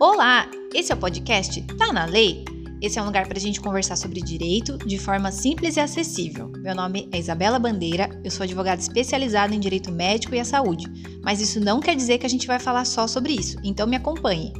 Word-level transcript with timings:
Olá, 0.00 0.50
esse 0.74 0.90
é 0.90 0.94
o 0.94 0.98
podcast 0.98 1.62
Tá 1.78 1.92
na 1.92 2.04
Lei? 2.04 2.44
Esse 2.82 2.98
é 2.98 3.02
um 3.02 3.04
lugar 3.04 3.28
para 3.28 3.38
a 3.38 3.40
gente 3.40 3.60
conversar 3.60 3.94
sobre 3.94 4.20
direito 4.20 4.76
de 4.76 4.98
forma 4.98 5.30
simples 5.30 5.76
e 5.76 5.80
acessível. 5.80 6.50
Meu 6.58 6.74
nome 6.74 7.08
é 7.12 7.18
Isabela 7.18 7.60
Bandeira, 7.60 8.10
eu 8.24 8.30
sou 8.30 8.42
advogada 8.42 8.80
especializada 8.80 9.54
em 9.54 9.60
direito 9.60 9.92
médico 9.92 10.34
e 10.34 10.40
a 10.40 10.44
saúde, 10.44 10.86
mas 11.22 11.40
isso 11.40 11.60
não 11.60 11.78
quer 11.78 11.94
dizer 11.94 12.18
que 12.18 12.26
a 12.26 12.28
gente 12.28 12.44
vai 12.44 12.58
falar 12.58 12.84
só 12.84 13.06
sobre 13.06 13.34
isso, 13.34 13.56
então 13.62 13.86
me 13.86 13.94
acompanhe. 13.94 14.52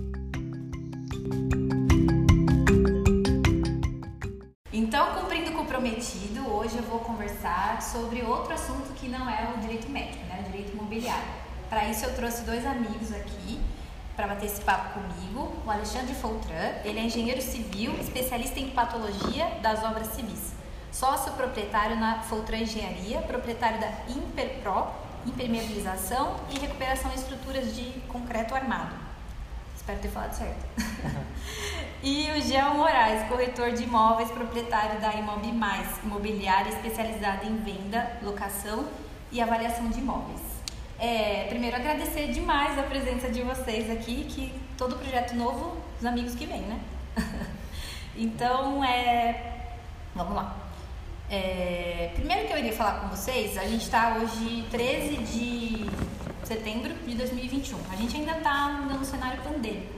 Então, 4.73 5.15
cumprindo 5.15 5.51
o 5.51 5.55
comprometido, 5.55 6.49
hoje 6.49 6.77
eu 6.77 6.85
vou 6.85 7.01
conversar 7.01 7.83
sobre 7.83 8.23
outro 8.23 8.55
assunto 8.55 8.93
que 8.95 9.09
não 9.09 9.29
é 9.29 9.53
o 9.57 9.61
direito 9.61 9.91
médico, 9.91 10.25
né? 10.27 10.45
O 10.47 10.51
direito 10.53 10.73
imobiliário. 10.73 11.27
Para 11.69 11.91
isso 11.91 12.05
eu 12.05 12.15
trouxe 12.15 12.45
dois 12.45 12.65
amigos 12.65 13.13
aqui 13.13 13.59
para 14.17 14.29
bater 14.29 14.47
esse 14.47 14.61
papo 14.61 15.01
comigo, 15.01 15.53
o 15.67 15.71
Alexandre 15.71 16.15
Foltran. 16.15 16.73
Ele 16.85 16.99
é 16.99 17.05
engenheiro 17.05 17.43
civil, 17.43 17.95
especialista 18.01 18.61
em 18.61 18.71
patologia 18.71 19.47
das 19.61 19.83
obras 19.83 20.09
civis. 20.09 20.53
Sócio 20.93 21.33
proprietário 21.33 21.97
na 21.97 22.23
Foltran 22.23 22.59
Engenharia, 22.59 23.21
proprietário 23.23 23.81
da 23.81 23.91
Imperpro, 24.09 24.87
impermeabilização 25.27 26.37
e 26.51 26.59
recuperação 26.59 27.11
de 27.11 27.19
estruturas 27.19 27.75
de 27.75 27.85
concreto 28.09 28.55
armado. 28.55 28.95
Espero 29.77 29.99
ter 29.99 30.09
falado 30.09 30.33
certo. 30.33 30.65
e 32.03 32.31
o 32.31 32.41
Jean 32.41 32.75
Moraes, 32.75 33.29
corretor 33.29 33.73
de 33.73 33.83
imóveis, 33.83 34.31
proprietário 34.31 35.01
da 35.01 35.13
Imob 35.15 35.53
Mais, 35.53 35.99
imobiliária 36.05 36.71
especializada 36.71 37.45
em 37.45 37.57
venda, 37.57 38.19
locação 38.23 38.87
e 39.33 39.41
avaliação 39.41 39.89
de 39.89 39.99
imóveis. 39.99 40.54
É, 40.99 41.47
primeiro, 41.49 41.77
agradecer 41.77 42.29
demais 42.29 42.79
a 42.79 42.83
presença 42.83 43.29
de 43.29 43.43
vocês 43.43 43.91
aqui, 43.91 44.25
que 44.25 44.53
todo 44.79 44.97
projeto 44.97 45.35
novo, 45.35 45.77
os 45.99 46.07
amigos 46.07 46.35
que 46.35 46.47
vêm, 46.47 46.63
né? 46.63 46.81
então, 48.17 48.83
é, 48.85 49.73
vamos 50.15 50.35
lá. 50.35 50.57
É, 51.29 52.13
primeiro 52.15 52.47
que 52.47 52.53
eu 52.53 52.59
iria 52.59 52.73
falar 52.73 53.01
com 53.01 53.09
vocês, 53.09 53.59
a 53.59 53.67
gente 53.67 53.83
está 53.83 54.19
hoje 54.19 54.65
13 54.71 55.17
de 55.17 55.91
setembro 56.45 56.95
de 56.95 57.15
2021. 57.17 57.79
A 57.91 57.97
gente 57.97 58.17
ainda 58.17 58.33
está 58.39 58.69
no 58.69 59.05
cenário 59.05 59.43
pandêmico. 59.43 59.93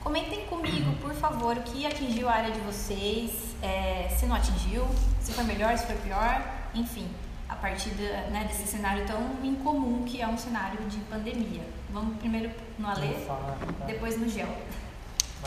Comentem 0.00 0.46
comigo, 0.46 0.92
por 1.00 1.12
favor, 1.14 1.56
o 1.56 1.62
que 1.62 1.84
atingiu 1.84 2.28
a 2.28 2.32
área 2.32 2.52
de 2.52 2.60
vocês, 2.60 3.32
é, 3.60 4.08
se 4.16 4.26
não 4.26 4.36
atingiu, 4.36 4.86
se 5.20 5.32
foi 5.32 5.44
melhor, 5.44 5.76
se 5.76 5.86
foi 5.86 5.96
pior, 5.96 6.42
enfim 6.74 7.08
a 7.48 7.56
partir 7.56 7.90
de, 7.90 8.02
né, 8.02 8.44
desse 8.46 8.66
cenário 8.66 9.06
tão 9.06 9.20
incomum 9.42 10.04
que 10.04 10.20
é 10.20 10.28
um 10.28 10.36
cenário 10.36 10.78
de 10.88 10.98
pandemia. 11.10 11.62
Vamos 11.90 12.18
primeiro 12.18 12.50
no 12.78 12.88
Alê, 12.88 13.14
tá? 13.26 13.56
depois 13.86 14.18
no 14.18 14.28
Gel. 14.28 14.48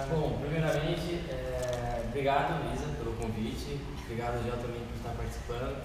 Bom, 0.09 0.39
primeiramente, 0.39 1.21
é, 1.29 2.03
obrigado 2.07 2.65
Luísa 2.65 2.87
pelo 2.97 3.13
convite, 3.13 3.79
obrigado 4.05 4.43
Gel 4.43 4.57
também 4.57 4.81
por 4.81 4.95
estar 4.95 5.09
participando. 5.11 5.77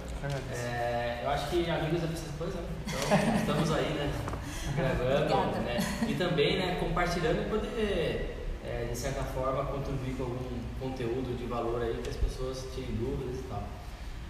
É, 0.52 1.20
eu 1.24 1.30
acho 1.30 1.50
que 1.50 1.68
amigos 1.68 2.02
é 2.02 2.06
preciso 2.06 2.32
coisa, 2.38 2.60
né? 2.60 2.68
então 2.86 3.36
estamos 3.36 3.72
aí, 3.72 3.92
né, 3.94 4.12
gravando, 4.74 5.58
né, 5.58 5.78
e 6.08 6.14
também, 6.14 6.56
né, 6.58 6.76
compartilhando 6.80 7.42
e 7.42 7.50
poder, 7.50 8.36
é, 8.64 8.88
de 8.90 8.96
certa 8.96 9.22
forma, 9.22 9.64
contribuir 9.66 10.16
com 10.16 10.22
algum 10.22 10.60
conteúdo 10.80 11.36
de 11.36 11.44
valor 11.46 11.82
aí 11.82 12.00
que 12.02 12.08
as 12.08 12.16
pessoas 12.16 12.64
tirem 12.74 12.94
dúvidas 12.94 13.40
e 13.40 13.42
tal. 13.42 13.62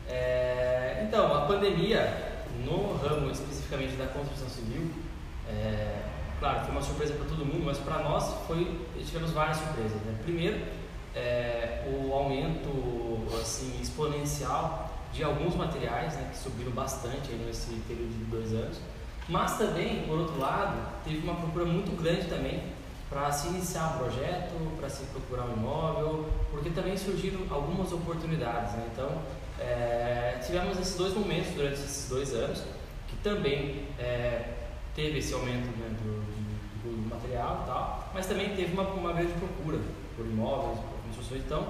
É, 0.09 1.05
então, 1.07 1.35
a 1.35 1.43
pandemia, 1.43 2.45
no 2.65 2.97
ramo 2.97 3.31
especificamente 3.31 3.97
da 3.97 4.07
construção 4.07 4.48
civil, 4.48 4.91
é, 5.48 6.03
claro, 6.39 6.61
foi 6.61 6.71
uma 6.71 6.83
surpresa 6.83 7.15
para 7.15 7.27
todo 7.27 7.45
mundo, 7.45 7.65
mas 7.65 7.79
para 7.79 7.98
nós 8.03 8.47
foi, 8.47 8.81
tivemos 9.05 9.31
várias 9.33 9.59
surpresas. 9.59 10.01
Né? 10.03 10.19
Primeiro, 10.23 10.61
é, 11.15 11.85
o 11.86 12.13
aumento 12.13 12.69
assim, 13.41 13.80
exponencial 13.80 14.92
de 15.13 15.25
alguns 15.25 15.55
materiais, 15.55 16.14
né, 16.14 16.29
que 16.30 16.39
subiram 16.39 16.73
bastante 16.73 17.30
aí 17.30 17.42
nesse 17.47 17.75
período 17.89 18.19
de 18.19 18.25
dois 18.25 18.53
anos, 18.53 18.79
mas 19.29 19.57
também, 19.57 20.05
por 20.07 20.19
outro 20.19 20.39
lado, 20.39 20.77
teve 21.05 21.19
uma 21.19 21.35
procura 21.35 21.64
muito 21.64 21.97
grande 22.01 22.29
também 22.29 22.63
para 23.09 23.30
se 23.33 23.48
iniciar 23.48 23.95
um 23.95 23.98
projeto, 23.98 24.77
para 24.79 24.89
se 24.89 25.05
procurar 25.07 25.45
um 25.45 25.55
imóvel, 25.55 26.29
porque 26.51 26.70
também 26.70 26.97
surgiram 26.97 27.41
algumas 27.51 27.92
oportunidades. 27.92 28.73
Né? 28.75 28.89
Então, 28.92 29.11
é, 29.61 30.39
tivemos 30.44 30.78
esses 30.78 30.96
dois 30.96 31.14
momentos 31.14 31.52
durante 31.55 31.74
esses 31.74 32.08
dois 32.08 32.33
anos, 32.34 32.62
que 33.08 33.17
também 33.17 33.86
é, 33.98 34.55
teve 34.94 35.18
esse 35.18 35.33
aumento 35.34 35.67
né, 35.78 35.89
do, 36.02 36.20
do, 36.83 37.08
material 37.08 37.62
e 37.62 37.67
tal, 37.67 38.11
mas 38.14 38.27
também 38.27 38.55
teve 38.55 38.72
uma, 38.72 38.83
uma 38.83 39.12
grande 39.12 39.33
procura 39.33 39.78
por 40.17 40.27
imóveis, 40.27 40.78
por 40.78 40.98
construções. 41.06 41.42
Então, 41.44 41.67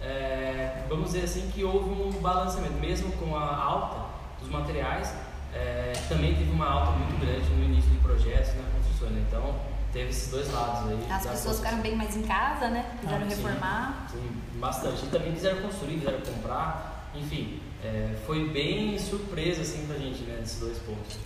é, 0.00 0.84
vamos 0.88 1.12
dizer 1.12 1.24
assim 1.24 1.50
que 1.52 1.64
houve 1.64 1.90
um 1.90 2.12
balanceamento, 2.20 2.74
mesmo 2.74 3.12
com 3.12 3.36
a 3.36 3.56
alta 3.56 4.08
dos 4.40 4.48
materiais, 4.48 5.12
é, 5.52 5.92
também 6.08 6.34
teve 6.34 6.50
uma 6.50 6.68
alta 6.68 6.92
muito 6.92 7.20
grande 7.20 7.48
no 7.50 7.64
início 7.64 7.90
de 7.90 7.98
projetos 7.98 8.54
na 8.54 8.62
construção. 8.74 9.10
Né? 9.10 9.24
Então, 9.26 9.54
teve 9.92 10.10
esses 10.10 10.30
dois 10.30 10.52
lados 10.52 10.90
aí. 10.90 11.06
As 11.10 11.26
pessoas 11.26 11.56
ficaram 11.58 11.78
bem 11.80 11.96
mais 11.96 12.16
em 12.16 12.22
casa, 12.22 12.68
né? 12.68 12.96
Quiseram 13.00 13.24
ah, 13.24 13.28
reformar. 13.28 14.06
Sim, 14.10 14.42
bastante. 14.54 15.06
E 15.06 15.08
também 15.08 15.32
quiseram 15.32 15.62
construir, 15.62 15.98
quiseram 15.98 16.20
comprar. 16.20 16.97
Enfim, 17.14 17.60
é, 17.82 18.16
foi 18.26 18.48
bem 18.48 18.98
surpresa 18.98 19.62
assim 19.62 19.86
pra 19.86 19.96
gente, 19.96 20.22
né, 20.22 20.38
nesses 20.40 20.60
dois 20.60 20.78
pontos. 20.78 21.18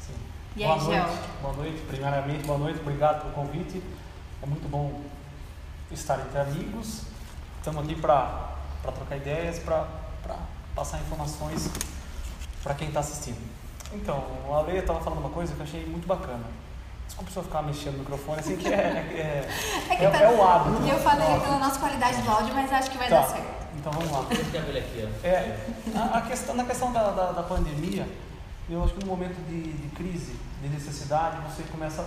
Sim. 0.00 0.14
E 0.56 0.64
boa 0.64 0.74
aí, 0.74 0.80
noite, 0.80 1.18
boa 1.40 1.54
noite, 1.54 1.82
primeiramente, 1.88 2.46
boa 2.46 2.58
noite, 2.58 2.80
obrigado 2.80 3.22
pelo 3.22 3.32
convite. 3.32 3.82
É 4.42 4.46
muito 4.46 4.68
bom 4.68 5.00
estar 5.90 6.20
entre 6.20 6.38
amigos. 6.38 7.02
Estamos 7.58 7.84
aqui 7.84 7.94
para 8.00 8.54
trocar 8.82 9.16
ideias, 9.16 9.58
para 9.58 9.86
passar 10.74 10.98
informações 11.00 11.70
para 12.62 12.74
quem 12.74 12.88
está 12.88 13.00
assistindo. 13.00 13.38
Então, 13.92 14.24
o 14.48 14.54
Ale 14.54 14.76
estava 14.76 15.00
falando 15.00 15.20
uma 15.20 15.30
coisa 15.30 15.54
que 15.54 15.60
eu 15.60 15.64
achei 15.64 15.86
muito 15.86 16.06
bacana. 16.06 16.44
Desculpa 17.06 17.30
se 17.30 17.36
eu 17.36 17.42
ficar 17.44 17.62
mexendo 17.62 17.94
no 17.94 17.98
microfone, 18.00 18.40
assim 18.40 18.56
que 18.56 18.68
é, 18.68 18.76
é, 18.76 19.48
é, 19.94 20.04
é, 20.04 20.10
tá, 20.10 20.18
é 20.18 20.28
o 20.28 20.42
hábito. 20.42 20.86
Eu 20.86 20.98
falei 20.98 21.40
pela 21.40 21.58
nossa 21.58 21.78
qualidade 21.78 22.20
do 22.20 22.30
áudio, 22.30 22.54
mas 22.54 22.72
acho 22.72 22.90
que 22.90 22.98
vai 22.98 23.08
tá. 23.08 23.20
dar 23.20 23.28
certo. 23.28 23.55
Então 23.86 24.00
vamos 24.00 24.10
lá. 24.10 24.26
É, 25.22 25.64
a, 25.94 26.18
a 26.18 26.22
questão, 26.22 26.56
na 26.56 26.64
questão 26.64 26.92
da, 26.92 27.12
da, 27.12 27.30
da, 27.30 27.42
pandemia, 27.44 28.04
eu 28.68 28.82
acho 28.82 28.94
que 28.94 29.04
no 29.04 29.06
momento 29.06 29.36
de, 29.48 29.62
de 29.74 29.88
crise, 29.94 30.34
de 30.60 30.68
necessidade, 30.68 31.36
você 31.42 31.62
começa 31.70 32.04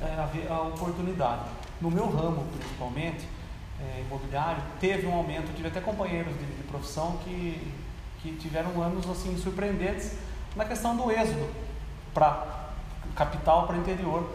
é, 0.00 0.20
a 0.20 0.26
ver 0.26 0.46
a 0.48 0.60
oportunidade. 0.60 1.42
No 1.80 1.90
meu 1.90 2.08
ramo, 2.08 2.46
principalmente, 2.56 3.26
é, 3.80 4.02
imobiliário, 4.02 4.62
teve 4.78 5.08
um 5.08 5.14
aumento, 5.16 5.52
tive 5.56 5.66
até 5.66 5.80
companheiros 5.80 6.32
de, 6.34 6.44
de 6.44 6.62
profissão 6.62 7.18
que, 7.24 7.74
que 8.22 8.36
tiveram 8.36 8.80
anos 8.80 9.10
assim 9.10 9.36
surpreendentes 9.36 10.12
na 10.54 10.64
questão 10.64 10.96
do 10.96 11.10
êxodo 11.10 11.50
para 12.14 12.70
capital 13.16 13.66
para 13.66 13.76
interior 13.76 14.30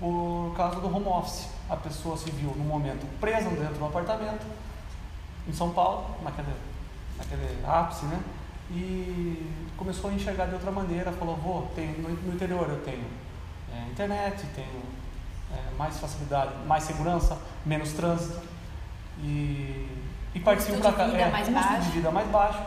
por 0.00 0.54
causa 0.56 0.80
do 0.80 0.86
home 0.86 1.06
office. 1.06 1.50
A 1.68 1.76
pessoa 1.76 2.16
se 2.16 2.30
viu 2.30 2.48
no 2.56 2.64
momento 2.64 3.06
presa 3.20 3.50
dentro 3.50 3.74
do 3.74 3.84
apartamento 3.84 4.46
em 5.48 5.52
São 5.52 5.70
Paulo, 5.70 6.16
naquele, 6.22 6.54
naquele 7.18 7.64
ápice, 7.66 8.04
né? 8.06 8.20
E 8.70 9.52
começou 9.76 10.10
a 10.10 10.12
enxergar 10.12 10.46
de 10.46 10.54
outra 10.54 10.70
maneira, 10.70 11.12
falou, 11.12 11.36
vou, 11.36 11.72
no, 11.76 12.08
no 12.08 12.34
interior 12.34 12.68
eu 12.68 12.80
tenho 12.82 13.04
é, 13.72 13.90
internet, 13.90 14.44
tenho 14.54 14.82
é, 15.52 15.76
mais 15.78 15.98
facilidade, 15.98 16.52
mais 16.66 16.84
segurança, 16.84 17.38
menos 17.64 17.92
trânsito 17.92 18.40
e, 19.18 19.88
e 20.34 20.40
partiu 20.40 20.76
para 20.78 20.92
cá. 20.92 21.04
É, 21.04 21.30
mais 21.30 21.48
custo 21.48 21.62
baixo. 21.62 21.82
de 21.82 21.90
vida 21.90 22.10
mais 22.10 22.28
baixo. 22.28 22.58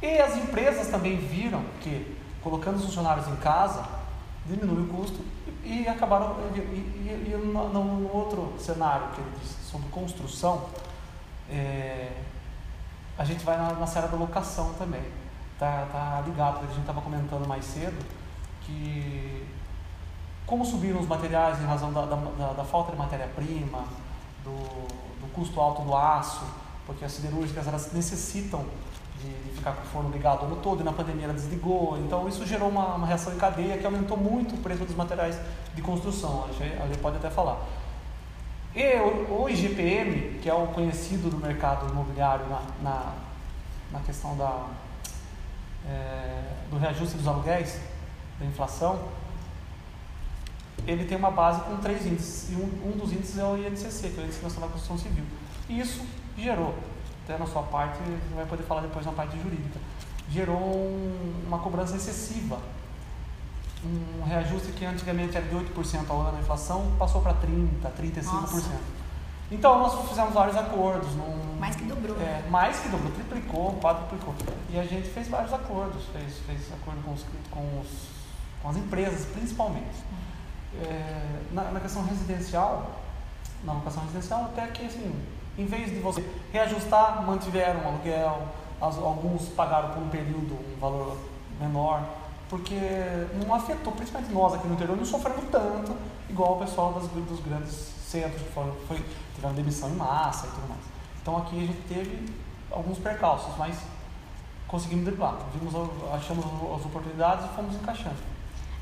E 0.00 0.18
as 0.18 0.36
empresas 0.36 0.88
também 0.88 1.16
viram 1.16 1.62
que 1.80 2.16
colocando 2.42 2.76
os 2.76 2.84
funcionários 2.84 3.28
em 3.28 3.36
casa 3.36 3.84
diminui 4.46 4.82
o 4.82 4.86
custo 4.88 5.20
e, 5.64 5.82
e 5.82 5.88
acabaram 5.88 6.36
e, 6.54 6.58
e, 6.58 7.32
e 7.32 7.36
no, 7.36 7.68
no, 7.68 8.12
outro 8.12 8.54
cenário 8.58 9.08
que 9.14 9.20
ele 9.20 9.30
disse 9.40 9.70
sobre 9.70 9.88
construção 9.90 10.66
é, 11.52 12.12
a 13.18 13.24
gente 13.24 13.44
vai 13.44 13.56
na, 13.56 13.74
na 13.74 13.86
série 13.86 14.08
da 14.08 14.16
locação 14.16 14.72
também. 14.74 15.04
Tá, 15.58 15.86
tá 15.92 16.22
ligado, 16.26 16.58
a 16.58 16.66
gente 16.66 16.80
estava 16.80 17.00
comentando 17.00 17.46
mais 17.46 17.64
cedo 17.64 18.04
que 18.62 19.46
como 20.46 20.64
subiram 20.64 21.00
os 21.00 21.06
materiais 21.06 21.60
em 21.60 21.64
razão 21.64 21.92
da, 21.92 22.04
da, 22.04 22.52
da 22.52 22.64
falta 22.64 22.92
de 22.92 22.98
matéria-prima, 22.98 23.84
do, 24.44 24.52
do, 25.20 25.32
custo 25.32 25.60
alto 25.60 25.82
do 25.82 25.94
aço, 25.96 26.44
porque 26.84 27.04
as 27.04 27.12
siderúrgicas 27.12 27.66
elas 27.66 27.92
necessitam 27.92 28.64
de, 29.20 29.52
ficar 29.52 29.72
com 29.72 29.82
o 29.82 29.86
forno 29.86 30.10
ligado 30.10 30.52
o 30.52 30.56
todo 30.56 30.80
e 30.80 30.84
na 30.84 30.92
pandemia 30.92 31.24
ela 31.24 31.34
desligou. 31.34 31.96
Então 31.98 32.28
isso 32.28 32.44
gerou 32.44 32.68
uma, 32.68 32.96
uma 32.96 33.06
reação 33.06 33.32
em 33.32 33.38
cadeia 33.38 33.78
que 33.78 33.86
aumentou 33.86 34.16
muito 34.16 34.56
o 34.56 34.58
preço 34.58 34.84
dos 34.84 34.96
materiais 34.96 35.38
de 35.74 35.80
construção. 35.80 36.46
A 36.48 36.52
gente, 36.52 36.82
a 36.82 36.86
gente 36.86 36.98
pode 36.98 37.16
até 37.16 37.30
falar. 37.30 37.58
E 38.74 38.96
o, 38.96 39.42
o 39.42 39.48
IGPM, 39.48 40.38
que 40.40 40.48
é 40.48 40.54
o 40.54 40.66
conhecido 40.68 41.28
do 41.28 41.36
mercado 41.36 41.90
imobiliário 41.90 42.46
na, 42.48 42.62
na, 42.82 43.14
na 43.92 44.00
questão 44.00 44.36
da, 44.36 44.66
é, 45.86 46.42
do 46.70 46.78
reajuste 46.78 47.16
dos 47.16 47.28
aluguéis, 47.28 47.78
da 48.40 48.46
inflação, 48.46 49.08
ele 50.86 51.04
tem 51.04 51.16
uma 51.16 51.30
base 51.30 51.60
com 51.62 51.76
três 51.76 52.06
índices, 52.06 52.50
e 52.50 52.54
um, 52.54 52.92
um 52.92 52.96
dos 52.96 53.12
índices 53.12 53.38
é 53.38 53.44
o 53.44 53.56
INCC, 53.56 54.08
que 54.08 54.18
é 54.18 54.22
o 54.22 54.26
Índice 54.26 54.42
Nacional 54.42 54.68
da 54.68 54.72
Construção 54.72 54.98
Civil. 54.98 55.24
E 55.68 55.78
isso 55.78 56.04
gerou, 56.36 56.74
até 57.24 57.38
na 57.38 57.46
sua 57.46 57.62
parte, 57.62 57.98
você 57.98 58.34
vai 58.34 58.46
poder 58.46 58.64
falar 58.64 58.80
depois 58.80 59.04
na 59.04 59.12
parte 59.12 59.38
jurídica, 59.38 59.78
gerou 60.30 60.56
um, 60.56 61.44
uma 61.46 61.58
cobrança 61.58 61.94
excessiva. 61.94 62.58
Um 63.84 64.22
reajuste 64.24 64.72
que 64.72 64.84
antigamente 64.84 65.36
era 65.36 65.44
de 65.44 65.54
8% 65.54 66.08
ao 66.08 66.20
ano 66.20 66.32
da 66.32 66.38
inflação, 66.38 66.92
passou 66.98 67.20
para 67.20 67.34
30%, 67.34 67.68
35%. 67.98 68.24
Nossa. 68.24 68.80
Então 69.52 69.78
nós 69.80 70.08
fizemos 70.08 70.32
vários 70.32 70.56
acordos. 70.56 71.14
Num, 71.14 71.56
mais 71.58 71.76
que 71.76 71.84
dobrou. 71.84 72.16
É, 72.20 72.42
mais 72.48 72.80
que 72.80 72.88
dobrou, 72.88 73.12
triplicou, 73.12 73.78
quadruplicou. 73.80 74.34
E 74.70 74.78
a 74.78 74.84
gente 74.84 75.08
fez 75.10 75.28
vários 75.28 75.52
acordos, 75.52 76.04
fez, 76.06 76.38
fez 76.46 76.72
acordo 76.72 77.02
com, 77.04 77.12
os, 77.12 77.24
com, 77.50 77.80
os, 77.80 78.08
com 78.62 78.68
as 78.70 78.76
empresas, 78.76 79.26
principalmente. 79.26 80.02
É, 80.80 81.42
na, 81.52 81.64
na, 81.64 81.80
questão 81.80 82.02
residencial, 82.04 82.98
na 83.62 83.74
locação 83.74 84.02
residencial, 84.04 84.44
até 84.44 84.66
que 84.68 84.86
assim, 84.86 85.14
em 85.58 85.66
vez 85.66 85.90
de 85.90 86.00
você 86.00 86.24
reajustar, 86.50 87.22
mantiveram 87.26 87.80
o 87.80 87.88
aluguel, 87.88 88.48
as, 88.80 88.96
alguns 88.96 89.48
pagaram 89.50 89.90
por 89.90 90.02
um 90.02 90.08
período 90.08 90.54
um 90.54 90.80
valor 90.80 91.18
menor, 91.60 92.02
porque 92.52 92.76
não 93.42 93.54
afetou, 93.54 93.94
principalmente 93.94 94.30
nós 94.30 94.52
aqui 94.52 94.68
no 94.68 94.74
interior, 94.74 94.94
não 94.94 95.06
sofremos 95.06 95.42
tanto, 95.50 95.96
igual 96.28 96.56
o 96.56 96.58
pessoal 96.58 96.92
das, 96.92 97.08
dos 97.08 97.40
grandes 97.40 97.72
centros 97.72 98.42
que 98.42 98.50
foram, 98.50 98.74
foi, 98.86 99.02
tiveram 99.34 99.54
demissão 99.54 99.88
em 99.88 99.94
massa 99.94 100.46
e 100.48 100.50
tudo 100.50 100.68
mais. 100.68 100.82
Então 101.22 101.38
aqui 101.38 101.56
a 101.56 101.66
gente 101.66 101.80
teve 101.88 102.30
alguns 102.70 102.98
percalços, 102.98 103.56
mas 103.56 103.78
conseguimos 104.68 105.06
driblar. 105.06 105.38
Vimos, 105.54 105.72
achamos 106.12 106.44
as 106.44 106.84
oportunidades 106.84 107.46
e 107.46 107.56
fomos 107.56 107.74
encaixando. 107.74 108.16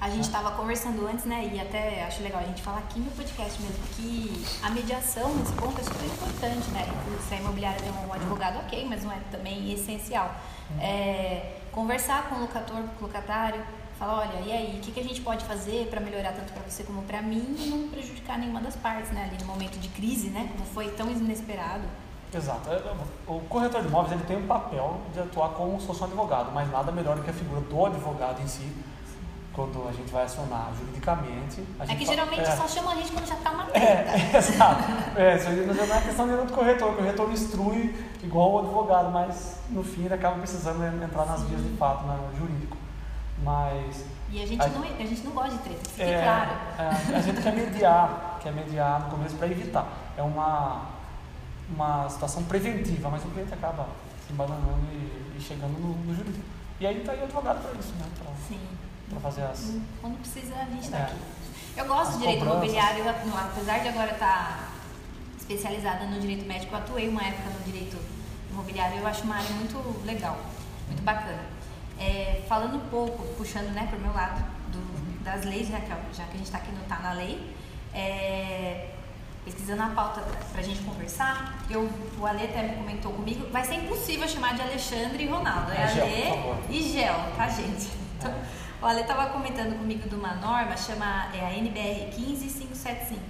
A 0.00 0.10
gente 0.10 0.24
estava 0.24 0.50
conversando 0.52 1.06
antes, 1.06 1.24
né? 1.24 1.48
E 1.54 1.60
até 1.60 2.02
acho 2.04 2.24
legal 2.24 2.40
a 2.40 2.46
gente 2.46 2.62
falar 2.62 2.78
aqui 2.78 2.98
no 2.98 3.10
podcast 3.12 3.62
mesmo 3.62 3.84
que 3.94 4.44
a 4.64 4.70
mediação 4.70 5.32
nesse 5.36 5.52
ponto 5.52 5.80
é 5.80 5.84
super 5.84 6.06
importante, 6.06 6.70
né? 6.70 6.88
Se 7.28 7.34
a 7.34 7.36
imobiliária 7.36 7.80
tem 7.80 7.92
um 7.92 8.12
advogado, 8.12 8.58
ok, 8.64 8.84
mas 8.88 9.04
não 9.04 9.12
é 9.12 9.18
também 9.30 9.72
essencial. 9.72 10.34
Uhum. 10.70 10.80
É, 10.80 11.59
conversar 11.72 12.28
com 12.28 12.36
o 12.36 12.40
locator, 12.40 12.82
com 12.98 13.04
o 13.04 13.06
locatário, 13.06 13.62
falar, 13.98 14.20
olha, 14.20 14.40
e 14.46 14.52
aí, 14.52 14.78
o 14.78 14.80
que, 14.80 14.92
que 14.92 15.00
a 15.00 15.02
gente 15.02 15.20
pode 15.20 15.44
fazer 15.44 15.86
para 15.88 16.00
melhorar 16.00 16.32
tanto 16.32 16.52
para 16.52 16.62
você 16.62 16.82
como 16.84 17.02
para 17.02 17.20
mim 17.20 17.54
e 17.58 17.68
não 17.68 17.88
prejudicar 17.88 18.38
nenhuma 18.38 18.60
das 18.60 18.76
partes, 18.76 19.10
né? 19.10 19.28
Ali 19.30 19.38
no 19.38 19.46
momento 19.46 19.78
de 19.78 19.88
crise, 19.88 20.30
né? 20.30 20.48
Como 20.52 20.64
foi 20.64 20.88
tão 20.90 21.10
inesperado. 21.10 21.84
Exato. 22.32 22.70
É, 22.70 22.80
o 23.26 23.40
corretor 23.40 23.82
de 23.82 23.88
imóveis 23.88 24.12
ele 24.12 24.22
tem 24.24 24.36
o 24.36 24.46
papel 24.46 25.00
de 25.12 25.20
atuar 25.20 25.50
como 25.50 25.80
se 25.80 25.86
fosse 25.86 26.00
um 26.02 26.06
advogado, 26.06 26.52
mas 26.52 26.70
nada 26.70 26.90
melhor 26.92 27.16
do 27.16 27.22
que 27.22 27.30
a 27.30 27.32
figura 27.32 27.60
do 27.60 27.86
advogado 27.86 28.40
em 28.40 28.46
si 28.46 28.72
quando 29.52 29.88
a 29.88 29.92
gente 29.92 30.10
vai 30.12 30.24
acionar 30.24 30.70
juridicamente. 30.78 31.64
é 31.80 31.94
que 31.94 32.06
geralmente 32.06 32.42
é, 32.42 32.56
só 32.56 32.68
chama 32.68 32.92
a 32.92 32.94
gente 32.94 33.10
quando 33.10 33.26
já 33.26 33.34
está 33.34 33.50
uma 33.50 33.64
treta. 33.64 33.86
É, 33.86 34.36
exato. 34.38 34.84
É, 35.16 35.36
isso 35.36 35.86
não 35.86 35.96
é 35.96 36.00
questão 36.00 36.26
nenhuma 36.26 36.46
do 36.46 36.52
corretor. 36.52 36.92
O 36.92 36.96
corretor 36.96 37.32
instrui 37.32 37.94
igual 38.22 38.52
o 38.52 38.58
advogado, 38.60 39.10
mas 39.10 39.58
no 39.68 39.82
fim 39.82 40.04
ele 40.04 40.14
acaba 40.14 40.38
precisando 40.38 40.84
entrar 41.02 41.26
nas 41.26 41.42
vias 41.42 41.62
de 41.62 41.76
fato, 41.76 42.04
no 42.04 42.36
jurídico. 42.36 42.76
Mas. 43.42 44.04
E 44.30 44.40
a 44.40 44.46
gente, 44.46 44.62
a, 44.62 44.68
não, 44.68 44.82
a 44.82 44.86
gente 44.86 45.22
não 45.24 45.32
gosta 45.32 45.50
de 45.50 45.58
treta, 45.58 45.90
fique 45.90 46.02
é, 46.02 46.22
claro. 46.22 46.50
É, 46.78 47.16
a 47.16 47.20
gente 47.20 47.42
quer 47.42 47.52
mediar, 47.52 48.38
quer 48.40 48.52
mediar 48.52 49.00
no 49.00 49.10
começo 49.10 49.34
para 49.34 49.48
evitar. 49.48 49.88
É 50.16 50.22
uma, 50.22 50.82
uma 51.74 52.08
situação 52.08 52.44
preventiva, 52.44 53.10
mas 53.10 53.24
o 53.24 53.28
cliente 53.28 53.52
acaba 53.52 53.88
se 54.24 54.32
embananando 54.32 54.86
e, 54.92 55.36
e 55.36 55.40
chegando 55.40 55.72
no, 55.72 55.94
no 55.94 56.14
jurídico. 56.14 56.44
E 56.78 56.86
aí 56.86 56.98
está 56.98 57.10
aí 57.10 57.20
o 57.20 57.24
advogado 57.24 57.60
para 57.60 57.72
isso, 57.72 57.92
né? 57.94 58.06
Pra, 58.22 58.30
Sim 58.46 58.60
para 59.10 59.20
fazer 59.20 59.42
as. 59.42 59.76
Quando 60.00 60.18
precisa, 60.18 60.54
a 60.54 60.64
gente 60.64 60.84
está 60.84 60.98
é. 60.98 61.02
aqui. 61.02 61.16
Eu 61.76 61.86
gosto 61.86 62.12
de 62.12 62.18
direito 62.18 62.44
imobiliário, 62.44 63.04
apesar 63.08 63.78
de 63.78 63.88
agora 63.88 64.12
estar 64.12 64.18
tá 64.18 64.68
especializada 65.38 66.06
no 66.06 66.20
direito 66.20 66.46
médico, 66.46 66.74
eu 66.74 66.78
atuei 66.78 67.08
uma 67.08 67.22
época 67.22 67.50
no 67.50 67.64
direito 67.64 67.96
imobiliário 68.50 68.98
eu 68.98 69.06
acho 69.06 69.22
uma 69.22 69.36
área 69.36 69.50
muito 69.50 70.04
legal, 70.04 70.38
muito 70.86 71.02
bacana. 71.02 71.42
É, 71.98 72.42
falando 72.48 72.76
um 72.76 72.88
pouco, 72.88 73.22
puxando 73.34 73.72
né, 73.72 73.86
para 73.88 73.98
o 73.98 74.00
meu 74.00 74.12
lado 74.12 74.42
do, 74.72 75.22
das 75.24 75.44
leis, 75.44 75.68
já 75.68 75.80
que, 75.80 75.88
já 75.88 76.24
que 76.24 76.34
a 76.34 76.36
gente 76.36 76.44
está 76.44 76.58
aqui 76.58 76.72
no 76.72 76.80
Tá 76.84 76.98
na 76.98 77.12
Lei, 77.12 77.54
é, 77.92 78.90
pesquisando 79.44 79.82
a 79.82 79.88
pauta 79.88 80.20
para 80.20 80.60
a 80.60 80.64
gente 80.64 80.80
conversar, 80.82 81.58
eu, 81.68 81.88
o 82.18 82.26
Ale 82.26 82.44
até 82.44 82.62
me 82.62 82.76
comentou 82.76 83.12
comigo, 83.12 83.46
vai 83.50 83.64
ser 83.64 83.74
impossível 83.74 84.26
chamar 84.26 84.54
de 84.54 84.62
Alexandre 84.62 85.24
e 85.24 85.26
Ronaldo, 85.26 85.72
é, 85.72 85.76
é 85.76 86.30
Ale 86.30 86.76
e 86.76 86.82
Gel, 86.82 87.32
tá 87.36 87.48
gente? 87.48 87.90
Então, 88.18 88.34
o 88.82 88.86
Ale 88.86 89.02
estava 89.02 89.26
comentando 89.26 89.76
comigo 89.78 90.08
de 90.08 90.14
uma 90.14 90.34
norma, 90.34 90.76
chama 90.76 91.28
é 91.34 91.44
a 91.44 91.56
NBR 91.56 92.10
15575, 92.12 93.20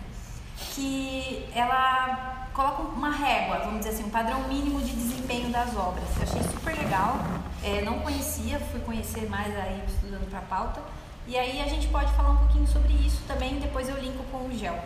que 0.74 1.48
ela 1.54 2.48
coloca 2.54 2.82
uma 2.82 3.10
régua, 3.10 3.58
vamos 3.58 3.80
dizer 3.80 3.90
assim, 3.90 4.04
um 4.04 4.10
padrão 4.10 4.46
mínimo 4.48 4.80
de 4.80 4.92
desempenho 4.92 5.50
das 5.50 5.74
obras. 5.76 6.04
Eu 6.16 6.22
achei 6.22 6.42
super 6.42 6.76
legal, 6.76 7.16
é, 7.64 7.82
não 7.82 7.98
conhecia, 7.98 8.60
fui 8.60 8.80
conhecer 8.80 9.28
mais 9.28 9.56
aí 9.56 9.82
estudando 9.88 10.28
para 10.30 10.38
a 10.38 10.42
pauta. 10.42 10.80
E 11.26 11.36
aí 11.36 11.60
a 11.60 11.66
gente 11.66 11.88
pode 11.88 12.12
falar 12.12 12.30
um 12.30 12.36
pouquinho 12.36 12.66
sobre 12.66 12.92
isso 12.94 13.22
também, 13.26 13.58
depois 13.58 13.88
eu 13.88 13.96
linko 13.98 14.22
com 14.30 14.46
o 14.46 14.52
GEL. 14.56 14.78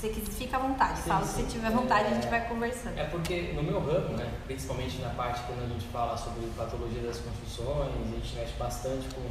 Se 0.00 0.08
você 0.12 0.32
fica 0.32 0.56
à 0.56 0.60
vontade, 0.60 0.98
sim, 0.98 1.08
fala 1.08 1.24
sim. 1.24 1.44
se 1.44 1.52
tiver 1.52 1.70
vontade, 1.70 2.04
é, 2.04 2.10
a 2.10 2.14
gente 2.14 2.28
vai 2.28 2.46
conversando. 2.46 2.98
É 2.98 3.04
porque 3.04 3.52
no 3.54 3.62
meu 3.62 3.80
ramo, 3.80 4.16
né, 4.16 4.30
principalmente 4.46 5.00
na 5.00 5.10
parte 5.10 5.42
quando 5.46 5.64
a 5.64 5.68
gente 5.68 5.86
fala 5.86 6.16
sobre 6.16 6.46
patologia 6.56 7.02
das 7.02 7.18
construções, 7.18 7.90
a 7.94 8.14
gente 8.14 8.36
mexe 8.36 8.52
bastante 8.58 9.08
com 9.14 9.22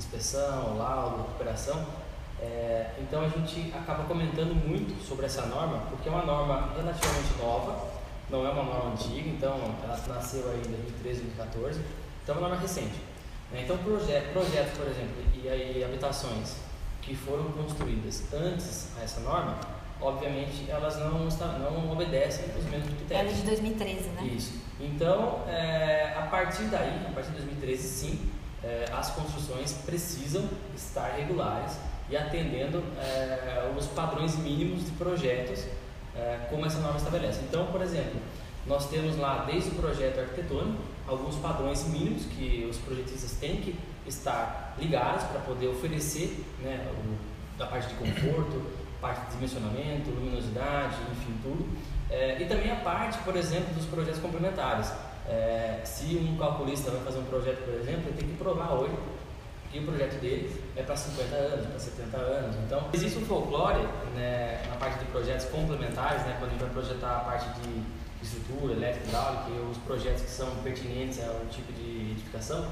inspeção, 0.00 0.76
laudo, 0.76 1.18
recuperação. 1.18 1.86
É, 2.40 2.92
então 2.98 3.22
a 3.22 3.28
gente 3.28 3.72
acaba 3.76 4.04
comentando 4.04 4.54
muito 4.54 5.00
sobre 5.06 5.26
essa 5.26 5.46
norma, 5.46 5.82
porque 5.90 6.08
é 6.08 6.12
uma 6.12 6.24
norma 6.24 6.72
relativamente 6.74 7.38
nova, 7.38 7.86
não 8.30 8.46
é 8.46 8.50
uma 8.50 8.62
norma 8.62 8.92
antiga, 8.92 9.28
então 9.28 9.58
ela 9.84 10.00
nasceu 10.08 10.48
aí 10.50 10.58
em 10.58 10.70
2013, 10.70 11.20
2014, 11.22 11.80
então 12.22 12.34
é 12.34 12.38
uma 12.38 12.48
norma 12.48 12.62
recente. 12.62 12.98
Né? 13.52 13.62
Então 13.64 13.76
projetos, 13.78 14.32
projetos, 14.32 14.78
por 14.78 14.86
exemplo, 14.86 15.22
e 15.34 15.48
aí 15.48 15.84
habitações 15.84 16.56
que 17.02 17.14
foram 17.14 17.52
construídas 17.52 18.32
antes 18.32 18.88
a 18.98 19.04
essa 19.04 19.20
norma, 19.20 19.58
obviamente 20.00 20.64
elas 20.70 20.98
não, 20.98 21.28
não 21.58 21.92
obedecem 21.92 22.46
os 22.56 22.64
mesmos 22.64 22.94
critérios. 22.94 23.10
Ela 23.10 23.30
é 23.30 23.32
de 23.34 23.42
2013, 23.42 24.08
né? 24.10 24.22
Isso. 24.24 24.60
Então, 24.80 25.44
é, 25.46 26.14
a 26.16 26.22
partir 26.22 26.64
daí, 26.64 27.06
a 27.06 27.10
partir 27.12 27.32
de 27.32 27.36
2013, 27.36 27.86
sim, 27.86 28.30
é, 28.62 28.86
as 28.92 29.10
construções 29.10 29.72
precisam 29.84 30.48
estar 30.76 31.08
regulares 31.16 31.76
e 32.08 32.16
atendendo 32.16 32.82
é, 32.98 33.72
os 33.76 33.86
padrões 33.86 34.36
mínimos 34.36 34.84
de 34.84 34.90
projetos, 34.92 35.64
é, 36.14 36.46
como 36.50 36.66
essa 36.66 36.80
norma 36.80 36.98
estabelece. 36.98 37.40
Então, 37.48 37.66
por 37.66 37.80
exemplo, 37.80 38.20
nós 38.66 38.88
temos 38.90 39.16
lá, 39.16 39.44
desde 39.46 39.70
o 39.70 39.74
projeto 39.74 40.20
arquitetônico, 40.20 40.82
alguns 41.06 41.36
padrões 41.36 41.86
mínimos 41.86 42.24
que 42.26 42.66
os 42.70 42.76
projetistas 42.78 43.32
têm 43.32 43.56
que 43.56 43.78
estar 44.06 44.76
ligados 44.78 45.24
para 45.24 45.40
poder 45.40 45.68
oferecer 45.68 46.44
né, 46.62 46.86
o, 46.92 47.58
da 47.58 47.66
parte 47.66 47.88
de 47.88 47.94
conforto, 47.94 48.62
parte 49.00 49.26
de 49.26 49.32
dimensionamento, 49.36 50.10
luminosidade, 50.10 50.96
enfim, 51.12 51.34
tudo. 51.42 51.66
É, 52.10 52.42
e 52.42 52.44
também 52.46 52.70
a 52.70 52.76
parte, 52.76 53.18
por 53.18 53.36
exemplo, 53.36 53.72
dos 53.74 53.86
projetos 53.86 54.20
complementares. 54.20 54.92
É, 55.30 55.80
se 55.84 56.16
um 56.16 56.36
calculista 56.36 56.90
vai 56.90 57.02
fazer 57.02 57.18
um 57.20 57.24
projeto, 57.24 57.64
por 57.64 57.74
exemplo, 57.74 58.08
ele 58.08 58.16
tem 58.16 58.28
que 58.28 58.36
provar 58.36 58.72
hoje 58.72 58.94
que 59.70 59.78
o 59.78 59.84
projeto 59.84 60.20
dele 60.20 60.60
é 60.74 60.82
para 60.82 60.96
50 60.96 61.34
anos, 61.36 61.66
para 61.66 61.78
70 61.78 62.16
anos. 62.16 62.56
Então, 62.66 62.88
existe 62.92 63.18
um 63.18 63.24
folclore 63.24 63.86
né, 64.16 64.60
na 64.68 64.74
parte 64.74 64.98
de 64.98 65.04
projetos 65.06 65.46
complementares, 65.46 66.22
né, 66.22 66.34
quando 66.40 66.50
a 66.50 66.52
gente 66.54 66.60
vai 66.60 66.70
projetar 66.70 67.16
a 67.18 67.20
parte 67.20 67.48
de 67.60 67.82
estrutura, 68.20 68.74
elétrica, 68.74 69.06
hidráulica 69.06 69.50
e 69.50 69.70
os 69.70 69.78
projetos 69.78 70.22
que 70.22 70.30
são 70.30 70.48
pertinentes 70.64 71.20
ao 71.22 71.46
tipo 71.46 71.72
de 71.72 72.10
edificação. 72.10 72.66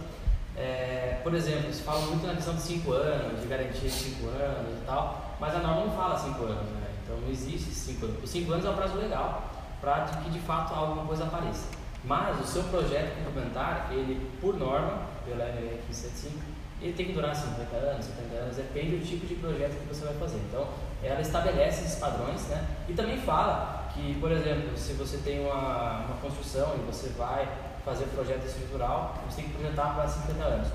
É, 0.57 1.21
por 1.23 1.33
exemplo, 1.35 1.73
se 1.73 1.83
fala 1.83 2.01
muito 2.07 2.27
na 2.27 2.35
questão 2.35 2.57
de 2.57 2.63
5 2.63 2.93
anos, 2.93 3.41
de 3.41 3.47
garantia 3.47 3.89
de 3.89 3.91
5 3.91 4.27
anos 4.27 4.83
e 4.83 4.85
tal, 4.85 5.37
mas 5.39 5.55
a 5.55 5.59
norma 5.61 5.85
não 5.85 5.93
fala 5.93 6.19
5 6.19 6.43
anos, 6.43 6.69
né? 6.73 6.89
então 7.05 7.17
não 7.17 7.31
existe 7.31 7.71
5 7.71 8.05
anos. 8.05 8.25
Os 8.25 8.31
5 8.31 8.53
anos 8.53 8.67
é 8.67 8.71
um 8.71 8.75
prazo 8.75 8.97
legal 8.97 9.55
para 9.81 10.07
que 10.07 10.31
de 10.31 10.41
fato 10.41 10.75
alguma 10.75 11.07
coisa 11.07 11.25
apareça. 11.25 11.78
Mas 12.09 12.41
o 12.41 12.45
seu 12.45 12.65
projeto 12.65 13.23
complementar, 13.23 13.91
ele, 13.93 14.31
por 14.41 14.59
norma, 14.59 15.03
pela 15.27 15.45
NR 15.45 15.79
175, 15.93 16.39
ele 16.81 16.95
tem 16.95 17.07
que 17.07 17.13
durar 17.13 17.37
50 17.37 17.77
anos, 17.77 18.07
70 18.07 18.35
anos, 18.35 18.57
depende 18.57 18.97
do 18.97 19.07
tipo 19.07 19.27
de 19.27 19.35
projeto 19.35 19.73
que 19.73 19.95
você 19.95 20.07
vai 20.07 20.15
fazer. 20.15 20.39
Então, 20.49 20.67
ela 21.03 21.21
estabelece 21.21 21.85
esses 21.85 21.99
padrões, 21.99 22.41
né? 22.49 22.67
E 22.89 22.95
também 22.95 23.19
fala 23.19 23.91
que, 23.93 24.15
por 24.21 24.33
exemplo, 24.33 24.75
se 24.75 24.95
você 24.95 25.19
tem 25.19 25.45
uma, 25.45 26.07
uma 26.07 26.17
construção 26.23 26.77
e 26.77 26.91
você 26.91 27.11
vai 27.11 27.47
fazer 27.85 28.07
projeto 28.07 28.47
estrutural, 28.47 29.15
você 29.29 29.43
tem 29.43 29.51
que 29.51 29.59
projetar 29.59 29.95
para 29.95 30.09
50 30.09 30.43
anos. 30.43 30.69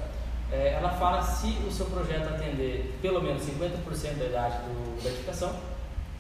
É, 0.51 0.73
ela 0.73 0.89
fala 0.91 1.19
se 1.23 1.47
o 1.67 1.71
seu 1.71 1.87
projeto 1.87 2.27
atender 2.27 2.95
pelo 3.01 3.19
menos 3.23 3.41
50% 3.41 4.19
da 4.19 4.25
idade 4.25 4.57
do, 4.57 5.03
da 5.03 5.09
edificação, 5.09 5.55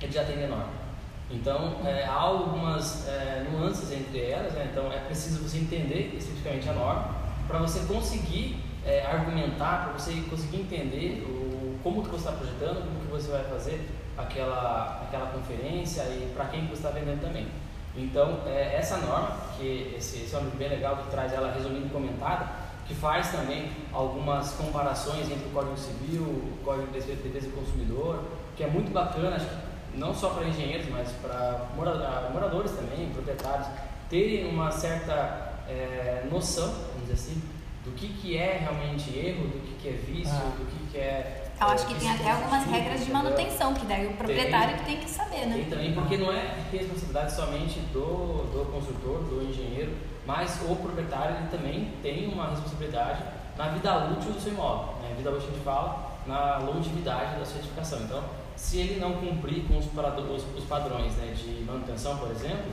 ele 0.01 0.11
já 0.11 0.21
a 0.21 0.47
norma. 0.47 0.82
Então, 1.31 1.77
é, 1.83 2.05
há 2.05 2.13
algumas 2.13 3.07
é, 3.07 3.45
nuances 3.51 3.91
entre 3.91 4.19
elas, 4.21 4.53
né? 4.53 4.69
então 4.71 4.91
é 4.91 4.99
preciso 4.99 5.41
você 5.41 5.57
entender 5.57 6.13
especificamente 6.15 6.69
a 6.69 6.73
norma 6.73 7.15
para 7.47 7.59
você 7.59 7.79
conseguir 7.91 8.57
é, 8.85 9.05
argumentar, 9.05 9.85
para 9.85 9.93
você 9.93 10.13
conseguir 10.29 10.61
entender 10.61 11.23
o 11.27 11.77
como 11.83 12.01
que 12.01 12.09
você 12.09 12.29
está 12.29 12.31
projetando, 12.31 12.85
como 12.85 12.99
que 13.01 13.11
você 13.11 13.31
vai 13.31 13.43
fazer 13.43 13.89
aquela, 14.17 15.01
aquela 15.03 15.27
conferência 15.31 16.01
e 16.03 16.31
para 16.33 16.45
quem 16.45 16.61
que 16.61 16.67
você 16.67 16.87
está 16.87 16.89
vendendo 16.89 17.21
também. 17.21 17.47
Então, 17.95 18.39
é, 18.45 18.75
essa 18.75 18.97
norma, 18.97 19.37
que 19.57 19.93
esse, 19.97 20.23
esse 20.23 20.35
é 20.35 20.39
um 20.39 20.49
bem 20.51 20.69
legal 20.69 20.97
que 20.97 21.11
traz 21.11 21.31
ela 21.33 21.51
resumida 21.51 21.85
e 21.85 21.89
comentada, 21.89 22.47
que 22.87 22.95
faz 22.95 23.31
também 23.31 23.69
algumas 23.91 24.51
comparações 24.53 25.29
entre 25.29 25.47
o 25.47 25.51
Código 25.51 25.77
Civil, 25.77 26.23
o 26.23 26.59
Código 26.65 26.87
de 26.91 26.99
Defesa 26.99 27.47
do 27.47 27.55
Consumidor, 27.55 28.23
que 28.55 28.63
é 28.63 28.67
muito 28.67 28.91
bacana, 28.91 29.35
acho 29.35 29.45
que 29.45 29.55
não 29.95 30.13
só 30.13 30.29
para 30.29 30.47
engenheiros, 30.47 30.87
mas 30.89 31.09
para 31.21 31.67
moradores 31.75 32.71
também, 32.71 33.09
proprietários, 33.09 33.67
terem 34.09 34.49
uma 34.49 34.71
certa 34.71 35.53
é, 35.67 36.25
noção, 36.31 36.67
vamos 36.67 37.01
dizer 37.01 37.13
assim, 37.13 37.41
do 37.83 37.91
que, 37.91 38.07
que 38.07 38.37
é 38.37 38.57
realmente 38.61 39.17
erro, 39.17 39.47
do 39.47 39.59
que, 39.61 39.73
que 39.81 39.87
é 39.89 39.91
vício, 39.91 40.33
ah. 40.33 40.55
do 40.57 40.65
que, 40.65 40.91
que 40.91 40.97
é 40.97 41.43
eu 41.61 41.67
acho 41.67 41.87
que 41.87 41.95
tem 41.95 42.11
até 42.11 42.29
algumas 42.29 42.65
regras 42.65 43.05
de 43.05 43.11
manutenção, 43.11 43.73
que 43.73 43.85
daí 43.85 44.07
o 44.07 44.13
proprietário 44.13 44.75
tem, 44.75 44.77
que 44.79 44.85
tem 44.85 44.97
que 44.97 45.09
saber, 45.09 45.45
né? 45.45 45.55
Tem 45.55 45.65
também, 45.65 45.93
porque 45.93 46.17
não 46.17 46.31
é 46.31 46.57
responsabilidade 46.71 47.33
somente 47.33 47.79
do, 47.93 48.51
do 48.51 48.69
construtor, 48.71 49.19
do 49.19 49.41
engenheiro, 49.47 49.93
mas 50.25 50.59
o 50.67 50.75
proprietário 50.75 51.37
ele 51.37 51.47
também 51.47 51.93
tem 52.01 52.27
uma 52.27 52.49
responsabilidade 52.49 53.23
na 53.57 53.69
vida 53.69 54.09
útil 54.11 54.33
do 54.33 54.41
seu 54.41 54.51
imóvel. 54.51 54.95
Né? 55.01 55.13
Vida 55.15 55.29
útil 55.29 55.47
a 55.47 55.51
gente 55.51 55.63
fala 55.63 56.11
na 56.27 56.57
longevidade 56.57 57.39
da 57.39 57.45
sua 57.45 57.59
edificação. 57.59 57.99
Então, 58.01 58.23
se 58.55 58.77
ele 58.77 58.99
não 58.99 59.13
cumprir 59.13 59.63
com 59.67 59.77
os, 59.77 59.85
os, 59.85 60.57
os 60.57 60.63
padrões 60.65 61.13
né, 61.15 61.33
de 61.33 61.63
manutenção, 61.63 62.17
por 62.17 62.31
exemplo, 62.31 62.71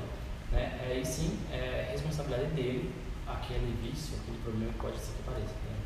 né, 0.53 0.79
aí 0.91 1.05
sim 1.05 1.39
é 1.53 1.89
responsabilidade 1.93 2.51
dele 2.53 2.93
aquele 3.27 3.77
vício, 3.83 4.17
aquele 4.23 4.39
problema 4.39 4.73
que 4.73 4.79
pode 4.79 4.99
ser 4.99 5.13
que 5.13 5.29
apareça. 5.29 5.53
Né? 5.53 5.77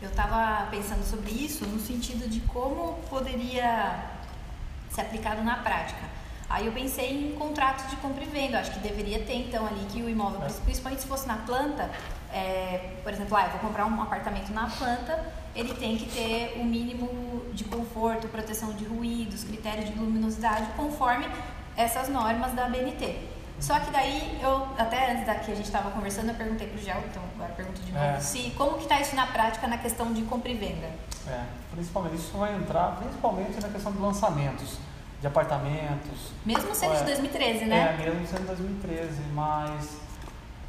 Eu 0.00 0.08
estava 0.10 0.66
pensando 0.70 1.04
sobre 1.04 1.30
isso 1.32 1.66
no 1.66 1.78
sentido 1.80 2.28
de 2.28 2.40
como 2.40 2.98
poderia 3.10 4.10
ser 4.90 5.02
aplicado 5.02 5.42
na 5.42 5.56
prática. 5.56 6.08
Aí 6.48 6.66
eu 6.66 6.72
pensei 6.72 7.10
em 7.10 7.32
contrato 7.36 7.88
de 7.90 7.96
compra 7.96 8.24
e 8.24 8.26
venda. 8.26 8.58
Acho 8.58 8.72
que 8.72 8.78
deveria 8.78 9.18
ter 9.20 9.34
então 9.34 9.66
ali 9.66 9.84
que 9.86 10.00
o 10.00 10.08
imóvel, 10.08 10.40
principalmente 10.64 11.02
se 11.02 11.08
fosse 11.08 11.28
na 11.28 11.36
planta, 11.38 11.90
é, 12.32 12.96
por 13.02 13.12
exemplo, 13.12 13.36
ah, 13.36 13.44
eu 13.44 13.50
vou 13.50 13.60
comprar 13.60 13.86
um 13.86 14.02
apartamento 14.02 14.50
na 14.52 14.66
planta, 14.66 15.30
ele 15.58 15.74
tem 15.74 15.96
que 15.96 16.06
ter 16.06 16.56
o 16.60 16.64
mínimo 16.64 17.42
de 17.52 17.64
conforto, 17.64 18.28
proteção 18.28 18.72
de 18.72 18.84
ruídos, 18.84 19.42
critérios 19.42 19.90
de 19.90 19.98
luminosidade, 19.98 20.66
conforme 20.76 21.26
essas 21.76 22.08
normas 22.08 22.52
da 22.52 22.68
BNT. 22.68 23.16
Só 23.58 23.78
que 23.80 23.90
daí, 23.90 24.38
eu, 24.40 24.68
até 24.78 25.10
antes 25.10 25.26
daqui 25.26 25.50
a 25.50 25.54
gente 25.56 25.66
estava 25.66 25.90
conversando, 25.90 26.28
eu 26.28 26.34
perguntei 26.36 26.68
pro 26.68 26.78
Gel, 26.80 27.02
então 27.10 27.20
agora 27.34 27.52
pergunto 27.54 27.80
de 27.80 27.90
novo, 27.90 28.04
é. 28.04 28.20
se, 28.20 28.50
como 28.56 28.76
que 28.76 28.84
está 28.84 29.00
isso 29.00 29.16
na 29.16 29.26
prática 29.26 29.66
na 29.66 29.78
questão 29.78 30.12
de 30.12 30.22
compra 30.22 30.48
e 30.48 30.54
venda? 30.54 30.86
É, 31.26 31.44
principalmente, 31.72 32.16
isso 32.16 32.38
vai 32.38 32.54
entrar 32.54 32.96
principalmente 32.96 33.60
na 33.60 33.68
questão 33.68 33.90
de 33.90 33.98
lançamentos, 33.98 34.78
de 35.20 35.26
apartamentos. 35.26 36.30
Mesmo 36.46 36.72
sendo 36.72 36.94
é, 36.94 36.98
de 36.98 37.04
2013, 37.04 37.64
né? 37.64 37.96
É, 37.98 38.04
mesmo 38.04 38.26
sendo 38.28 38.40
de 38.42 38.46
2013, 38.46 39.22
mas 39.34 39.98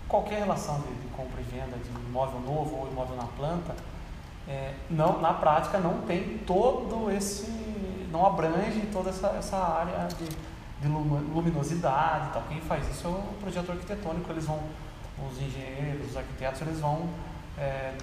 qualquer 0.08 0.40
relação 0.40 0.82
de, 0.82 0.92
de, 0.96 1.08
compra 1.10 1.40
e 1.40 1.44
venda 1.44 1.78
de 1.78 1.90
imóvel 2.08 2.40
novo 2.40 2.76
ou 2.76 2.88
imóvel 2.92 3.16
na 3.16 3.26
planta, 3.26 3.76
é, 4.50 4.74
não, 4.90 5.22
na 5.22 5.34
prática 5.34 5.78
não 5.78 6.02
tem 6.02 6.40
todo 6.40 7.12
esse, 7.12 7.50
não 8.12 8.26
abrange 8.26 8.82
toda 8.92 9.10
essa, 9.12 9.28
essa 9.38 9.58
área 9.58 10.08
de 10.08 10.50
de 10.82 10.88
luminosidade 10.88 12.30
e 12.30 12.34
tal. 12.34 12.44
Quem 12.48 12.62
faz 12.62 12.88
isso 12.90 13.08
é 13.08 13.10
o 13.10 13.34
projetor 13.40 13.76
arquitetônico, 13.76 14.32
eles 14.32 14.46
vão, 14.46 14.60
os 15.30 15.42
engenheiros, 15.42 16.12
os 16.12 16.18
arquitetos, 16.18 16.62
eles 16.62 16.80
vão 16.80 17.10
é, 17.58 17.94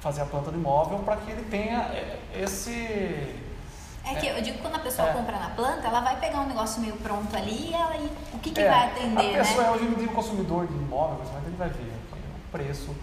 fazer 0.00 0.22
a 0.22 0.26
planta 0.26 0.50
do 0.50 0.56
imóvel 0.56 1.00
para 1.00 1.16
que 1.16 1.30
ele 1.30 1.42
tenha 1.50 1.78
é, 1.92 2.18
esse... 2.34 3.36
É 4.02 4.14
que 4.14 4.26
eu 4.26 4.40
digo 4.40 4.56
que 4.56 4.62
quando 4.62 4.76
a 4.76 4.80
pessoa 4.80 5.08
é, 5.08 5.12
compra 5.12 5.38
na 5.38 5.50
planta, 5.50 5.86
ela 5.86 6.00
vai 6.00 6.18
pegar 6.18 6.40
um 6.40 6.46
negócio 6.46 6.80
meio 6.80 6.96
pronto 6.96 7.36
ali 7.36 7.70
e 7.70 7.74
ela, 7.74 7.96
e 7.96 8.10
o 8.32 8.38
que, 8.38 8.50
que 8.50 8.60
é, 8.60 8.70
vai 8.70 8.86
atender, 8.86 9.34
A 9.34 9.38
pessoa 9.38 9.62
né? 9.62 9.68
é 9.68 9.72
hoje 9.72 9.84
em 9.84 9.94
dia 9.94 10.06
o 10.06 10.12
consumidor 10.12 10.66
de 10.66 10.72
imóvel, 10.72 11.18
mas 11.18 11.46
ele 11.46 11.56
vai 11.56 11.68
ver 11.68 11.82
o 11.82 12.50
preço, 12.50 12.96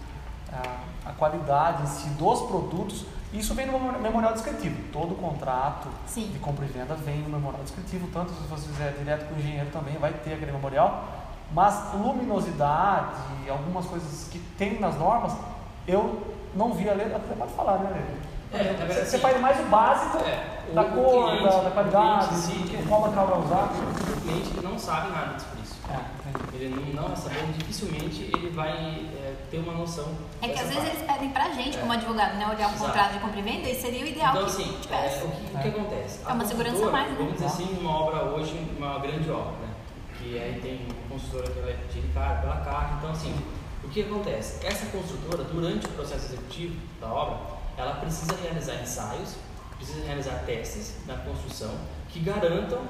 a, 0.52 1.10
a 1.10 1.12
qualidade 1.12 1.82
em 1.82 1.86
si 1.86 2.08
dos 2.10 2.42
produtos 2.42 3.06
isso 3.32 3.54
vem 3.54 3.66
no 3.66 3.78
memorial 4.00 4.32
descritivo. 4.32 4.76
Todo 4.90 5.14
contrato 5.14 5.88
Sim. 6.06 6.28
de 6.32 6.38
compra 6.38 6.64
e 6.64 6.68
venda 6.68 6.94
vem 6.94 7.18
no 7.18 7.28
memorial 7.28 7.62
descritivo, 7.62 8.08
tanto 8.12 8.32
se 8.32 8.40
você 8.48 8.68
fizer 8.68 8.94
direto 8.98 9.28
com 9.28 9.34
o 9.34 9.38
engenheiro 9.38 9.68
também 9.70 9.96
vai 9.98 10.12
ter 10.12 10.34
aquele 10.34 10.52
memorial. 10.52 11.04
Mas 11.52 11.92
luminosidade, 11.94 13.48
algumas 13.48 13.86
coisas 13.86 14.28
que 14.30 14.38
tem 14.56 14.80
nas 14.80 14.96
normas, 14.98 15.34
eu 15.86 16.22
não 16.54 16.72
vi 16.72 16.88
a 16.88 16.94
letra, 16.94 17.16
até 17.16 17.34
pode 17.34 17.52
falar, 17.52 17.78
né, 17.78 17.90
Lê? 17.90 18.28
É, 18.50 18.86
você, 18.86 19.00
assim, 19.00 19.18
faz 19.18 19.38
mais 19.40 19.60
o 19.60 19.64
básico 19.64 20.18
é, 20.24 20.72
da 20.72 20.82
o 20.82 20.90
cor, 20.92 21.26
cliente, 21.26 21.44
da, 21.44 21.60
da, 21.60 21.70
qualidade, 21.70 22.28
cliente, 22.28 22.76
que, 22.76 22.88
qual 22.88 23.00
material 23.02 23.26
vai 23.26 23.38
usar. 23.40 23.72
O 24.16 24.20
cliente 24.22 24.50
que 24.50 24.64
não 24.64 24.78
sabe 24.78 25.10
nada 25.10 25.34
disso. 25.34 25.76
É, 25.90 26.54
ele 26.54 26.94
não, 26.94 27.02
não 27.02 27.12
é 27.12 27.16
sabendo, 27.16 27.58
dificilmente 27.58 28.30
ele 28.34 28.50
vai 28.50 28.72
é, 28.72 29.27
ter 29.50 29.58
uma 29.58 29.72
noção. 29.72 30.06
É 30.42 30.48
que 30.48 30.58
às 30.58 30.68
vezes 30.68 30.84
eles 30.84 31.02
pedem 31.02 31.30
pra 31.30 31.50
gente, 31.50 31.76
é. 31.76 31.80
como 31.80 31.92
advogado, 31.92 32.36
né, 32.36 32.46
olhar 32.46 32.68
um 32.68 32.74
Exato. 32.74 32.84
contrato 32.84 33.12
de 33.14 33.18
compra 33.20 33.38
e 33.38 33.42
venda 33.42 33.68
e 33.68 33.74
seria 33.74 34.04
o 34.04 34.06
ideal 34.06 34.36
então, 34.36 34.44
que 34.46 34.50
assim, 34.50 34.78
tivesse. 34.80 35.18
É, 35.18 35.24
o, 35.24 35.30
que, 35.30 35.56
o 35.56 35.58
que 35.60 35.68
acontece? 35.68 36.20
É 36.26 36.32
uma 36.32 36.44
segurança 36.44 36.90
mais, 36.90 37.08
né? 37.10 37.16
Vamos 37.18 37.32
dizer 37.34 37.46
assim, 37.46 37.78
uma 37.80 37.90
obra 37.90 38.24
hoje, 38.24 38.70
uma 38.76 38.98
grande 38.98 39.30
obra, 39.30 39.52
né? 39.52 39.74
Que 40.18 40.38
aí 40.38 40.60
tem 40.60 40.86
uma 40.86 41.08
construtora 41.10 41.50
que 41.50 41.60
vai 41.60 41.76
de 41.76 42.08
cara 42.12 42.40
pela 42.40 42.56
carga. 42.56 42.96
Então, 42.98 43.10
assim, 43.10 43.34
o 43.84 43.88
que 43.88 44.02
acontece? 44.02 44.66
Essa 44.66 44.86
construtora, 44.86 45.44
durante 45.44 45.86
o 45.86 45.90
processo 45.90 46.26
executivo 46.26 46.76
da 47.00 47.08
obra, 47.08 47.58
ela 47.76 47.94
precisa 47.94 48.36
realizar 48.42 48.74
ensaios, 48.82 49.36
precisa 49.76 50.04
realizar 50.04 50.42
testes 50.44 50.96
na 51.06 51.14
construção 51.16 51.74
que 52.08 52.20
garantam 52.20 52.80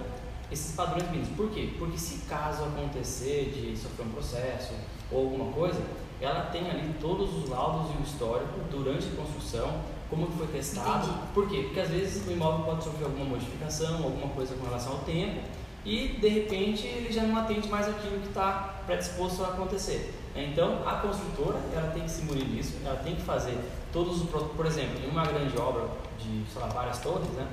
esses 0.50 0.74
padrões 0.74 1.08
mínimos. 1.10 1.28
Por 1.36 1.50
quê? 1.50 1.74
Porque 1.78 1.98
se 1.98 2.26
caso 2.26 2.64
acontecer 2.64 3.52
de 3.54 3.76
sofrer 3.76 4.06
um 4.06 4.10
processo 4.10 4.72
ou 5.10 5.24
alguma 5.26 5.52
coisa, 5.52 5.80
ela 6.20 6.46
tem 6.46 6.68
ali 6.70 6.94
todos 7.00 7.34
os 7.36 7.48
laudos 7.48 7.94
e 7.94 7.98
o 7.98 8.02
histórico 8.02 8.60
durante 8.70 9.06
a 9.06 9.16
construção, 9.16 9.80
como 10.10 10.26
que 10.26 10.38
foi 10.38 10.46
testado. 10.48 11.06
Entendi. 11.06 11.26
Por 11.34 11.48
quê? 11.48 11.62
Porque 11.64 11.80
às 11.80 11.90
vezes 11.90 12.26
o 12.26 12.32
imóvel 12.32 12.64
pode 12.64 12.84
sofrer 12.84 13.04
alguma 13.04 13.24
modificação, 13.24 14.02
alguma 14.02 14.28
coisa 14.34 14.54
com 14.54 14.64
relação 14.64 14.92
ao 14.92 14.98
tempo, 15.00 15.40
e 15.84 16.08
de 16.08 16.28
repente 16.28 16.86
ele 16.86 17.12
já 17.12 17.22
não 17.22 17.38
atende 17.38 17.68
mais 17.68 17.88
aquilo 17.88 18.20
que 18.20 18.28
está 18.28 18.82
predisposto 18.86 19.44
a 19.44 19.48
acontecer. 19.48 20.14
Então 20.34 20.86
a 20.86 20.96
construtora 20.96 21.58
ela 21.72 21.90
tem 21.90 22.02
que 22.02 22.10
se 22.10 22.22
munir 22.22 22.44
disso, 22.44 22.76
ela 22.84 22.96
tem 22.96 23.14
que 23.16 23.22
fazer 23.22 23.58
todos 23.92 24.22
os 24.22 24.28
por 24.28 24.66
exemplo, 24.66 25.00
em 25.04 25.10
uma 25.10 25.24
grande 25.24 25.56
obra 25.58 25.84
de 26.18 26.44
sei 26.52 26.60
lá, 26.60 26.68
várias 26.68 26.98
torres, 26.98 27.28
né, 27.30 27.46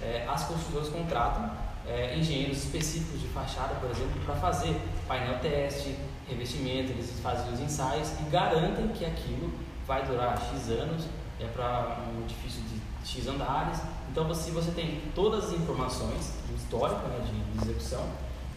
é, 0.00 0.26
as 0.28 0.44
construtoras 0.44 0.88
contratam 0.88 1.50
é, 1.86 2.16
engenheiros 2.16 2.58
específicos 2.58 3.20
de 3.20 3.26
fachada, 3.28 3.74
por 3.74 3.90
exemplo, 3.90 4.20
para 4.24 4.34
fazer 4.36 4.80
painel 5.06 5.38
teste, 5.40 5.96
revestimento, 6.28 6.92
eles 6.92 7.20
fazem 7.22 7.52
os 7.52 7.60
ensaios 7.60 8.12
e 8.20 8.30
garantem 8.30 8.88
que 8.88 9.04
aquilo 9.04 9.52
vai 9.86 10.04
durar 10.06 10.38
X 10.38 10.70
anos, 10.70 11.04
é 11.40 11.46
para 11.46 11.98
um 12.14 12.22
edifício 12.22 12.62
de 12.62 12.80
X 13.08 13.26
andares. 13.26 13.80
Então, 14.10 14.26
você, 14.28 14.50
você 14.50 14.70
tem 14.70 15.00
todas 15.14 15.46
as 15.46 15.52
informações 15.52 16.34
do 16.48 16.56
histórico 16.56 17.06
né, 17.08 17.20
de, 17.24 17.58
de 17.58 17.64
execução, 17.64 18.06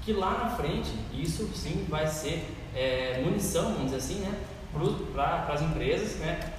que 0.04 0.14
lá 0.14 0.32
na 0.44 0.50
frente, 0.52 0.92
isso 1.14 1.50
sim 1.56 1.86
vai 1.90 2.06
ser 2.08 2.46
é, 2.76 3.22
munição, 3.24 3.74
vamos 3.74 3.86
dizer 3.86 3.98
assim, 3.98 4.20
né, 4.20 4.40
para 5.14 5.54
as 5.54 5.62
empresas 5.62 6.18
né, 6.18 6.54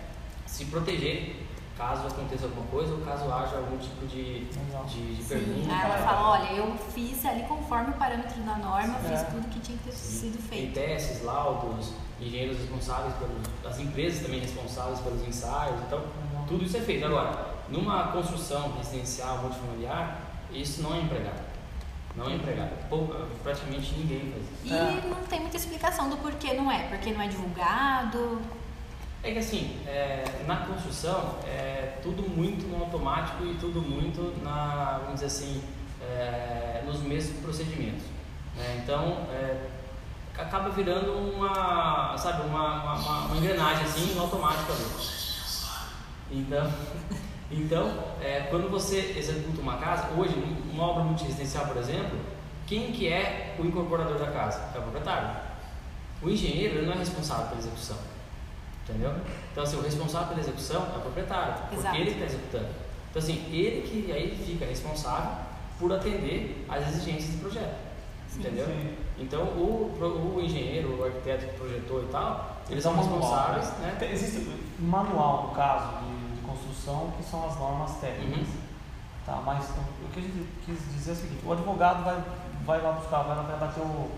se 0.46 0.64
protegerem 0.66 1.45
caso 1.76 2.06
aconteça 2.06 2.47
alguma 2.47 2.66
coisa 2.68 2.95
ou 2.95 3.00
caso 3.00 3.30
haja 3.30 3.56
algum 3.56 3.76
tipo 3.76 4.06
de, 4.06 4.45
de, 4.45 5.14
de 5.14 5.25
pergunta. 5.25 5.75
Aí 5.75 5.90
ela 5.90 5.99
fala, 5.99 6.30
olha, 6.30 6.52
eu 6.52 6.76
fiz 6.95 7.25
ali 7.26 7.42
conforme 7.42 7.90
o 7.90 7.92
parâmetro 7.95 8.42
da 8.42 8.56
norma, 8.56 8.99
Sim, 9.00 9.09
fiz 9.09 9.21
é. 9.21 9.25
tudo 9.25 9.49
que 9.49 9.61
tinha 9.61 9.78
que 9.78 9.85
ter 9.85 9.92
Sim. 9.92 10.21
sido 10.21 10.42
feito. 10.42 10.75
Tem 10.75 10.88
testes, 10.88 11.23
laudos, 11.23 11.92
engenheiros 12.21 12.59
responsáveis 12.59 13.14
pelos, 13.16 13.42
as 13.64 13.78
empresas 13.78 14.23
também 14.23 14.40
responsáveis 14.40 15.00
pelos 15.00 15.23
ensaios, 15.26 15.80
então 15.87 16.02
tudo 16.49 16.64
isso 16.64 16.76
é 16.76 16.80
feito. 16.80 17.04
Agora, 17.04 17.54
numa 17.68 18.09
construção 18.09 18.73
residencial 18.78 19.38
multifamiliar, 19.38 20.21
isso 20.50 20.83
não 20.83 20.95
é 20.95 21.00
empregado. 21.00 21.45
Não 22.16 22.30
é 22.30 22.35
empregado. 22.35 22.71
Praticamente 23.42 23.95
ninguém 23.95 24.33
faz 24.33 24.42
isso. 24.42 24.64
E 24.64 24.73
é. 24.73 25.09
não 25.11 25.23
tem 25.26 25.40
muita 25.40 25.59
explicação 25.59 26.09
do 26.09 26.16
porquê 26.16 26.54
não 26.54 26.73
é. 26.73 26.88
Porque 26.88 27.12
não 27.12 27.21
é 27.21 27.28
divulgado, 27.28 28.40
é 29.23 29.32
que 29.32 29.38
assim, 29.38 29.80
é, 29.87 30.25
na 30.46 30.56
construção 30.56 31.37
é 31.46 31.99
tudo 32.02 32.23
muito 32.23 32.66
no 32.68 32.85
automático 32.85 33.44
e 33.44 33.54
tudo 33.54 33.80
muito 33.82 34.40
na, 34.42 34.99
vamos 35.02 35.14
dizer 35.20 35.26
assim, 35.26 35.62
é, 36.00 36.82
nos 36.87 37.00
mesmos 37.00 37.40
procedimentos. 37.40 38.04
Né? 38.56 38.82
Então, 38.82 39.26
é, 39.32 39.68
acaba 40.38 40.68
virando 40.70 41.12
uma, 41.12 42.16
sabe, 42.16 42.46
uma, 42.46 42.94
uma, 42.94 43.26
uma, 43.26 43.37
engrenagem 43.37 43.85
assim 43.85 44.14
no 44.14 44.23
automático 44.23 44.73
ali. 44.73 44.85
Então, 46.30 46.73
então 47.50 48.04
é, 48.20 48.46
quando 48.50 48.70
você 48.70 49.14
executa 49.16 49.61
uma 49.61 49.78
casa, 49.78 50.08
hoje, 50.16 50.35
uma 50.70 50.85
obra 50.85 51.04
multiresidencial, 51.04 51.66
por 51.66 51.78
exemplo, 51.78 52.18
quem 52.66 52.92
que 52.92 53.08
é 53.08 53.56
o 53.58 53.64
incorporador 53.64 54.18
da 54.18 54.30
casa? 54.30 54.61
É 54.75 54.78
o 54.78 54.82
proprietário. 54.82 55.30
O 56.23 56.28
engenheiro 56.28 56.85
não 56.85 56.92
é 56.92 56.96
responsável 56.96 57.46
pela 57.49 57.61
execução. 57.61 57.96
Entendeu? 58.88 59.12
Então, 59.50 59.64
assim, 59.64 59.76
o 59.76 59.82
responsável 59.82 60.28
pela 60.28 60.40
execução 60.40 60.86
é 60.94 60.98
o 60.98 61.00
proprietário, 61.00 61.54
Exato. 61.54 61.68
porque 61.72 61.96
ele 61.96 62.10
está 62.10 62.24
executando. 62.24 62.68
Então, 63.10 63.22
assim, 63.22 63.44
ele 63.50 63.82
que 63.82 64.12
aí 64.12 64.36
fica 64.46 64.64
responsável 64.64 65.32
por 65.78 65.92
atender 65.92 66.64
às 66.68 66.86
exigências 66.88 67.34
do 67.34 67.40
projeto. 67.40 67.76
Sim, 68.28 68.40
entendeu? 68.40 68.66
Sim. 68.66 68.96
Então, 69.18 69.42
o, 69.42 70.36
o 70.36 70.40
engenheiro, 70.40 71.00
o 71.00 71.04
arquiteto 71.04 71.46
que 71.46 71.56
projetou 71.58 72.02
e 72.02 72.06
tal, 72.06 72.56
eles 72.70 72.82
são 72.82 72.96
responsáveis. 72.96 73.70
Né? 73.78 73.96
né? 74.00 74.12
Existe 74.12 74.48
um 74.80 74.84
manual, 74.84 75.48
no 75.48 75.54
caso, 75.54 76.04
de, 76.04 76.36
de, 76.36 76.46
construção, 76.46 77.12
que 77.16 77.24
são 77.24 77.44
as 77.46 77.56
normas 77.58 77.96
técnicas. 77.96 78.46
Uhum. 78.46 78.66
Tá, 79.24 79.42
mas 79.44 79.64
o 79.64 80.08
que 80.12 80.20
a 80.20 80.22
gente 80.22 80.46
quis 80.64 80.78
dizer 80.94 81.10
é 81.10 81.14
o 81.14 81.16
seguinte: 81.16 81.40
o 81.44 81.52
advogado 81.52 82.04
vai, 82.04 82.22
vai 82.64 82.80
lá 82.80 82.92
buscar, 82.92 83.22
vai, 83.22 83.34
vai 83.44 83.58
bater 83.58 83.80
o, 83.80 84.10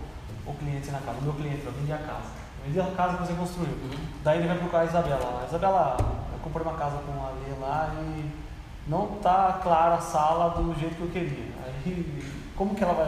o 0.46 0.54
cliente 0.58 0.90
na 0.90 0.98
casa, 0.98 1.18
o 1.18 1.22
meu 1.22 1.32
cliente, 1.32 1.64
eu 1.64 1.72
vendi 1.72 1.92
a 1.92 1.98
casa. 1.98 2.37
Eu 2.58 2.66
vendi 2.66 2.80
a 2.80 2.94
casa 2.94 3.16
que 3.16 3.26
você 3.26 3.32
construiu. 3.34 3.72
Uhum. 3.72 3.98
Daí 4.24 4.38
ele 4.38 4.48
vai 4.48 4.58
procurar 4.58 4.80
a 4.80 4.84
Isabela. 4.84 5.44
Isabela, 5.48 5.96
eu 6.32 6.38
comprei 6.42 6.62
uma 6.66 6.76
casa 6.76 6.98
com 6.98 7.12
a 7.12 7.30
Lê 7.30 7.60
lá 7.60 7.94
e 7.94 8.30
não 8.88 9.16
está 9.16 9.60
clara 9.62 9.96
a 9.96 10.00
sala 10.00 10.50
do 10.50 10.74
jeito 10.78 10.96
que 10.96 11.02
eu 11.02 11.08
queria. 11.08 11.52
Aí, 11.64 12.22
como 12.56 12.74
que 12.74 12.82
ela 12.82 12.94
vai. 12.94 13.06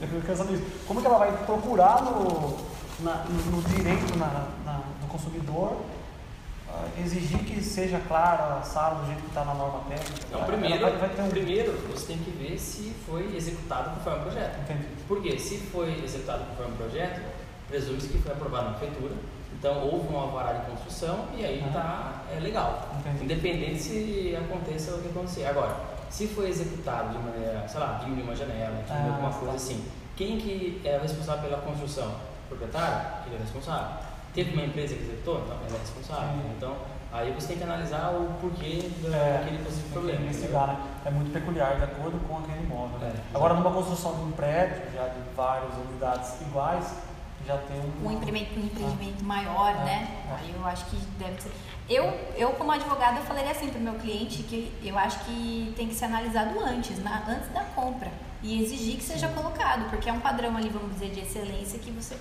Eu 0.00 0.22
quero 0.22 0.36
saber 0.36 0.54
isso. 0.54 0.64
Como 0.86 1.00
que 1.00 1.06
ela 1.06 1.18
vai 1.18 1.32
procurar 1.44 2.02
no, 2.02 2.56
na, 3.00 3.24
no, 3.24 3.62
direito 3.62 4.16
na, 4.18 4.48
na, 4.64 4.82
do 5.00 5.06
consumidor 5.08 5.80
uh, 6.68 7.00
exigir 7.00 7.38
que 7.40 7.62
seja 7.62 7.98
clara 8.06 8.58
a 8.58 8.62
sala 8.62 9.00
do 9.00 9.06
jeito 9.06 9.22
que 9.22 9.28
está 9.28 9.44
na 9.44 9.54
norma 9.54 9.80
técnica? 9.88 10.26
Não, 10.30 10.44
primeiro, 10.44 10.80
vai, 10.80 10.96
vai 10.96 11.26
um... 11.26 11.30
primeiro 11.30 11.72
você 11.90 12.06
tem 12.06 12.18
que 12.18 12.30
ver 12.30 12.58
se 12.58 12.94
foi 13.06 13.34
executado 13.34 13.90
conforme 13.96 14.18
o 14.18 14.22
projeto. 14.22 14.60
Entendi. 14.60 14.86
Porque 15.08 15.38
se 15.38 15.58
foi 15.58 16.04
executado 16.04 16.44
conforme 16.50 16.74
o 16.74 16.76
projeto, 16.76 17.20
presume-se 17.72 18.08
que 18.08 18.18
foi 18.18 18.32
aprovado 18.32 18.66
na 18.66 18.74
prefeitura 18.76 19.14
então 19.62 19.78
houve 19.78 20.12
um 20.12 20.18
alvará 20.18 20.54
de 20.54 20.66
construção 20.72 21.26
e 21.36 21.44
aí 21.44 21.64
está 21.64 22.24
é 22.34 22.40
legal. 22.40 22.88
Entendi. 22.98 23.24
Independente 23.24 23.78
se 23.78 24.36
aconteça 24.36 24.96
o 24.96 24.98
que 25.00 25.08
acontecer. 25.08 25.44
Agora, 25.44 25.76
se 26.10 26.26
foi 26.26 26.48
executado 26.48 27.16
de 27.16 27.18
maneira, 27.24 27.64
sei 27.68 27.78
lá, 27.78 28.00
diminuir 28.02 28.24
uma 28.24 28.34
janela, 28.34 28.82
diminuir 28.82 29.08
ah, 29.08 29.12
alguma 29.12 29.30
tá. 29.30 29.38
coisa 29.38 29.54
assim, 29.54 29.84
quem 30.16 30.36
que 30.38 30.80
é 30.84 30.98
responsável 30.98 31.48
pela 31.48 31.62
construção? 31.62 32.08
O 32.08 32.48
proprietário? 32.48 33.06
Ele 33.26 33.36
é 33.36 33.38
responsável. 33.38 34.02
Teve 34.34 34.52
uma 34.52 34.64
empresa 34.64 34.96
que 34.96 35.02
executou? 35.04 35.42
Então 35.44 35.56
ele 35.64 35.76
é 35.76 35.78
responsável. 35.78 36.42
Sim. 36.42 36.50
Então 36.56 36.76
aí 37.12 37.30
você 37.30 37.46
tem 37.46 37.58
que 37.58 37.62
analisar 37.62 38.10
o 38.10 38.34
porquê 38.40 38.90
daquele 39.00 39.58
é, 39.58 39.64
possível 39.64 39.90
problema. 39.92 40.22
Investigar, 40.22 40.66
né? 40.66 40.76
É 41.06 41.10
muito 41.12 41.32
peculiar, 41.32 41.76
de 41.76 41.84
acordo 41.84 42.18
com 42.26 42.38
aquele 42.38 42.64
imóvel. 42.64 42.98
Né? 42.98 43.12
É, 43.14 43.36
Agora, 43.36 43.54
numa 43.54 43.70
construção 43.70 44.16
de 44.16 44.22
um 44.22 44.32
prédio, 44.32 44.82
já 44.92 45.06
de 45.06 45.20
várias 45.36 45.72
unidades 45.88 46.40
iguais, 46.40 46.92
já 47.46 47.56
tem 47.58 47.80
um, 47.80 48.08
um 48.08 48.12
empreendimento, 48.12 48.58
um 48.58 48.64
empreendimento 48.64 49.18
ah, 49.20 49.24
maior, 49.24 49.70
é, 49.70 49.84
né? 49.84 50.24
É. 50.28 50.34
Aí 50.34 50.54
eu 50.54 50.64
acho 50.66 50.86
que 50.86 50.96
deve 51.18 51.40
ser. 51.40 51.52
Eu, 51.88 52.04
eu 52.36 52.50
como 52.50 52.70
advogada, 52.72 53.18
eu 53.18 53.24
falaria 53.24 53.50
assim 53.50 53.68
para 53.68 53.78
o 53.78 53.82
meu 53.82 53.94
cliente 53.94 54.42
que 54.44 54.72
eu 54.82 54.96
acho 54.98 55.18
que 55.24 55.72
tem 55.76 55.88
que 55.88 55.94
ser 55.94 56.06
analisado 56.06 56.58
antes, 56.60 57.02
na, 57.02 57.24
antes 57.28 57.48
da 57.52 57.64
compra. 57.64 58.10
E 58.42 58.62
exigir 58.62 58.96
que 58.96 59.04
seja 59.04 59.28
colocado, 59.28 59.88
porque 59.88 60.08
é 60.08 60.12
um 60.12 60.20
padrão 60.20 60.56
ali, 60.56 60.68
vamos 60.68 60.92
dizer, 60.94 61.10
de 61.10 61.20
excelência 61.20 61.78
que 61.78 61.90
você. 61.90 62.16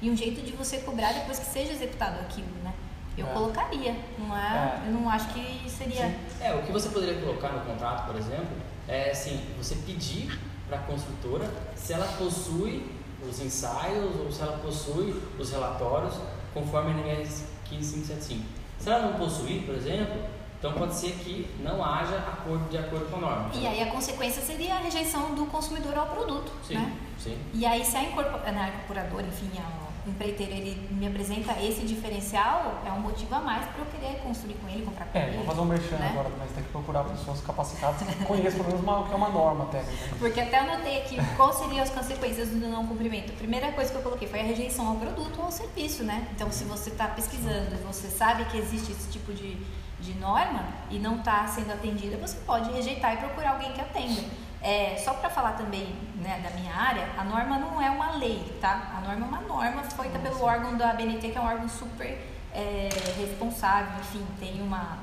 E 0.00 0.10
um 0.10 0.16
jeito 0.16 0.42
de 0.42 0.52
você 0.52 0.78
cobrar 0.78 1.12
depois 1.12 1.38
que 1.38 1.46
seja 1.46 1.72
executado 1.72 2.20
aquilo, 2.20 2.48
né? 2.62 2.72
Eu 3.16 3.26
é. 3.26 3.32
colocaria, 3.32 3.96
não 4.18 4.36
é, 4.36 4.80
é, 4.84 4.88
Eu 4.88 4.92
não 4.92 5.08
acho 5.08 5.28
que 5.32 5.70
seria. 5.70 6.06
Sim. 6.06 6.16
É, 6.40 6.54
o 6.54 6.62
que 6.62 6.72
você 6.72 6.90
poderia 6.90 7.18
colocar 7.20 7.48
no 7.48 7.60
contrato, 7.60 8.06
por 8.06 8.16
exemplo, 8.16 8.56
é 8.86 9.10
assim, 9.10 9.40
você 9.56 9.74
pedir 9.76 10.38
para 10.68 10.78
a 10.78 10.82
construtora 10.82 11.50
se 11.74 11.92
ela 11.92 12.06
possui 12.18 12.95
os 13.28 13.40
ensaios 13.40 14.14
ou 14.20 14.30
se 14.30 14.42
ela 14.42 14.58
possui 14.58 15.22
os 15.38 15.50
relatórios 15.50 16.14
conforme 16.52 16.92
a 16.92 16.94
NRS 16.94 17.44
15575. 17.68 18.44
Se 18.78 18.90
ela 18.90 19.06
não 19.06 19.18
possuir, 19.18 19.62
por 19.62 19.74
exemplo, 19.74 20.16
então 20.58 20.72
pode 20.72 20.94
ser 20.94 21.12
que 21.12 21.48
não 21.60 21.84
haja 21.84 22.16
acordo 22.16 22.68
de 22.70 22.78
acordo 22.78 23.10
com 23.10 23.16
a 23.16 23.20
norma. 23.20 23.50
E 23.54 23.66
aí 23.66 23.82
a 23.82 23.90
consequência 23.90 24.42
seria 24.42 24.74
a 24.74 24.78
rejeição 24.78 25.34
do 25.34 25.46
consumidor 25.46 25.96
ao 25.96 26.06
produto, 26.06 26.50
sim, 26.66 26.74
né? 26.74 26.96
Sim. 27.18 27.38
E 27.52 27.66
aí 27.66 27.84
se 27.84 27.96
a, 27.96 28.02
incorporadora, 28.02 29.26
enfim, 29.26 29.50
a 29.58 29.85
empreiteiro 30.06 30.52
ele 30.52 30.88
me 30.90 31.06
apresenta 31.06 31.52
esse 31.60 31.84
diferencial, 31.84 32.82
é 32.86 32.90
um 32.90 33.00
motivo 33.00 33.34
a 33.34 33.40
mais 33.40 33.66
para 33.66 33.80
eu 33.80 33.86
querer 33.86 34.20
construir 34.20 34.54
com 34.54 34.68
ele, 34.68 34.84
comprar 34.84 35.06
com 35.06 35.18
é, 35.18 35.28
ele. 35.28 35.36
vou 35.38 35.46
fazer 35.46 35.60
um 35.60 35.64
merchan 35.64 35.96
né? 35.96 36.10
agora, 36.12 36.30
mas 36.38 36.50
tem 36.52 36.62
que 36.62 36.70
procurar 36.70 37.04
pessoas 37.04 37.40
capacitadas 37.40 38.02
que 38.02 38.24
conheçam 38.24 38.64
pelo 38.64 38.78
menos 38.82 39.00
o 39.00 39.04
que 39.04 39.12
é 39.12 39.16
uma 39.16 39.28
norma 39.28 39.66
técnica. 39.66 40.16
Porque 40.18 40.40
até 40.40 40.58
anotei 40.58 40.98
aqui 40.98 41.16
quais 41.36 41.56
seriam 41.56 41.82
as 41.82 41.90
consequências 41.90 42.48
do 42.48 42.68
não 42.68 42.86
cumprimento. 42.86 43.32
A 43.32 43.36
primeira 43.36 43.72
coisa 43.72 43.90
que 43.90 43.96
eu 43.98 44.02
coloquei 44.02 44.28
foi 44.28 44.40
a 44.40 44.44
rejeição 44.44 44.86
ao 44.88 44.96
produto 44.96 45.38
ou 45.38 45.44
ao 45.46 45.52
serviço, 45.52 46.04
né? 46.04 46.28
Então, 46.34 46.50
se 46.50 46.64
você 46.64 46.90
está 46.90 47.08
pesquisando 47.08 47.74
e 47.74 47.78
você 47.84 48.08
sabe 48.08 48.44
que 48.46 48.56
existe 48.56 48.92
esse 48.92 49.10
tipo 49.10 49.32
de, 49.32 49.56
de 50.00 50.14
norma 50.14 50.64
e 50.90 50.98
não 50.98 51.16
está 51.16 51.46
sendo 51.46 51.72
atendida, 51.72 52.16
você 52.16 52.36
pode 52.46 52.70
rejeitar 52.72 53.14
e 53.14 53.16
procurar 53.18 53.52
alguém 53.52 53.72
que 53.72 53.80
atenda. 53.80 54.22
É, 54.62 54.96
só 54.96 55.14
para 55.14 55.30
falar 55.30 55.52
também 55.52 55.94
né, 56.16 56.40
da 56.42 56.50
minha 56.58 56.74
área, 56.74 57.08
a 57.16 57.24
norma 57.24 57.58
não 57.58 57.80
é 57.80 57.90
uma 57.90 58.16
lei, 58.16 58.56
tá? 58.60 58.94
A 58.96 59.00
norma 59.00 59.26
é 59.26 59.28
uma 59.28 59.40
norma 59.42 59.82
feita 59.84 60.18
pelo 60.18 60.42
órgão 60.42 60.76
da 60.76 60.90
ABNT, 60.90 61.28
que 61.30 61.38
é 61.38 61.40
um 61.40 61.46
órgão 61.46 61.68
super 61.68 62.18
é, 62.52 62.88
responsável, 63.18 63.92
enfim, 64.00 64.26
tem 64.40 64.62
uma. 64.62 64.98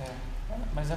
É. 0.00 0.30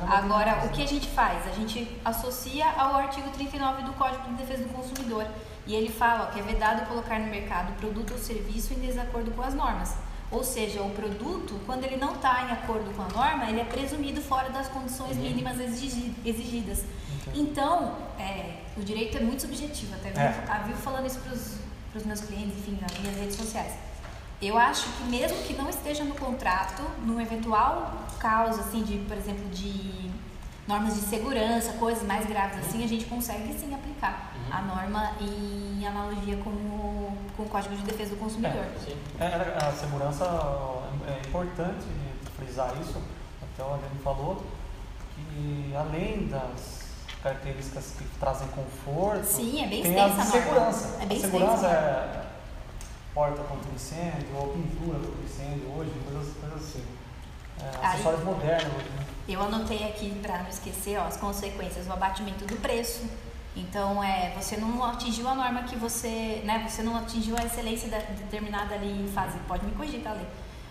Agora, 0.09 0.65
o 0.65 0.69
que 0.69 0.81
a 0.81 0.87
gente 0.87 1.07
faz? 1.09 1.47
A 1.47 1.51
gente 1.51 1.87
associa 2.03 2.65
ao 2.71 2.95
artigo 2.95 3.29
39 3.29 3.83
do 3.83 3.93
Código 3.93 4.23
de 4.29 4.33
Defesa 4.33 4.63
do 4.63 4.73
Consumidor. 4.73 5.27
E 5.65 5.75
ele 5.75 5.89
fala 5.89 6.25
ó, 6.25 6.33
que 6.33 6.39
é 6.39 6.43
vedado 6.43 6.87
colocar 6.87 7.19
no 7.19 7.27
mercado 7.27 7.73
produto 7.77 8.13
ou 8.13 8.17
serviço 8.17 8.73
em 8.73 8.79
desacordo 8.79 9.31
com 9.31 9.41
as 9.41 9.53
normas. 9.53 9.95
Ou 10.31 10.43
seja, 10.43 10.81
o 10.81 10.89
produto, 10.89 11.59
quando 11.65 11.83
ele 11.83 11.95
não 11.95 12.15
está 12.15 12.43
em 12.43 12.51
acordo 12.51 12.91
com 12.95 13.03
a 13.03 13.07
norma, 13.09 13.49
ele 13.49 13.61
é 13.61 13.65
presumido 13.65 14.19
fora 14.19 14.49
das 14.49 14.67
condições 14.67 15.15
uhum. 15.15 15.23
mínimas 15.23 15.59
exigidas. 15.59 16.83
Então, 17.33 17.95
é, 18.19 18.61
o 18.75 18.81
direito 18.81 19.17
é 19.17 19.21
muito 19.21 19.41
subjetivo. 19.41 19.95
Até 19.95 20.09
é. 20.09 20.63
viu 20.65 20.75
falando 20.75 21.05
isso 21.05 21.19
para 21.19 21.33
os 21.99 22.05
meus 22.05 22.21
clientes, 22.21 22.57
enfim, 22.57 22.77
nas 22.81 22.97
minhas 22.99 23.17
redes 23.17 23.35
sociais. 23.35 23.73
Eu 24.41 24.57
acho 24.57 24.89
que 24.97 25.03
mesmo 25.03 25.37
que 25.43 25.53
não 25.53 25.69
esteja 25.69 26.03
no 26.03 26.15
contrato, 26.15 26.83
num 27.05 27.19
eventual 27.21 28.03
caso, 28.19 28.59
assim, 28.59 28.83
de, 28.83 28.97
por 28.99 29.15
exemplo, 29.15 29.47
de 29.49 30.11
normas 30.67 30.95
de 30.95 31.01
segurança, 31.01 31.73
coisas 31.73 32.03
mais 32.03 32.25
graves 32.25 32.57
assim, 32.59 32.83
a 32.83 32.87
gente 32.87 33.05
consegue 33.05 33.53
sim 33.53 33.73
aplicar 33.73 34.33
uhum. 34.35 34.57
a 34.57 34.61
norma 34.61 35.11
em 35.19 35.85
analogia 35.85 36.37
com 36.37 36.49
o, 36.49 37.17
com 37.35 37.43
o 37.43 37.49
Código 37.49 37.75
de 37.75 37.83
Defesa 37.83 38.11
do 38.11 38.17
Consumidor. 38.17 38.65
É, 39.19 39.23
é, 39.23 39.57
a 39.61 39.71
segurança 39.71 40.25
é 41.07 41.27
importante 41.27 41.85
frisar 42.37 42.73
isso, 42.81 43.01
até 43.41 43.63
o 43.63 43.73
Adriano 43.73 43.99
falou, 44.03 44.43
que 45.15 45.73
além 45.75 46.27
das 46.27 46.82
características 47.23 47.93
que 47.97 48.03
trazem 48.19 48.47
conforto. 48.49 49.23
Sim, 49.23 49.63
é 49.63 49.67
bem 49.67 49.81
tem 49.81 49.91
extensa 49.91 50.21
a 50.21 50.25
segurança. 50.25 50.97
É 51.01 51.05
bem 51.05 51.17
a 51.17 51.21
segurança 51.21 51.67
é 51.67 52.23
porta 53.13 53.43
contra 53.43 53.71
incêndio, 53.71 54.27
ou 54.35 54.49
pintura 54.49 54.99
contra 54.99 55.23
incêndio 55.23 55.71
hoje, 55.71 55.91
coisas, 56.05 56.33
coisas 56.35 56.61
assim. 56.61 56.83
É, 57.61 57.85
acessórios 57.85 58.23
modernos 58.23 58.75
hoje, 58.75 58.89
né? 58.89 59.05
Eu 59.29 59.41
anotei 59.41 59.87
aqui 59.87 60.19
para 60.21 60.39
não 60.39 60.49
esquecer 60.49 60.97
ó, 60.97 61.03
as 61.03 61.15
consequências, 61.15 61.87
o 61.87 61.93
abatimento 61.93 62.45
do 62.45 62.57
preço. 62.57 63.07
Então, 63.55 64.03
é, 64.03 64.33
você 64.35 64.57
não 64.57 64.83
atingiu 64.83 65.27
a 65.29 65.35
norma 65.35 65.63
que 65.63 65.75
você, 65.75 66.41
né, 66.43 66.65
você 66.67 66.81
não 66.81 66.97
atingiu 66.97 67.37
a 67.37 67.45
excelência 67.45 67.87
da, 67.87 67.99
determinada 67.99 68.73
ali 68.73 69.03
em 69.03 69.07
fase. 69.07 69.37
Pode 69.47 69.63
me 69.63 69.71
corrigir, 69.73 70.01
tá, 70.01 70.11
Lê? 70.11 70.23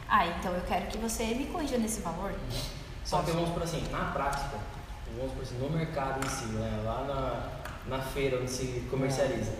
Ah, 0.09 0.27
então 0.27 0.53
eu 0.53 0.61
quero 0.62 0.87
que 0.87 0.99
você 0.99 1.27
me 1.27 1.47
corrija 1.47 1.79
nesse 1.79 2.01
valor. 2.01 2.35
Só 3.05 3.23
que 3.23 3.31
vamos 3.31 3.51
por 3.51 3.62
assim, 3.62 3.87
na 3.91 4.07
prática, 4.07 4.59
vamos 5.16 5.33
por 5.33 5.42
assim, 5.42 5.59
no 5.59 5.70
mercado 5.70 6.25
em 6.25 6.29
si, 6.29 6.46
né? 6.46 6.83
lá 6.85 7.05
na, 7.88 7.96
na 7.96 8.03
feira 8.03 8.38
onde 8.40 8.51
se 8.51 8.87
comercializa. 8.90 9.53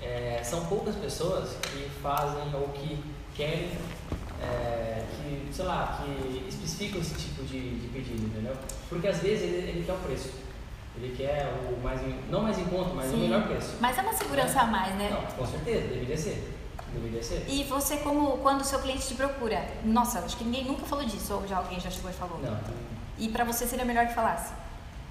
É, 0.00 0.40
são 0.42 0.64
poucas 0.66 0.96
pessoas 0.96 1.56
que 1.62 1.90
fazem 2.02 2.54
ou 2.54 2.68
que 2.68 3.02
querem, 3.34 3.72
é, 4.42 5.04
que, 5.16 5.54
sei 5.54 5.64
lá, 5.64 6.02
que 6.02 6.48
especificam 6.48 7.00
esse 7.00 7.14
tipo 7.14 7.42
de, 7.42 7.80
de 7.80 7.88
pedido, 7.88 8.26
entendeu? 8.26 8.56
Porque 8.88 9.08
às 9.08 9.18
vezes 9.18 9.42
ele, 9.42 9.68
ele 9.68 9.84
quer 9.84 9.92
o 9.92 9.98
preço. 9.98 10.30
Ele 10.96 11.14
quer 11.16 11.52
o 11.70 11.82
mais, 11.82 12.00
não 12.28 12.42
mais 12.42 12.58
em 12.58 12.64
conta, 12.64 12.92
mas 12.94 13.10
Sim. 13.10 13.16
o 13.16 13.18
melhor 13.20 13.46
preço. 13.46 13.76
Mas 13.80 13.96
é 13.96 14.02
uma 14.02 14.12
segurança 14.12 14.58
é. 14.58 14.62
a 14.62 14.66
mais, 14.66 14.94
né? 14.96 15.10
Não, 15.10 15.36
com 15.36 15.46
certeza, 15.46 15.86
deveria 15.88 16.16
ser. 16.16 16.56
Deveria 16.92 17.22
ser. 17.22 17.44
E 17.48 17.62
você, 17.64 17.98
como 17.98 18.38
quando 18.38 18.62
o 18.62 18.64
seu 18.64 18.80
cliente 18.80 19.06
te 19.06 19.14
procura, 19.14 19.64
nossa, 19.84 20.18
acho 20.20 20.36
que 20.36 20.44
ninguém 20.44 20.64
nunca 20.64 20.84
falou 20.84 21.04
disso, 21.04 21.34
ou 21.34 21.46
já 21.46 21.58
alguém 21.58 21.78
já 21.78 21.90
chegou 21.90 22.10
e 22.10 22.14
falou. 22.14 22.40
Não. 22.42 22.58
E 23.18 23.28
para 23.28 23.44
você 23.44 23.66
seria 23.66 23.84
melhor 23.84 24.06
que 24.06 24.14
falasse? 24.14 24.52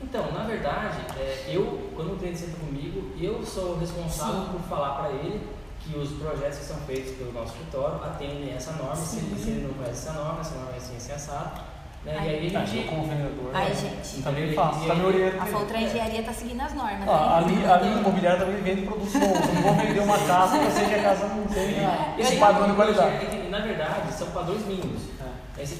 Então, 0.02 0.32
na 0.32 0.44
verdade, 0.44 0.98
é, 1.18 1.46
eu, 1.50 1.92
quando 1.96 2.14
o 2.14 2.18
cliente 2.18 2.40
senta 2.40 2.58
comigo, 2.58 3.12
eu 3.20 3.46
sou 3.46 3.78
responsável 3.78 4.46
Sim. 4.46 4.52
por 4.52 4.62
falar 4.62 4.96
para 4.96 5.10
ele 5.10 5.42
que 5.80 5.98
os 5.98 6.12
projetos 6.12 6.60
que 6.60 6.66
são 6.66 6.78
feitos 6.78 7.16
pelo 7.16 7.34
nosso 7.34 7.54
escritório 7.54 8.04
atendem 8.04 8.54
essa 8.54 8.74
norma, 8.74 8.96
se 8.96 9.18
ele, 9.18 9.40
se 9.40 9.50
ele, 9.50 9.68
não 9.68 9.74
conhece 9.74 10.08
essa 10.08 10.14
norma, 10.14 10.42
essa 10.42 10.56
norma 10.56 10.72
é 10.74 10.78
assim, 10.78 10.96
assim 10.96 11.12
assado. 11.12 11.62
Né? 12.06 12.14
E 12.16 12.30
aí 12.30 12.56
a 12.56 12.66
gente. 12.66 12.88
Como 12.88 13.04
vendedor. 13.04 13.52
Ai, 13.54 13.74
gente. 13.76 14.24
Também 14.24 14.54
faço, 14.54 14.88
tá 14.88 14.96
me 14.96 15.04
orientando. 15.04 15.42
A 15.42 15.46
Foltra 15.48 15.82
Engenharia 15.82 16.20
está 16.22 16.32
seguindo 16.32 16.62
as 16.62 16.74
normas. 16.74 17.10
Ah, 17.10 17.44
né? 17.46 17.72
a, 17.72 17.78
linha, 17.78 18.00
imobiliária 18.00 18.40
também 18.40 18.62
vende 18.62 18.84
produtos 18.84 19.12
bons. 19.14 19.48
Eu 19.48 19.54
não 19.54 19.62
vou 19.62 19.74
vender 19.74 20.00
uma 20.00 20.18
casa 20.18 20.58
eu 20.58 20.72
sei 20.72 20.86
que 20.86 20.96
a 20.96 21.04
casa 21.04 21.28
não 21.28 21.44
tem 21.48 21.76
esse 22.18 22.38
padrão 22.38 22.70
de 22.70 22.76
qualidade. 22.76 23.50
Na 23.50 23.60
verdade, 23.60 24.14
são 24.14 24.28
padrões 24.32 24.66
mínimos. 24.66 25.02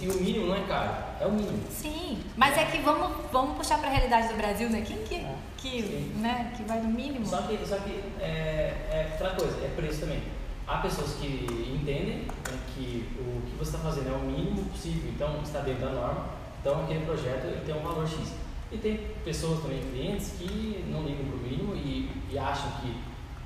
E 0.02 0.08
o 0.10 0.14
mínimo 0.22 0.48
não 0.48 0.56
é 0.56 0.62
caro, 0.68 0.92
é 1.22 1.26
o 1.26 1.32
mínimo. 1.32 1.60
Sim, 1.72 2.20
mas 2.36 2.58
é 2.58 2.66
que 2.66 2.80
vamos, 2.80 3.26
vamos 3.32 3.56
puxar 3.58 3.80
para 3.80 3.88
a 3.88 3.92
realidade 3.92 4.28
do 4.28 4.36
Brasil, 4.36 4.70
né? 4.70 4.82
Quem 4.86 4.98
que, 5.04 5.16
É. 5.16 5.36
que, 5.58 5.82
né, 6.18 6.54
que 6.56 6.64
vai 6.64 6.82
no 6.82 6.90
mínimo? 6.90 7.26
Só 7.26 7.42
que, 7.44 7.58
só 7.66 7.78
que 7.78 8.04
é, 8.20 8.74
é 8.92 9.10
outra 9.14 9.36
coisa, 9.36 9.66
é 9.66 9.70
preço 9.76 10.02
também. 10.02 10.22
Há 10.68 10.78
pessoas 10.80 11.14
que 11.14 11.48
entendem 11.74 12.26
né, 12.26 12.60
que 12.76 13.08
o 13.20 13.42
que 13.50 13.56
você 13.58 13.76
está 13.76 13.80
fazendo 13.80 14.10
é 14.10 14.18
o 14.18 14.20
mínimo 14.20 14.66
possível, 14.66 15.10
então 15.16 15.42
está 15.42 15.60
dentro 15.62 15.86
da 15.86 15.92
norma, 15.94 16.26
então 16.62 16.84
aquele 16.84 17.06
projeto 17.06 17.66
tem 17.66 17.74
um 17.76 17.80
valor 17.82 18.08
X. 18.08 18.34
E 18.72 18.78
tem 18.78 18.98
pessoas 19.24 19.62
também, 19.62 19.80
clientes, 19.82 20.34
que 20.38 20.86
não 20.92 21.02
ligam 21.04 21.26
para 21.26 21.36
o 21.36 21.40
mínimo 21.40 21.74
e, 21.76 22.12
e 22.32 22.38
acham 22.38 22.70
que 22.82 22.94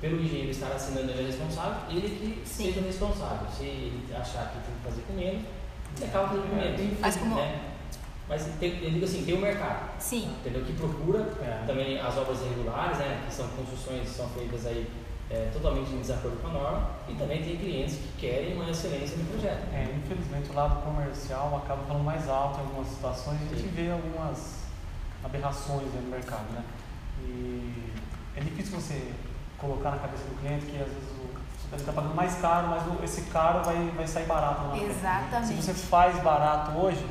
pelo 0.00 0.20
engenheiro 0.20 0.50
estar 0.50 0.66
assinando 0.72 1.10
ele 1.12 1.22
é 1.22 1.26
responsável, 1.26 1.76
ele 1.88 2.08
que 2.10 2.46
Sim. 2.46 2.64
seja 2.64 2.80
responsável. 2.82 3.48
Se 3.50 3.64
ele 3.64 4.04
achar 4.14 4.50
que 4.50 4.58
tem 4.66 4.74
que 4.76 4.84
fazer 4.84 5.02
com 5.06 5.14
menos, 5.14 5.42
ele 5.96 6.06
acaba 6.06 6.28
fazendo 6.28 6.48
com 6.50 6.56
menos. 6.56 6.76
Tem- 6.76 6.96
Mas 7.00 7.16
como- 7.16 7.36
né? 7.36 7.60
Mas 8.28 8.46
tem, 8.58 8.82
eu 8.82 8.90
digo 8.90 9.04
assim, 9.04 9.22
tem 9.24 9.34
o 9.34 9.38
mercado 9.38 9.90
Sim, 10.00 10.34
entendeu? 10.40 10.64
Que 10.64 10.72
procura 10.72 11.20
É. 11.42 11.62
também 11.66 12.00
as 12.00 12.16
obras 12.16 12.40
irregulares, 12.40 12.96
né? 12.98 13.22
Que 13.26 13.34
são 13.34 13.46
construções 13.48 14.00
que 14.08 14.14
são 14.14 14.28
feitas 14.30 14.66
aí 14.66 14.86
é, 15.30 15.48
totalmente 15.52 15.90
em 15.92 16.00
desacordo 16.00 16.36
com 16.40 16.48
a 16.48 16.52
norma 16.52 16.90
e 17.08 17.14
também 17.14 17.42
tem 17.42 17.56
clientes 17.56 17.96
que 17.96 18.12
querem 18.26 18.54
uma 18.54 18.70
excelência 18.70 19.16
no 19.16 19.24
projeto. 19.24 19.62
É, 19.72 19.84
infelizmente 19.96 20.50
o 20.50 20.54
lado 20.54 20.82
comercial 20.82 21.56
acaba 21.64 21.82
falando 21.84 22.04
mais 22.04 22.28
alto 22.28 22.58
em 22.60 22.62
algumas 22.62 22.88
situações 22.88 23.40
e 23.40 23.44
a 23.44 23.56
gente 23.56 23.62
Sim. 23.62 23.72
vê 23.74 23.90
algumas 23.90 24.64
aberrações 25.24 25.88
aí 25.94 26.00
no 26.02 26.10
mercado, 26.10 26.50
né? 26.52 26.62
E 27.22 27.72
é 28.36 28.40
difícil 28.40 28.78
você 28.78 29.12
colocar 29.58 29.92
na 29.92 29.98
cabeça 29.98 30.24
do 30.24 30.38
cliente 30.40 30.66
que 30.66 30.76
às 30.76 30.88
vezes 30.88 31.08
o, 31.18 31.33
você 31.74 31.80
está 31.82 31.92
pagando 31.92 32.14
mais 32.14 32.34
caro, 32.36 32.68
mas 32.68 32.82
o- 32.86 33.02
esse 33.04 33.22
caro 33.22 33.62
vai, 33.64 33.76
vai 33.96 34.06
sair 34.06 34.26
barato 34.26 34.62
lá 34.62 34.68
na 34.68 34.74
frente. 34.76 34.90
Exatamente. 34.90 35.46
Se 35.48 35.54
você 35.54 35.74
faz 35.74 36.18
barato 36.22 36.70
hoje, 36.78 37.04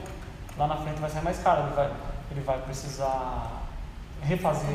lá 0.58 0.68
na 0.68 0.78
frente 0.78 1.00
vai 1.00 1.10
sair 1.10 1.24
mais 1.24 1.40
caro, 1.40 1.64
ele 1.64 1.74
vai, 1.76 1.92
ele 2.32 2.42
vai 2.42 2.58
precisar 2.62 3.62
refazer, 4.22 4.70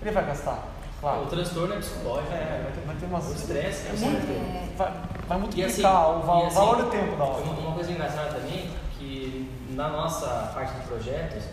ele 0.00 0.10
vai 0.10 0.24
gastar, 0.26 0.58
O 0.98 1.00
claro. 1.00 1.26
transtorno 1.26 1.74
é 1.74 1.78
psicológico, 1.78 2.32
É, 2.32 2.36
né? 2.36 2.60
vai 2.64 2.72
ter, 2.72 2.86
vai 2.86 2.96
ter 2.96 3.06
umas... 3.06 3.28
o 3.28 3.32
estresse 3.34 3.86
é 3.88 3.92
muito 3.92 4.30
É, 4.30 4.68
vai, 4.76 4.92
vai 5.28 5.38
E 5.38 5.40
multiplicar 5.40 5.70
assim, 6.08 6.18
o, 6.18 6.22
val- 6.22 6.46
assim, 6.46 6.54
valor 6.56 6.76
do 6.84 6.90
tempo 6.90 7.16
da. 7.16 7.24
Uma, 7.24 7.52
uma 7.60 7.74
coisa 7.74 7.92
engraçada 7.92 8.34
também, 8.34 8.70
que 8.98 9.50
na 9.70 9.88
nossa 9.88 10.50
parte 10.54 10.74
de 10.74 10.86
projetos, 10.88 11.44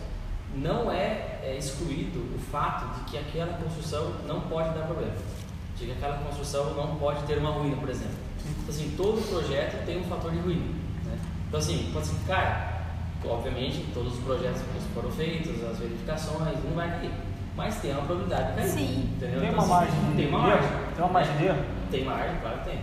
não 0.54 0.90
é, 0.90 1.38
é 1.42 1.56
excluído 1.58 2.18
o 2.34 2.38
fato 2.50 2.86
de 2.94 3.00
que 3.10 3.18
aquela 3.18 3.52
construção 3.58 4.12
não 4.26 4.40
pode 4.40 4.70
dar 4.70 4.86
problema. 4.86 5.12
De 5.78 5.84
que 5.86 5.92
aquela 5.92 6.16
construção 6.18 6.74
não 6.74 6.96
pode 6.96 7.22
ter 7.24 7.38
uma 7.38 7.50
ruína, 7.50 7.76
por 7.76 7.88
exemplo. 7.90 8.14
Então, 8.46 8.68
assim, 8.74 8.94
todo 8.96 9.20
projeto 9.28 9.84
tem 9.84 10.00
um 10.00 10.04
fator 10.04 10.30
de 10.30 10.38
ruína. 10.38 10.64
Né? 11.04 11.18
Então, 11.48 11.60
assim, 11.60 11.90
pode 11.92 12.06
assim, 12.08 12.18
cara, 12.26 12.82
obviamente, 13.24 13.84
todos 13.92 14.14
os 14.14 14.20
projetos 14.24 14.62
que 14.62 14.94
foram 14.94 15.10
feitos, 15.10 15.62
as 15.64 15.78
verificações, 15.78 16.64
não 16.64 16.74
vai 16.74 16.88
cair. 16.90 17.10
Mas 17.56 17.76
tem 17.80 17.92
uma 17.92 18.02
probabilidade 18.02 18.50
de 18.50 18.56
cair. 18.56 18.68
Sim. 18.70 19.10
Entendeu? 19.16 19.40
Tem 19.40 19.48
Então, 19.50 19.64
uma 19.64 19.82
assim, 19.82 19.94
margem 19.96 20.10
de 20.10 20.16
Tem 20.16 20.28
uma 20.28 20.38
erro? 20.38 20.48
margem. 20.48 20.70
Tem 20.94 21.04
uma 21.04 21.12
margem 21.12 21.36
de 21.36 21.44
erro? 21.44 21.64
Tem 21.90 22.04
margem, 22.04 22.36
claro 22.40 22.58
que 22.58 22.64
tem. 22.70 22.78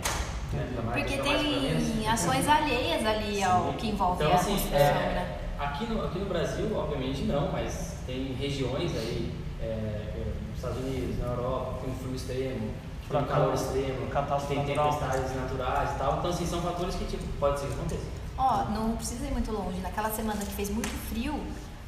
Margem 0.84 1.04
porque 1.04 1.18
tem 1.22 2.08
ações 2.08 2.48
alheias 2.48 3.04
ali 3.04 3.42
ao 3.42 3.72
Sim. 3.72 3.76
que 3.78 3.86
envolve 3.88 4.22
Então, 4.22 4.32
a 4.32 4.36
assim, 4.36 4.52
construção, 4.52 4.78
é, 4.78 5.14
né? 5.14 5.38
Aqui 5.58 5.84
no, 5.86 6.04
aqui 6.04 6.18
no 6.20 6.26
Brasil, 6.26 6.76
obviamente 6.76 7.22
não, 7.22 7.50
mas 7.50 7.96
tem 8.06 8.34
regiões 8.38 8.92
aí, 8.96 9.32
é, 9.60 9.64
é, 9.64 10.32
nos 10.48 10.56
Estados 10.56 10.78
Unidos, 10.78 11.18
na 11.18 11.26
Europa, 11.26 11.80
tem 11.82 11.90
um 11.92 11.96
frio 11.96 12.14
extremo, 12.14 12.70
tem 13.08 13.20
um 13.20 13.22
Furacão, 13.24 13.36
calor 13.36 13.54
extremo, 13.54 14.06
catástrofe 14.08 14.54
tem 14.54 14.64
tempestades 14.64 15.36
naturais 15.36 15.90
e 15.90 15.98
tal. 15.98 16.18
Então, 16.18 16.30
assim, 16.30 16.46
são 16.46 16.62
fatores 16.62 16.94
que 16.94 17.04
tipo, 17.04 17.24
pode 17.38 17.60
ser 17.60 17.66
que 17.66 17.74
aconteça. 17.74 18.06
Ó, 18.36 18.64
não 18.70 18.96
precisa 18.96 19.26
ir 19.26 19.32
muito 19.32 19.52
longe. 19.52 19.78
Naquela 19.80 20.10
semana 20.10 20.40
que 20.40 20.52
fez 20.52 20.70
muito 20.70 20.88
frio, 21.08 21.38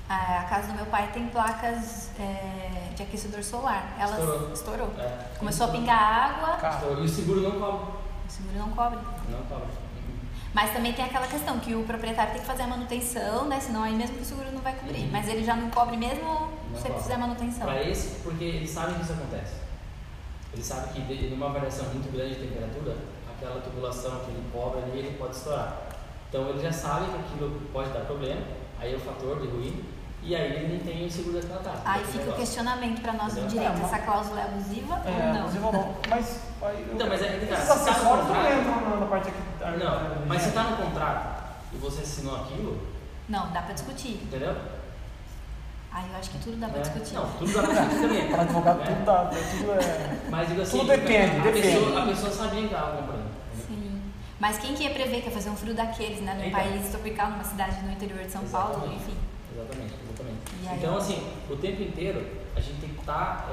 a, 0.09 0.41
a 0.41 0.45
casa 0.45 0.69
do 0.69 0.75
meu 0.75 0.87
pai 0.87 1.11
tem 1.13 1.27
placas 1.29 2.11
é, 2.21 2.91
de 2.95 3.03
aquecedor 3.03 3.43
solar. 3.43 3.95
Elas 3.99 4.19
Estourou. 4.19 4.53
estourou. 4.53 4.91
É. 4.99 5.39
Começou 5.39 5.67
a 5.67 5.71
pingar 5.71 5.99
água, 5.99 6.57
Cara, 6.57 6.87
e 7.01 7.05
o 7.05 7.09
seguro 7.09 7.41
não 7.41 7.53
cobre. 7.59 7.89
o 8.29 8.31
seguro 8.31 8.59
não 8.59 8.71
cobre. 8.71 8.99
Não 9.29 9.43
cobre. 9.49 9.87
Mas 10.55 10.73
também 10.73 10.93
tem 10.95 11.05
aquela 11.05 11.27
questão 11.27 11.59
que 11.59 11.75
o 11.75 11.83
proprietário 11.85 12.33
tem 12.33 12.41
que 12.41 12.47
fazer 12.47 12.63
a 12.63 12.67
manutenção, 12.67 13.45
né? 13.47 13.61
Senão 13.61 13.83
aí 13.83 13.95
mesmo 13.95 14.17
que 14.17 14.23
o 14.23 14.25
seguro 14.25 14.51
não 14.53 14.61
vai 14.63 14.73
cobrir. 14.75 15.01
Uhum. 15.03 15.11
Mas 15.13 15.29
ele 15.29 15.45
já 15.45 15.55
não 15.55 15.69
cobre 15.69 15.97
mesmo 15.99 16.49
se 16.75 16.81
você 16.81 16.89
cobre. 16.89 17.03
fizer 17.03 17.17
manutenção. 17.19 17.67
Para 17.67 17.83
esse, 17.83 18.21
porque 18.21 18.45
eles 18.45 18.71
sabem 18.71 18.95
que 18.95 19.03
isso 19.03 19.13
acontece. 19.13 19.53
Eles 20.53 20.67
sabem 20.67 21.05
que 21.05 21.27
numa 21.29 21.49
variação 21.51 21.87
muito 21.87 22.11
grande 22.13 22.35
de 22.37 22.47
temperatura, 22.47 22.97
aquela 23.37 23.61
tubulação 23.61 24.21
que 24.21 24.31
ele 24.31 24.45
cobre 24.53 24.83
ali, 24.83 24.99
ele 25.01 25.17
pode 25.19 25.37
estourar. 25.37 25.83
Então 26.29 26.49
eles 26.49 26.63
já 26.63 26.73
sabem 26.73 27.09
que 27.11 27.17
aquilo 27.19 27.61
pode 27.73 27.91
dar 27.91 28.01
problema, 28.01 28.41
aí 28.81 28.93
é 28.93 28.97
o 28.97 29.01
fator 29.01 29.41
de 29.41 29.49
ruim, 29.49 29.85
e 30.23 30.35
aí 30.35 30.57
ele 30.65 30.75
não 30.75 30.81
tem 30.85 31.07
o 31.07 31.11
seguro 31.11 31.41
daquela 31.41 31.63
casa. 31.63 31.83
Aí 31.85 32.01
fica 32.05 32.17
o 32.17 32.19
negócio. 32.21 32.41
questionamento 32.41 33.01
para 33.03 33.13
nós 33.13 33.35
do 33.35 33.41
Entendeu? 33.41 33.61
direito. 33.61 33.81
É, 33.81 33.85
Essa 33.85 33.99
cláusula 34.01 34.41
é 34.41 34.45
abusiva 34.45 34.95
é, 35.05 35.11
ou 35.11 35.35
não? 35.35 35.67
ou 35.67 35.73
não. 35.73 35.95
Mas, 36.09 36.41
aí, 36.63 36.87
Então, 36.93 37.07
mas 37.09 37.23
é 37.23 37.29
que, 37.39 37.47
cara, 37.47 37.63
esses 37.63 37.75
se 37.75 37.85
tá 37.85 37.85
no 37.85 37.91
acessórios 37.91 38.27
não 38.27 38.35
contrato- 38.35 38.59
entram 38.61 38.91
na, 38.91 38.97
na 38.97 39.07
parte 39.07 39.29
aqui. 39.29 39.79
Não, 39.85 40.27
mas 40.27 40.43
se 40.43 40.49
está 40.49 40.63
no 40.65 40.77
contrato 40.79 41.45
e 41.73 41.77
você 41.77 42.01
assinou 42.03 42.37
aquilo, 42.37 42.81
Não, 43.29 43.53
dá 43.53 43.63
para 43.63 43.75
discutir. 43.75 44.21
entendeu? 44.25 44.57
Aí 45.97 46.05
eu 46.13 46.19
acho 46.19 46.29
que 46.31 46.39
tudo 46.41 46.57
dá 46.59 46.69
para 46.69 46.79
É, 46.79 46.83
discutir. 46.83 47.15
Não, 47.15 47.27
tudo 47.39 47.53
dá 47.55 47.63
pra 47.63 47.73
discutir 47.73 48.01
também. 48.03 48.29
Para 48.29 48.43
advogado 48.43 48.79
né? 48.81 48.85
tudo 48.85 49.05
dá, 49.07 49.25
tudo 49.25 49.73
é... 49.73 50.21
Mas 50.29 50.49
digo 50.49 50.61
assim, 50.61 50.79
Tudo 50.79 50.89
depende, 50.89 51.37
a, 51.37 51.43
depende. 51.43 51.63
Pessoa, 51.69 52.03
a 52.03 52.07
pessoa 52.07 52.33
sabia 52.33 52.61
que 52.61 52.67
estava 52.67 52.97
comprando. 52.99 53.21
entendeu? 53.55 53.67
Sim. 53.67 54.03
Mas 54.39 54.59
quem 54.59 54.75
que 54.75 54.83
ia 54.83 54.91
prever 54.91 55.21
que 55.23 55.29
ia 55.29 55.33
fazer 55.33 55.49
um 55.49 55.57
frio 55.57 55.73
daqueles, 55.75 56.21
né? 56.21 56.35
Num 56.35 56.45
Então. 56.45 56.61
país 56.61 56.91
tropical, 56.91 57.31
numa 57.31 57.45
cidade 57.45 57.83
no 57.83 57.93
interior 57.93 58.19
de 58.25 58.31
São 58.31 58.45
Paulo, 58.45 58.75
Exatamente. 58.75 59.03
enfim. 59.05 59.17
Exatamente, 59.55 59.95
exatamente. 60.05 60.69
Aí? 60.69 60.77
Então, 60.79 60.97
assim, 60.99 61.27
o 61.49 61.57
tempo 61.57 61.83
inteiro 61.83 62.27
a 62.55 62.61
gente 62.61 62.79
tem 62.79 62.91
que 62.91 63.01
estar 63.01 63.49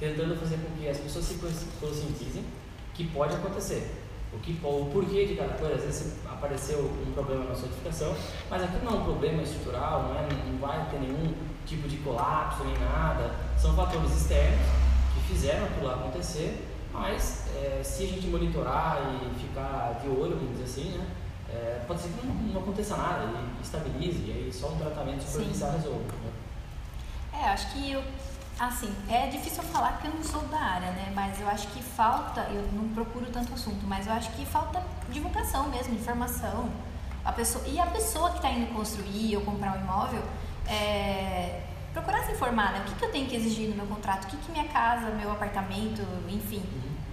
tentando 0.00 0.34
fazer 0.36 0.56
com 0.56 0.76
que 0.76 0.88
as 0.88 0.98
pessoas 0.98 1.24
se 1.26 1.34
consci- 1.34 1.66
conscientizem 1.80 2.44
que 2.92 3.04
pode 3.06 3.36
acontecer. 3.36 3.88
O, 4.34 4.38
que, 4.40 4.58
o 4.62 4.90
porquê 4.92 5.26
de 5.26 5.36
cada 5.36 5.54
coisa, 5.54 5.76
às 5.76 5.82
vezes 5.82 6.16
apareceu 6.30 6.80
um 6.80 7.12
problema 7.12 7.44
na 7.44 7.54
sua 7.54 7.66
edificação, 7.68 8.14
mas 8.50 8.62
aqui 8.62 8.84
não 8.84 8.92
é 8.92 8.96
um 8.96 9.04
problema 9.04 9.42
estrutural, 9.42 10.02
não, 10.02 10.14
é, 10.16 10.28
não 10.50 10.58
vai 10.58 10.86
ter 10.90 10.98
nenhum 10.98 11.32
tipo 11.64 11.88
de 11.88 11.96
colapso 11.98 12.64
nem 12.64 12.76
nada. 12.78 13.34
São 13.56 13.74
fatores 13.74 14.12
externos 14.12 14.60
que 15.14 15.20
fizeram 15.32 15.64
aquilo 15.66 15.90
acontecer, 15.90 16.66
mas 16.92 17.46
é, 17.56 17.82
se 17.82 18.04
a 18.04 18.06
gente 18.06 18.26
monitorar 18.26 18.98
e 19.22 19.38
ficar 19.40 20.00
de 20.02 20.08
olho, 20.08 20.36
vamos 20.36 20.58
dizer 20.58 20.64
assim, 20.64 20.98
né? 20.98 21.06
É, 21.48 21.80
pode 21.86 22.00
ser 22.00 22.08
que 22.08 22.26
não, 22.26 22.34
não 22.34 22.60
aconteça 22.60 22.96
nada 22.96 23.26
e 23.26 23.62
estabilize, 23.62 24.18
e 24.26 24.32
aí 24.32 24.52
só 24.52 24.68
um 24.68 24.76
tratamento 24.78 25.22
superficial 25.22 25.72
resolve. 25.72 26.00
né? 26.00 26.32
É, 27.32 27.44
acho 27.48 27.72
que 27.72 27.92
eu, 27.92 28.02
assim, 28.58 28.94
é 29.08 29.26
difícil 29.28 29.62
falar 29.64 29.92
porque 29.92 30.08
eu 30.08 30.14
não 30.14 30.22
sou 30.22 30.42
da 30.48 30.58
área, 30.58 30.90
né? 30.92 31.12
Mas 31.14 31.40
eu 31.40 31.48
acho 31.48 31.66
que 31.68 31.82
falta, 31.82 32.42
eu 32.50 32.68
não 32.72 32.88
procuro 32.90 33.26
tanto 33.26 33.52
assunto, 33.52 33.84
mas 33.86 34.06
eu 34.06 34.12
acho 34.12 34.30
que 34.32 34.44
falta 34.46 34.82
divulgação 35.10 35.68
mesmo, 35.68 35.94
informação. 35.94 36.68
A 37.24 37.32
pessoa, 37.32 37.66
e 37.66 37.80
a 37.80 37.86
pessoa 37.86 38.30
que 38.30 38.36
está 38.36 38.50
indo 38.50 38.72
construir 38.74 39.36
ou 39.36 39.42
comprar 39.42 39.76
um 39.76 39.80
imóvel, 39.80 40.22
é, 40.68 41.62
procurar 41.92 42.22
se 42.24 42.32
informar, 42.32 42.72
né? 42.72 42.80
O 42.80 42.84
que, 42.84 42.94
que 42.96 43.04
eu 43.04 43.10
tenho 43.10 43.26
que 43.26 43.36
exigir 43.36 43.68
no 43.70 43.76
meu 43.76 43.86
contrato? 43.86 44.24
O 44.24 44.26
que, 44.28 44.36
que 44.36 44.52
minha 44.52 44.68
casa, 44.68 45.10
meu 45.10 45.32
apartamento, 45.32 46.02
enfim, 46.28 46.62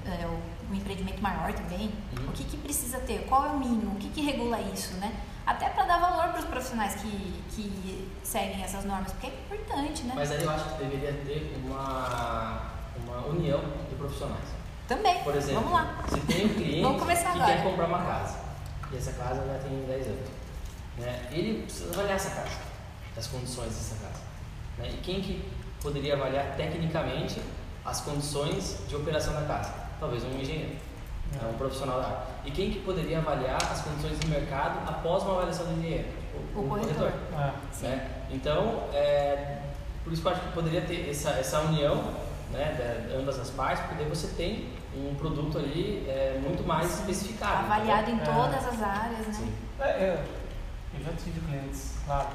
Uhum. 0.05 0.11
é, 0.13 0.25
o- 0.27 0.51
um 0.71 0.75
empreendimento 0.75 1.21
maior 1.21 1.51
também, 1.53 1.91
Uhum. 2.17 2.27
o 2.29 2.31
que, 2.31 2.43
que 2.43 2.57
precisa 2.57 2.97
ter? 2.99 3.25
Qual 3.27 3.45
é 3.45 3.49
o 3.49 3.59
mínimo? 3.59 3.91
O 3.93 3.95
que, 3.95 4.09
que 4.09 4.21
regula 4.21 4.59
isso, 4.61 4.93
né? 4.95 5.13
Até 5.45 5.69
para 5.69 5.83
dar 5.85 5.99
valor 5.99 6.29
para 6.29 6.39
os 6.39 6.45
profissionais 6.45 6.95
que, 7.01 7.43
que 7.49 8.11
seguem 8.23 8.63
essas 8.63 8.85
normas, 8.85 9.11
porque 9.11 9.27
é 9.27 9.29
importante, 9.55 10.03
né? 10.03 10.13
Mas 10.15 10.31
aí 10.31 10.43
eu 10.43 10.49
acho 10.49 10.69
que 10.69 10.83
deveria 10.83 11.13
ter 11.25 11.59
uma, 11.63 12.69
uma 13.03 13.25
união 13.27 13.59
de 13.89 13.95
profissionais. 13.95 14.45
Também. 14.87 15.23
Por 15.23 15.35
exemplo, 15.35 15.61
Vamos 15.63 15.73
lá. 15.73 15.95
se 16.09 16.19
tem 16.21 16.45
um 16.45 16.49
cliente 16.55 16.97
que 16.99 17.27
agora. 17.27 17.45
quer 17.45 17.63
comprar 17.63 17.85
uma 17.87 18.03
casa, 18.03 18.39
e 18.91 18.97
essa 18.97 19.13
casa 19.13 19.45
já 19.45 19.59
tem 19.67 19.85
10 19.85 20.07
anos, 20.07 20.29
né? 20.97 21.27
ele 21.31 21.63
precisa 21.63 21.91
avaliar 21.93 22.15
essa 22.15 22.29
casa, 22.31 22.57
as 23.17 23.27
condições 23.27 23.69
dessa 23.69 23.95
casa. 23.95 24.21
Né? 24.77 24.89
E 24.93 24.97
quem 24.97 25.21
que 25.21 25.49
poderia 25.81 26.13
avaliar 26.15 26.55
tecnicamente 26.55 27.41
as 27.83 28.01
condições 28.01 28.79
de 28.87 28.95
operação 28.95 29.33
da 29.33 29.41
casa? 29.43 29.73
Talvez 29.99 30.23
um 30.23 30.39
engenheiro, 30.39 30.75
É. 31.41 31.45
um 31.45 31.53
profissional 31.53 31.99
da 32.01 32.07
área. 32.07 32.30
E 32.43 32.51
quem 32.51 32.71
que 32.71 32.79
poderia 32.79 33.19
avaliar 33.19 33.61
as 33.61 33.81
condições 33.81 34.19
de 34.19 34.27
mercado 34.27 34.79
após 34.89 35.23
uma 35.23 35.33
avaliação 35.33 35.65
do 35.67 35.73
engenheiro? 35.79 36.07
O 36.55 36.63
corretor. 36.63 37.11
É. 37.33 37.51
Sim. 37.71 37.87
né? 37.87 38.09
Então, 38.31 38.83
é, 38.93 39.59
por 40.03 40.11
isso 40.11 40.21
que 40.21 40.27
eu 40.27 40.31
acho 40.31 40.41
que 40.41 40.51
poderia 40.53 40.81
ter 40.81 41.09
essa, 41.09 41.31
essa 41.31 41.59
união 41.61 42.03
né, 42.51 43.05
de 43.07 43.15
ambas 43.15 43.39
as 43.39 43.49
partes, 43.51 43.81
porque 43.85 43.95
daí 44.03 44.09
você 44.09 44.27
tem 44.35 44.69
um 44.95 45.15
produto 45.15 45.57
ali 45.57 46.05
é, 46.07 46.39
muito 46.43 46.65
mais 46.67 46.99
especificado. 46.99 47.65
Avaliado 47.65 48.09
em 48.11 48.19
É. 48.19 48.23
todas 48.23 48.67
as 48.67 48.81
áreas, 48.81 49.27
né? 49.27 49.33
Sim. 49.33 49.53
É, 49.79 49.83
é, 49.87 50.25
eu 50.97 51.05
já 51.05 51.11
tive 51.13 51.39
clientes, 51.41 51.95
claro, 52.05 52.27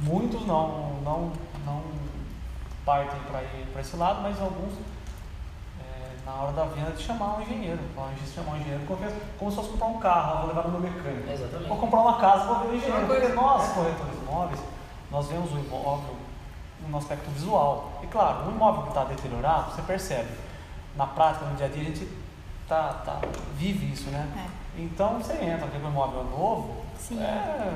muitos 0.00 0.46
não, 0.46 1.00
não, 1.02 1.32
não 1.64 1.82
partem 2.84 3.20
para 3.72 3.80
esse 3.80 3.96
lado, 3.96 4.22
mas 4.22 4.40
alguns 4.40 4.74
é, 4.74 4.93
na 6.24 6.32
hora 6.32 6.52
da 6.52 6.64
venda 6.64 6.90
de 6.92 7.02
chamar 7.02 7.38
um 7.38 7.42
engenheiro. 7.42 7.80
A 7.96 8.08
gente 8.10 8.34
chamar 8.34 8.52
um 8.52 8.56
engenheiro 8.56 8.84
como, 8.86 9.00
como 9.38 9.50
se 9.50 9.56
fosse 9.56 9.70
comprar 9.70 9.86
um 9.86 9.98
carro, 9.98 10.38
vou 10.38 10.48
levar 10.48 10.62
no 10.68 10.78
meu 10.78 10.80
mecânico. 10.80 11.30
Exatamente. 11.30 11.68
Vou 11.68 11.78
comprar 11.78 12.00
uma 12.00 12.18
casa, 12.18 12.44
vou 12.44 12.58
ver 12.60 12.68
o 12.68 12.76
engenheiro. 12.76 13.06
Porque 13.06 13.28
nós, 13.28 13.72
corretores 13.72 14.12
de 14.12 14.22
imóveis, 14.22 14.60
nós 15.10 15.26
vemos 15.28 15.52
o 15.52 15.58
imóvel 15.58 16.16
no 16.88 16.98
aspecto 16.98 17.30
visual. 17.30 18.00
E 18.02 18.06
claro, 18.06 18.48
um 18.48 18.52
imóvel 18.52 18.82
que 18.82 18.88
está 18.88 19.04
deteriorado, 19.04 19.72
você 19.72 19.82
percebe. 19.82 20.28
Na 20.96 21.06
prática, 21.06 21.44
no 21.46 21.56
dia 21.56 21.66
a 21.66 21.68
dia, 21.68 21.82
a 21.82 21.84
gente 21.86 22.08
tá, 22.68 23.02
tá, 23.04 23.20
vive 23.56 23.92
isso, 23.92 24.10
né? 24.10 24.28
É. 24.36 24.80
Então 24.80 25.18
você 25.18 25.32
entra, 25.34 25.66
aquele 25.66 25.86
imóvel 25.86 26.20
é 26.20 26.24
novo, 26.24 26.84
Sim. 26.98 27.20
é, 27.20 27.74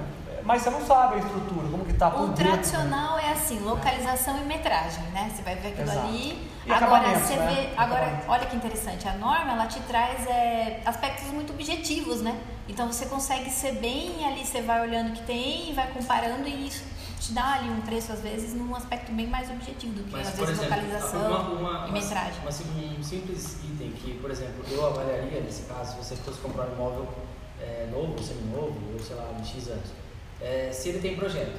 mas 0.48 0.62
você 0.62 0.70
não 0.70 0.80
sabe 0.80 1.16
a 1.16 1.18
estrutura, 1.18 1.68
como 1.68 1.84
que 1.84 1.92
tá 1.92 2.10
por 2.10 2.22
O 2.22 2.26
dentro. 2.28 2.42
tradicional 2.46 3.18
é 3.18 3.32
assim, 3.32 3.58
localização 3.58 4.38
e 4.38 4.46
metragem, 4.46 5.02
né? 5.12 5.30
Você 5.30 5.42
vai 5.42 5.54
ver 5.56 5.68
aquilo 5.68 5.82
Exato. 5.90 6.06
ali. 6.06 6.48
E 6.64 6.72
agora 6.72 7.18
você 7.18 7.36
né? 7.36 7.68
vê, 7.74 7.78
agora 7.78 8.24
olha 8.26 8.46
que 8.46 8.56
interessante, 8.56 9.06
a 9.06 9.12
norma 9.12 9.52
ela 9.52 9.66
te 9.66 9.78
traz 9.80 10.26
é, 10.26 10.80
aspectos 10.86 11.28
muito 11.32 11.52
objetivos, 11.52 12.22
né? 12.22 12.34
Então 12.66 12.86
você 12.90 13.04
consegue 13.04 13.50
ser 13.50 13.72
bem 13.72 14.24
ali, 14.26 14.42
você 14.46 14.62
vai 14.62 14.80
olhando 14.80 15.10
o 15.10 15.12
que 15.12 15.22
tem 15.24 15.68
e 15.70 15.74
vai 15.74 15.86
comparando 15.88 16.48
e 16.48 16.66
isso 16.68 16.82
te 17.20 17.32
dá 17.32 17.52
ali 17.56 17.68
um 17.68 17.82
preço 17.82 18.10
às 18.10 18.20
vezes 18.20 18.54
num 18.54 18.74
aspecto 18.74 19.12
bem 19.12 19.26
mais 19.26 19.50
objetivo 19.50 19.92
do 19.92 20.04
que 20.04 20.12
Mas, 20.16 20.28
às 20.28 20.34
vezes 20.34 20.58
exemplo, 20.62 20.76
localização 20.76 21.26
uma, 21.26 21.40
uma, 21.82 21.88
e 21.88 21.92
metragem. 21.92 22.40
uma- 22.40 22.98
um 22.98 23.02
simples 23.02 23.58
item 23.64 23.90
que, 23.90 24.14
por 24.18 24.30
exemplo, 24.30 24.64
eu 24.70 24.86
avaliaria 24.86 25.40
nesse 25.42 25.62
caso, 25.64 25.92
se 25.92 25.98
você 26.04 26.16
fosse 26.16 26.38
comprar 26.40 26.68
um 26.68 26.72
imóvel 26.74 27.06
é, 27.60 27.86
novo, 27.92 28.16
seminovo, 28.22 28.78
ou 28.94 28.98
sei 29.00 29.16
lá, 29.16 29.24
de 29.38 29.46
X 29.46 29.68
anos, 29.68 29.88
é, 30.40 30.70
se 30.72 30.88
ele 30.90 31.00
tem 31.00 31.16
projeto, 31.16 31.58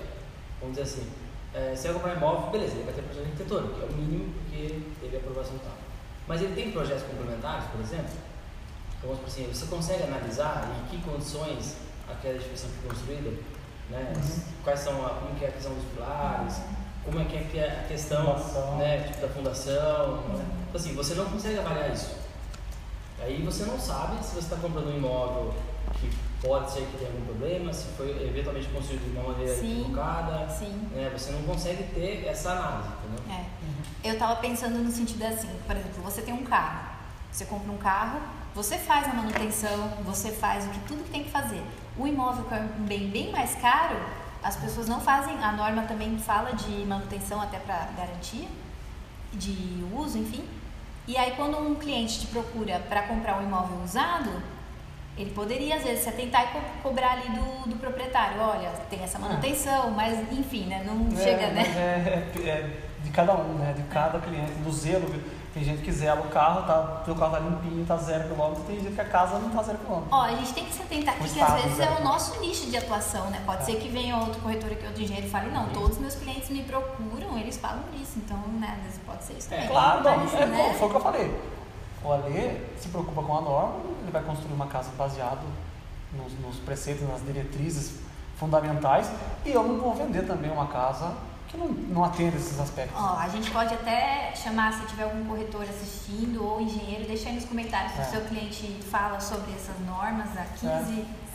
vamos 0.59 0.77
dizer 0.77 0.89
assim, 0.89 1.07
é, 1.53 1.75
se 1.75 1.87
eu 1.87 1.93
comprar 1.93 2.13
um 2.13 2.17
imóvel, 2.17 2.51
beleza, 2.51 2.75
ele 2.75 2.83
vai 2.83 2.93
ter 2.93 3.01
projeto 3.01 3.25
arquitetônico, 3.25 3.73
que 3.75 3.81
é 3.81 3.85
o 3.85 3.93
mínimo 3.93 4.33
porque 4.33 4.81
teve 5.01 5.17
aprovação 5.17 5.55
e 5.55 5.59
tal. 5.59 5.73
Mas 6.27 6.41
ele 6.41 6.53
tem 6.53 6.71
projetos 6.71 7.03
complementares, 7.03 7.65
por 7.71 7.81
exemplo, 7.81 8.13
então, 8.97 9.15
vamos 9.15 9.25
assim, 9.25 9.47
você 9.47 9.65
consegue 9.65 10.03
analisar 10.03 10.69
em 10.77 10.89
que 10.89 11.01
condições 11.03 11.77
aquela 12.07 12.35
edificação 12.35 12.69
foi 12.81 12.89
construída, 12.89 13.29
né? 13.89 14.13
Uhum. 14.15 14.41
quais 14.63 14.79
são 14.81 15.05
a, 15.05 15.09
como 15.09 15.35
que 15.35 15.45
é 15.45 15.47
a 15.47 15.51
questão 15.51 15.73
dos 15.73 15.85
pilares, 15.85 16.61
como 17.03 17.19
é 17.21 17.25
que 17.25 17.37
é 17.37 17.43
que 17.49 17.59
é 17.59 17.79
a 17.79 17.87
questão 17.87 18.37
Fundação. 18.37 18.77
né, 18.77 19.03
tipo, 19.03 19.21
da 19.21 19.27
fundação. 19.29 20.17
né? 20.27 20.45
Então, 20.67 20.81
assim, 20.81 20.93
você 20.93 21.15
não 21.15 21.25
consegue 21.25 21.59
avaliar 21.59 21.93
isso. 21.93 22.15
Aí 23.21 23.41
você 23.41 23.63
não 23.65 23.79
sabe 23.79 24.23
se 24.23 24.31
você 24.31 24.39
está 24.39 24.55
comprando 24.57 24.89
um 24.89 24.97
imóvel 24.97 25.53
que 25.93 26.09
pode 26.41 26.71
ser 26.71 26.86
que 26.86 26.97
tenha 26.97 27.12
algum 27.12 27.25
problema, 27.25 27.73
se 27.73 27.88
foi 27.97 28.10
eventualmente 28.28 28.67
construído 28.69 29.12
de 29.12 29.17
uma 29.17 29.30
maneira 29.32 29.56
Sim. 29.56 29.82
equivocada. 29.82 30.49
Sim. 30.49 30.89
Né? 30.93 31.10
Você 31.15 31.32
não 31.32 31.43
consegue 31.43 31.84
ter 31.93 32.25
essa 32.25 32.52
análise, 32.52 32.89
entendeu? 32.89 33.36
É. 33.36 34.10
Eu 34.10 34.17
tava 34.17 34.38
pensando 34.38 34.78
no 34.78 34.91
sentido 34.91 35.23
assim, 35.23 35.49
por 35.67 35.75
exemplo, 35.75 36.02
você 36.02 36.21
tem 36.21 36.34
um 36.34 36.43
carro, 36.43 36.89
você 37.32 37.45
compra 37.45 37.71
um 37.71 37.78
carro, 37.78 38.21
você 38.56 38.78
faz 38.78 39.08
a 39.08 39.13
manutenção, 39.13 39.89
você 40.04 40.32
faz 40.32 40.65
o 40.65 40.69
que 40.69 40.80
tudo 40.88 41.04
que 41.04 41.10
tem 41.10 41.23
que 41.23 41.30
fazer. 41.30 41.62
O 41.97 42.08
imóvel 42.08 42.45
que 42.45 42.54
é 42.54 42.60
um 42.60 42.86
bem 42.86 43.10
bem 43.10 43.32
mais 43.32 43.56
caro, 43.56 43.97
as 44.41 44.56
pessoas 44.56 44.88
não 44.88 45.02
fazem, 45.02 45.36
a 45.43 45.52
norma 45.52 45.84
também 45.84 46.17
fala 46.17 46.54
de 46.54 46.86
manutenção 46.86 47.41
até 47.41 47.60
para 47.60 47.89
garantia 47.97 48.47
de 49.34 49.86
uso, 49.93 50.17
enfim. 50.17 50.47
E 51.06 51.17
aí 51.17 51.32
quando 51.36 51.58
um 51.58 51.75
cliente 51.75 52.21
te 52.21 52.28
procura 52.28 52.80
para 52.88 53.04
comprar 53.04 53.39
um 53.39 53.43
imóvel 53.43 53.82
usado, 53.84 54.32
ele 55.21 55.32
poderia 55.32 55.75
às 55.75 55.84
vezes 55.84 56.03
se 56.03 56.10
atentar 56.10 56.43
e 56.45 56.47
co- 56.47 56.60
cobrar 56.89 57.12
ali 57.13 57.29
do, 57.29 57.69
do 57.69 57.75
proprietário, 57.75 58.41
olha, 58.41 58.69
tem 58.89 59.03
essa 59.03 59.19
manutenção, 59.19 59.91
mas 59.91 60.17
enfim, 60.32 60.65
né, 60.65 60.84
não 60.86 61.08
É, 61.19 61.23
chega, 61.23 61.47
né? 61.47 61.62
É, 61.75 62.39
é- 62.41 62.49
é 62.49 62.89
de 63.03 63.12
cada 63.12 63.34
um, 63.34 63.53
né? 63.53 63.73
De 63.73 63.84
cada 63.84 64.19
cliente, 64.19 64.51
do 64.55 64.71
zelo. 64.71 65.08
viu? 65.08 65.21
Tem 65.53 65.63
gente 65.63 65.82
que 65.82 65.91
zela 65.91 66.21
o 66.21 66.27
carro, 66.29 66.62
tá, 66.67 67.03
o 67.12 67.15
carro 67.15 67.32
tá 67.32 67.39
limpinho, 67.39 67.84
tá 67.86 67.97
zero 67.97 68.27
quilômetro, 68.29 68.63
tem 68.65 68.79
gente 68.82 68.93
que 68.93 69.01
a 69.01 69.05
casa 69.05 69.39
não 69.39 69.49
tá 69.49 69.63
zero 69.63 69.79
quilômetro. 69.79 70.10
Ó, 70.12 70.21
a 70.21 70.36
gente 70.36 70.53
tem 70.53 70.63
que 70.65 70.73
se 70.73 70.82
atentar 70.82 71.15
aqui 71.15 71.27
que 71.29 71.41
às 71.41 71.63
vezes 71.63 71.79
é 71.79 71.89
o 71.89 72.03
nosso 72.03 72.39
nicho 72.39 72.69
de 72.69 72.77
atuação, 72.77 73.29
né? 73.32 73.41
Pode 73.45 73.63
É. 73.63 73.65
ser 73.65 73.75
que 73.77 73.88
venha 73.89 74.15
outro 74.17 74.39
corretor 74.41 74.71
aqui, 74.71 74.86
outro 74.86 75.01
engenheiro 75.01 75.27
e 75.27 75.29
fale, 75.29 75.49
não, 75.49 75.67
todos 75.69 75.91
os 75.93 75.97
meus 75.97 76.15
clientes 76.15 76.49
me 76.49 76.62
procuram, 76.63 77.36
eles 77.38 77.58
falam 77.58 77.82
disso. 77.93 78.13
Então, 78.17 78.38
né, 78.60 78.75
às 78.77 78.84
vezes 78.84 78.99
pode 79.05 79.23
ser 79.23 79.34
isso 79.34 79.49
também. 79.49 79.67
Claro, 79.67 80.03
não, 80.03 80.12
é, 80.39 80.45
né? 80.45 80.75
foi 80.77 80.88
o 80.88 80.91
que 80.91 80.95
eu 80.97 81.01
falei. 81.01 81.36
O 82.03 82.12
Alê 82.12 82.57
se 82.79 82.88
preocupa 82.89 83.21
com 83.21 83.38
a 83.38 83.41
norma, 83.41 83.75
ele 84.01 84.12
vai 84.12 84.23
construir 84.23 84.53
uma 84.53 84.67
casa 84.67 84.89
baseado 84.97 85.45
nos, 86.13 86.33
nos 86.39 86.55
preceitos, 86.57 87.07
nas 87.07 87.21
diretrizes 87.23 87.99
fundamentais, 88.38 89.12
e 89.45 89.51
eu 89.51 89.63
não 89.63 89.77
vou 89.79 89.93
vender 89.93 90.25
também 90.25 90.49
uma 90.49 90.67
casa 90.67 91.13
que 91.49 91.57
não, 91.57 91.67
não 91.67 92.03
atende 92.03 92.38
esses 92.38 92.59
aspectos. 92.59 92.95
Ó, 92.97 93.17
a 93.17 93.27
gente 93.27 93.49
pode 93.51 93.73
até 93.73 94.33
chamar, 94.35 94.71
se 94.71 94.85
tiver 94.85 95.03
algum 95.03 95.25
corretor 95.25 95.63
assistindo 95.63 96.45
ou 96.45 96.62
engenheiro, 96.62 97.05
deixa 97.05 97.27
aí 97.27 97.35
nos 97.35 97.45
comentários 97.45 97.93
se 97.93 97.99
É. 97.99 98.03
o 98.03 98.09
seu 98.12 98.21
cliente 98.21 98.79
fala 98.89 99.19
sobre 99.19 99.51
essas 99.53 99.77
normas, 99.85 100.29
a 100.38 100.45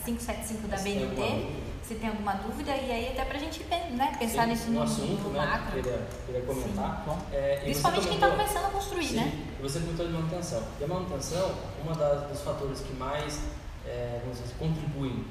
15575 0.05 0.67
da 0.67 0.77
Se 0.77 0.83
tem 0.83 0.99
BNT, 0.99 1.15
dúvida. 1.15 1.59
se 1.83 1.95
tem 1.95 2.09
alguma 2.09 2.33
dúvida, 2.33 2.71
e 2.75 2.91
aí 2.91 3.09
até 3.09 3.25
pra 3.25 3.39
gente 3.39 3.63
né, 3.63 4.15
pensar 4.19 4.43
Sim, 4.43 4.49
nisso 4.49 4.69
um 4.69 4.73
no, 4.73 4.83
assunto 4.83 5.23
no 5.23 5.29
né, 5.31 5.45
macro. 5.45 5.71
que 5.71 5.77
eu 5.77 5.83
queria, 5.83 6.07
queria 6.25 6.41
comentar. 6.41 7.05
É, 7.31 7.59
Principalmente 7.63 8.07
quem 8.07 8.15
está 8.15 8.29
começando 8.29 8.65
a 8.65 8.69
construir, 8.69 9.07
Sim, 9.07 9.15
né? 9.15 9.45
e 9.59 9.61
você 9.61 9.79
comentou 9.79 10.05
de 10.07 10.13
manutenção. 10.13 10.63
E 10.79 10.83
a 10.83 10.87
manutenção, 10.87 11.55
uma 11.83 11.95
das, 11.95 12.27
dos 12.29 12.41
fatores 12.41 12.79
que 12.81 12.93
mais 12.93 13.41
é, 13.87 14.19
vamos 14.23 14.39
dizer, 14.39 14.55
contribuem 14.57 15.23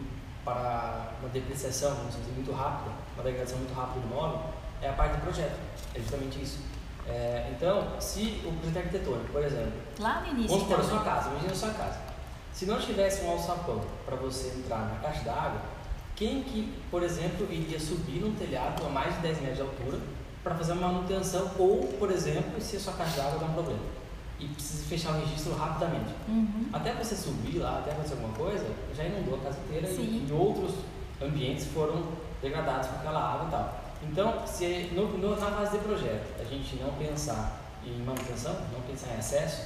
para 0.45 1.13
uma 1.21 1.29
depreciação, 1.31 1.95
vamos 1.95 2.15
dizer, 2.17 2.33
muito 2.33 2.53
rápida, 2.53 2.91
uma 3.15 3.25
degradação 3.25 3.59
muito 3.59 3.75
rápida 3.75 4.01
do 4.01 4.13
imóvel, 4.13 4.41
é 4.83 4.91
a 4.91 4.93
parte 4.93 5.17
do 5.17 5.23
projeto. 5.23 5.59
É 5.95 6.01
justamente 6.01 6.43
isso. 6.43 6.59
É, 7.07 7.51
então, 7.55 8.01
se 8.01 8.43
o 8.47 8.53
projeto 8.53 8.77
arquitetônico, 8.79 9.33
por 9.33 9.43
exemplo, 9.43 9.73
Lá 9.99 10.21
no 10.21 10.29
início, 10.29 10.49
vamos 10.49 10.63
supor 10.65 10.81
a 10.81 10.85
então, 10.85 10.91
sua 10.91 10.99
né? 10.99 11.05
casa, 11.05 11.31
imagina 11.31 11.53
a 11.53 11.57
sua 11.57 11.71
casa. 11.71 11.99
Se 12.55 12.65
não 12.67 12.79
tivesse 12.79 13.23
um 13.25 13.31
alçapão 13.33 13.81
para 14.07 14.17
você 14.17 14.49
entrar 14.57 14.79
na 14.89 14.97
caixa 15.03 15.25
d'água, 15.25 15.61
quem 16.17 16.43
que, 16.45 16.73
por 16.91 17.03
exemplo, 17.03 17.47
iria 17.51 17.79
subir 17.81 18.21
num 18.21 18.33
telhado 18.37 18.87
a 18.87 18.89
mais 18.89 19.15
de 19.17 19.23
10 19.23 19.41
metros 19.41 19.57
de 19.57 19.63
altura 19.63 19.99
para 20.43 20.55
fazer 20.55 20.73
uma 20.73 20.89
manutenção 20.93 21.51
ou, 21.59 21.79
por 21.99 22.11
exemplo, 22.13 22.61
se 22.61 22.77
a 22.77 22.81
sua 22.81 22.93
caixa 22.93 23.21
d'água 23.21 23.41
dá 23.41 23.47
um 23.47 23.55
problema 23.55 23.81
e 24.39 24.47
precisa 24.47 24.85
fechar 24.87 25.11
o 25.15 25.21
registro 25.21 25.55
rapidamente. 25.57 26.13
Uhum. 26.29 26.67
Até 26.73 26.93
você 26.93 27.17
subir 27.17 27.59
lá, 27.59 27.79
até 27.81 27.91
acontecer 27.93 28.15
alguma 28.15 28.35
coisa, 28.35 28.65
já 28.97 29.05
inundou 29.05 29.37
a 29.37 29.45
casa 29.45 29.59
inteira 29.67 29.89
Sim. 29.89 30.03
e, 30.03 30.27
e 30.29 30.33
outros 30.33 30.75
ambientes 31.21 31.67
foram 31.67 32.05
degradados 32.41 32.89
com 32.89 32.97
aquela 32.97 33.21
água 33.35 33.47
e 33.49 33.51
tal. 33.51 33.81
Então, 34.03 34.47
se 34.47 34.91
no, 34.95 35.09
no- 35.19 35.31
na 35.39 35.47
fase 35.51 35.79
de 35.79 35.85
projeto 35.85 36.41
a 36.41 36.45
gente 36.45 36.77
não 36.77 36.93
pensar 36.95 37.61
em 37.85 37.99
manutenção, 38.05 38.55
não 38.73 38.81
pensar 38.83 39.15
em 39.15 39.19
acesso, 39.19 39.63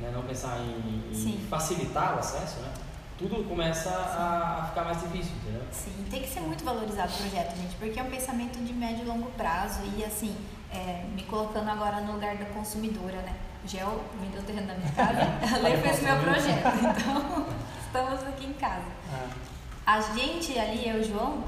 né, 0.00 0.10
não 0.12 0.22
pensar 0.22 0.58
em, 0.58 1.12
em 1.12 1.46
facilitar 1.48 2.16
o 2.16 2.18
acesso, 2.18 2.58
né, 2.60 2.72
tudo 3.18 3.46
começa 3.48 3.90
a, 3.90 4.60
a 4.62 4.64
ficar 4.68 4.84
mais 4.84 4.98
difícil, 5.00 5.32
entendeu? 5.42 5.62
Sim, 5.70 5.92
tem 6.10 6.22
que 6.22 6.28
ser 6.28 6.40
muito 6.40 6.64
valorizado 6.64 7.12
o 7.12 7.16
projeto, 7.18 7.54
gente, 7.56 7.74
porque 7.76 8.00
é 8.00 8.02
um 8.02 8.10
pensamento 8.10 8.58
de 8.64 8.72
médio 8.72 9.02
e 9.04 9.06
longo 9.06 9.30
prazo 9.32 9.80
e 9.96 10.02
assim, 10.04 10.34
é, 10.72 11.04
me 11.14 11.22
colocando 11.24 11.68
agora 11.68 12.00
no 12.00 12.12
lugar 12.12 12.36
da 12.36 12.46
consumidora, 12.46 13.16
né? 13.22 13.34
Gel 13.66 14.00
vendeu 14.18 14.40
o 14.40 14.44
terreno 14.44 14.68
da 14.68 14.74
minha 14.74 14.90
casa, 14.92 15.20
a 15.54 15.58
Lei 15.58 15.76
fez 15.76 16.02
meu 16.02 16.16
projeto, 16.18 16.66
então 16.78 17.46
estamos 17.86 18.22
aqui 18.22 18.46
em 18.46 18.52
casa. 18.54 18.86
é. 19.12 19.50
A 19.86 20.00
gente 20.00 20.56
ali, 20.58 20.88
eu 20.88 20.98
e 20.98 21.00
o 21.00 21.04
João, 21.04 21.44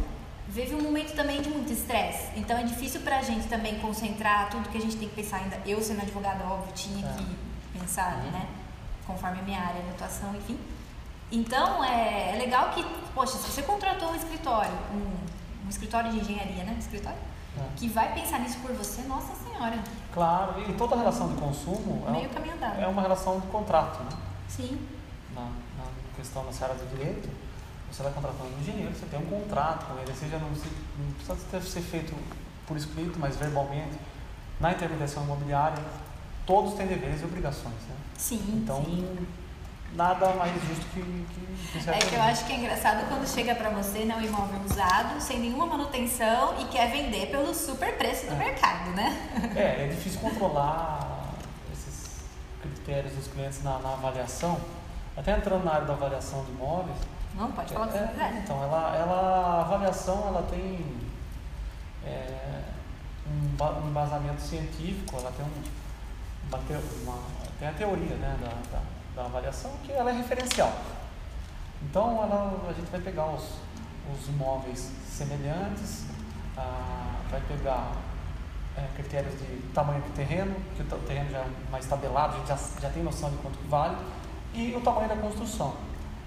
vive 0.49 0.75
um 0.75 0.83
momento 0.83 1.15
também 1.15 1.41
de 1.41 1.49
muito 1.49 1.73
estresse. 1.73 2.33
Então 2.37 2.59
é 2.59 2.65
difícil 2.65 3.01
pra 3.03 3.23
gente 3.23 3.47
também 3.47 3.79
concentrar 3.79 4.51
tudo 4.51 4.69
que 4.69 4.77
a 4.77 4.81
gente 4.81 4.97
tem 4.97 5.09
que 5.09 5.15
pensar 5.15 5.37
ainda. 5.39 5.59
Eu 5.65 5.81
sendo 5.81 6.03
advogada, 6.03 6.45
óbvio, 6.45 6.73
tinha 6.75 7.07
É. 7.07 7.13
que 7.13 7.25
pensar, 7.83 8.17
Uhum. 8.17 8.31
né? 8.31 8.47
Conforme 9.07 9.41
a 9.41 9.43
minha 9.43 9.61
área 9.61 9.83
de 9.83 9.91
atuação, 9.91 10.35
enfim. 10.37 10.59
Então 11.31 11.83
é, 11.85 12.35
é 12.35 12.39
legal 12.39 12.71
que, 12.71 12.85
poxa, 13.15 13.37
se 13.39 13.51
você 13.51 13.63
contratou 13.63 14.11
um 14.11 14.15
escritório, 14.15 14.73
um, 14.93 15.67
um 15.67 15.69
escritório 15.69 16.11
de 16.13 16.19
engenharia, 16.21 16.65
né? 16.65 16.77
Escritório, 16.79 17.19
É. 17.59 17.63
que 17.77 17.89
vai 17.89 18.13
pensar 18.15 18.39
nisso 18.41 18.59
por 18.61 18.73
você, 18.73 19.03
nossa 19.03 19.33
senhora, 19.35 19.79
Claro, 20.13 20.61
e 20.69 20.73
toda 20.75 20.95
relação 20.97 21.29
de 21.29 21.35
consumo 21.41 22.05
é, 22.07 22.11
meio 22.11 22.31
um- 22.31 22.33
caminho 22.35 22.55
andado. 22.55 22.81
é 22.81 22.87
uma 22.87 23.03
relação 23.03 23.41
de 23.41 23.47
contrato, 23.49 24.03
né? 24.05 24.11
Sim, 24.49 24.79
Na, 25.35 25.41
na 25.43 25.85
questão 26.15 26.45
da 26.45 26.53
seara 26.53 26.75
do 26.75 26.87
direito, 26.95 27.27
você 27.91 28.03
vai 28.03 28.13
contratando 28.13 28.45
um 28.55 28.61
engenheiro, 28.61 28.95
você 28.95 29.07
tem 29.07 29.19
um 29.19 29.25
contrato 29.25 29.87
com 29.87 29.99
ele, 29.99 30.13
seja 30.15 30.37
não, 30.39 30.49
não 30.51 31.13
precisa 31.15 31.37
ter- 31.51 31.63
ser 31.63 31.81
feito 31.81 32.15
por 32.67 32.77
escrito, 32.77 33.19
mas 33.19 33.37
verbalmente. 33.37 33.99
Na 34.61 34.73
intermediação 34.73 35.25
imobiliária, 35.25 35.83
todos 36.47 36.75
têm 36.75 36.87
deveres 36.87 37.21
e 37.23 37.25
obrigações, 37.25 37.75
né? 37.89 37.97
sim, 38.17 38.43
Então, 38.63 38.85
sim. 38.85 39.27
nada 39.95 40.33
mais 40.35 40.53
justo 40.67 40.85
que, 40.95 41.01
que, 41.03 41.79
que 41.81 41.91
É 41.91 41.99
que 41.99 42.15
eu 42.15 42.23
acho 42.23 42.45
que 42.47 42.53
é 42.53 42.57
engraçado 42.57 43.07
quando 43.09 43.27
chega 43.29 43.55
pra 43.55 43.71
você 43.71 43.99
um 44.01 44.21
imóvel 44.23 44.61
usado, 44.69 45.21
sem 45.21 45.39
nenhuma 45.41 45.67
manutenção 45.67 46.55
e 46.61 46.65
quer 46.67 46.91
vender 46.91 47.27
pelo 47.31 47.55
super 47.55 47.97
preço 47.99 48.27
do 48.27 48.33
É. 48.33 48.37
mercado, 48.37 48.91
né? 48.91 49.53
É, 49.57 49.85
é 49.85 49.89
difícil 49.95 50.21
controlar 50.21 51.33
esses 51.73 52.11
critérios 52.61 53.13
dos 53.15 53.27
clientes 53.29 53.63
na, 53.63 53.79
na 53.79 53.93
avaliação. 53.95 54.59
Até 55.17 55.37
entrando 55.37 55.65
na 55.65 55.73
área 55.75 55.87
da 55.87 55.93
avaliação 55.93 56.43
de 56.45 56.53
imóveis, 56.53 56.97
Não, 57.35 57.53
pode 57.53 57.73
falar 57.73 57.87
o 57.87 57.89
que 57.89 57.99
você 57.99 58.05
É, 58.05 58.07
quiser. 58.09 58.33
Então, 58.45 58.63
ela, 58.63 58.97
ela, 58.97 59.57
a 59.59 59.61
avaliação 59.61 60.27
ela 60.27 60.43
tem 60.51 60.85
é, 62.07 62.63
um, 63.27 63.85
um 63.85 63.89
embasamento 63.89 64.41
científico, 64.41 65.17
ela 65.19 65.31
tem 65.33 65.45
um, 65.45 65.82
uma, 66.57 67.13
uma, 67.13 67.23
tem 67.59 67.69
a 67.69 67.73
teoria 67.73 68.17
né, 68.17 68.37
da, 68.41 68.77
da, 68.79 68.83
da, 69.15 69.25
avaliação 69.25 69.71
que 69.85 69.93
ela 69.93 70.11
é 70.11 70.15
referencial. 70.15 70.73
Então 71.83 72.23
ela, 72.23 72.69
a 72.69 72.73
gente 72.73 72.91
vai 72.91 73.01
pegar 73.01 73.27
os, 73.27 73.45
os 74.13 74.29
imóveis 74.29 74.91
semelhantes, 75.09 76.07
ah, 76.57 77.21
vai 77.31 77.41
pegar 77.43 77.93
é, 78.77 78.87
critérios 78.95 79.35
de 79.39 79.63
tamanho 79.75 80.01
do 80.01 80.15
terreno, 80.15 80.55
que 80.77 80.83
o 80.83 80.99
terreno 81.01 81.31
já 81.31 81.39
é 81.39 81.47
mais 81.71 81.87
tabelado, 81.87 82.35
a 82.35 82.39
gente 82.39 82.49
já, 82.49 82.59
já 82.81 82.91
tem 82.91 83.03
noção 83.03 83.31
de 83.31 83.37
quanto 83.37 83.59
vale, 83.69 83.97
e 84.55 84.75
o 84.75 84.81
tamanho 84.81 85.09
da 85.09 85.17
construção. 85.17 85.75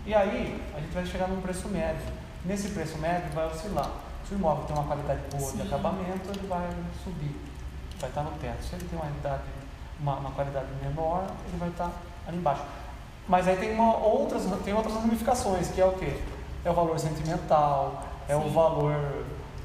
E 0.06 0.14
aí 0.14 0.62
a 0.76 0.80
gente 0.80 0.94
vai 0.94 1.06
chegar 1.06 1.28
num 1.28 1.42
preço 1.42 1.68
médio. 1.70 2.06
Nesse 2.46 2.70
preço 2.70 2.98
médio 3.00 3.32
vai 3.34 3.48
oscilar. 3.48 3.90
Se 4.28 4.34
o 4.34 4.38
imóvel 4.38 4.66
tem 4.66 4.76
uma 4.76 4.86
qualidade 4.86 5.22
boa 5.32 5.52
Sim. 5.52 5.58
de 5.58 5.64
acabamento, 5.64 6.30
ele 6.30 6.48
vai 6.48 6.70
subir, 7.04 7.36
vai 8.00 8.10
estar 8.10 8.24
no 8.24 8.32
teto. 8.32 8.64
Se 8.64 8.76
ele 8.76 8.86
tem 8.86 9.00
uma, 9.00 9.10
idade, 9.10 9.44
uma, 10.00 10.16
uma 10.16 10.32
qualidade 10.32 10.68
menor, 10.82 11.26
ele 11.48 11.58
vai 11.58 11.70
estar 11.70 11.92
ali 12.28 12.38
embaixo. 12.38 12.62
Mas 13.28 13.48
aí 13.48 13.58
tem, 13.58 13.74
uma, 13.74 13.98
outras, 13.98 14.44
tem 14.64 14.74
outras 14.74 14.94
ramificações, 14.96 15.70
que 15.70 15.82
é 15.82 15.86
o 15.86 15.94
quê? 15.94 16.20
É 16.64 16.70
o 16.70 16.74
valor 16.74 17.00
sentimental, 17.00 18.04
é 18.28 18.36
Sim. 18.36 18.46
o 18.46 18.50
valor 18.50 18.96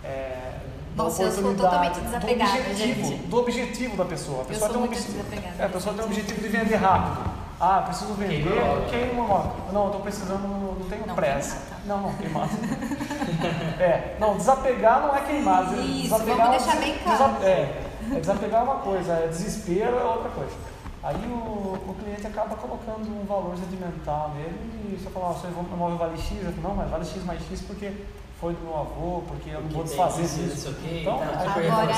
é, 0.05 0.51
nossa, 0.97 1.23
eu 1.23 1.33
sou 1.33 1.55
totalmente 1.55 2.01
desapegada, 2.01 2.51
do 2.53 2.59
objetivo, 2.59 3.05
gente. 3.05 3.23
Do 3.27 3.39
objetivo 3.39 3.97
da 3.97 4.05
pessoa. 4.05 4.43
A 4.43 4.45
pessoa 4.45 4.69
eu 4.69 4.73
tem 4.73 4.83
um 4.83 4.85
objetivo, 4.85 5.25
é, 5.59 5.65
a 5.65 5.69
pessoa 5.69 5.95
tem 5.95 6.05
um 6.05 6.07
objetivo 6.07 6.41
de 6.41 6.49
vender 6.49 6.77
rápido. 6.77 7.31
Ah, 7.61 7.83
preciso 7.83 8.15
vender, 8.15 8.55
queima 8.89 9.23
uma 9.23 9.53
Não, 9.71 9.87
estou 9.87 10.01
precisando, 10.01 10.49
não 10.49 10.89
tenho 10.89 11.07
não, 11.07 11.15
pressa. 11.15 11.57
Tá. 11.57 11.77
Não, 11.85 12.01
não, 12.01 12.15
queimar. 12.15 12.49
é, 13.79 14.17
não, 14.19 14.37
desapegar 14.37 15.03
não 15.03 15.15
é 15.15 15.21
queimar. 15.21 15.65
Isso, 15.75 16.03
desapegar, 16.03 16.37
vamos 16.37 16.65
deixar 16.65 16.81
bem 16.81 16.99
claro. 16.99 17.37
É, 17.43 17.83
é, 18.17 18.21
desapegar 18.21 18.61
é 18.61 18.65
uma 18.65 18.77
coisa, 18.77 19.13
é 19.13 19.29
desespero 19.29 19.97
é 19.97 20.05
outra 20.05 20.31
coisa. 20.31 20.55
Aí 21.03 21.17
o, 21.17 21.91
o 21.91 21.97
cliente 21.99 22.27
acaba 22.27 22.55
colocando 22.57 23.09
um 23.09 23.25
valor 23.25 23.57
sentimental 23.57 24.35
nele 24.35 24.93
e 24.93 24.99
você 24.99 25.09
fala, 25.11 25.31
ah, 25.31 25.33
você 25.33 25.49
imóvel 25.49 25.97
vale 25.97 26.19
X, 26.19 26.45
eu 26.45 26.53
falo, 26.53 26.69
não, 26.69 26.75
mas 26.75 26.91
vale 26.91 27.05
X 27.05 27.25
mais 27.25 27.43
X 27.47 27.63
porque 27.63 27.93
foi 28.39 28.55
do 28.55 28.61
meu 28.61 28.79
avô, 28.79 29.23
porque 29.27 29.51
eu 29.51 29.63
não 29.63 29.69
vou 29.69 29.85
desfazer 29.85 30.23
disso. 30.23 30.75
Então, 30.83 31.19
tá 31.19 31.27
agora, 31.27 31.93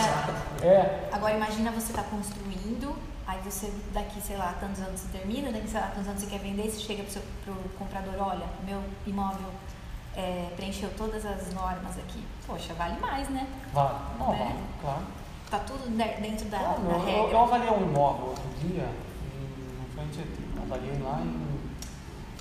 é. 0.64 1.08
agora 1.12 1.34
imagina 1.34 1.70
você 1.72 1.90
está 1.90 2.02
construindo, 2.04 2.94
aí 3.26 3.40
você 3.44 3.72
daqui, 3.92 4.20
sei 4.20 4.36
lá, 4.36 4.54
tantos 4.60 4.80
anos 4.80 5.00
você 5.00 5.18
termina, 5.18 5.50
daqui, 5.50 5.68
sei 5.68 5.80
lá, 5.80 5.88
tantos 5.88 6.08
anos 6.08 6.20
você 6.20 6.28
quer 6.28 6.40
vender, 6.40 6.70
você 6.70 6.80
chega 6.80 7.04
para 7.04 7.52
o 7.52 7.68
comprador, 7.78 8.14
olha, 8.18 8.46
meu 8.64 8.80
imóvel 9.04 9.50
é, 10.16 10.48
preencheu 10.56 10.90
todas 10.96 11.24
as 11.24 11.52
normas 11.54 11.98
aqui. 11.98 12.24
Poxa, 12.46 12.74
vale 12.74 13.00
mais, 13.00 13.28
né? 13.28 13.46
Vale, 13.72 13.98
não, 14.18 14.32
né? 14.32 14.38
vale, 14.38 14.58
claro. 14.80 15.21
Tá 15.52 15.58
tudo 15.58 15.84
dentro 15.94 16.48
da, 16.48 16.58
claro, 16.58 16.80
da 16.80 16.92
eu, 16.92 17.04
regra. 17.04 17.30
Eu, 17.30 17.40
avaliei 17.40 17.70
um 17.70 17.82
imóvel 17.82 18.28
outro 18.28 18.48
dia, 18.58 18.88
em 18.88 19.94
frente 19.94 20.26
eu 20.56 20.62
avaliei 20.62 20.98
lá 21.02 21.20
em 21.20 21.58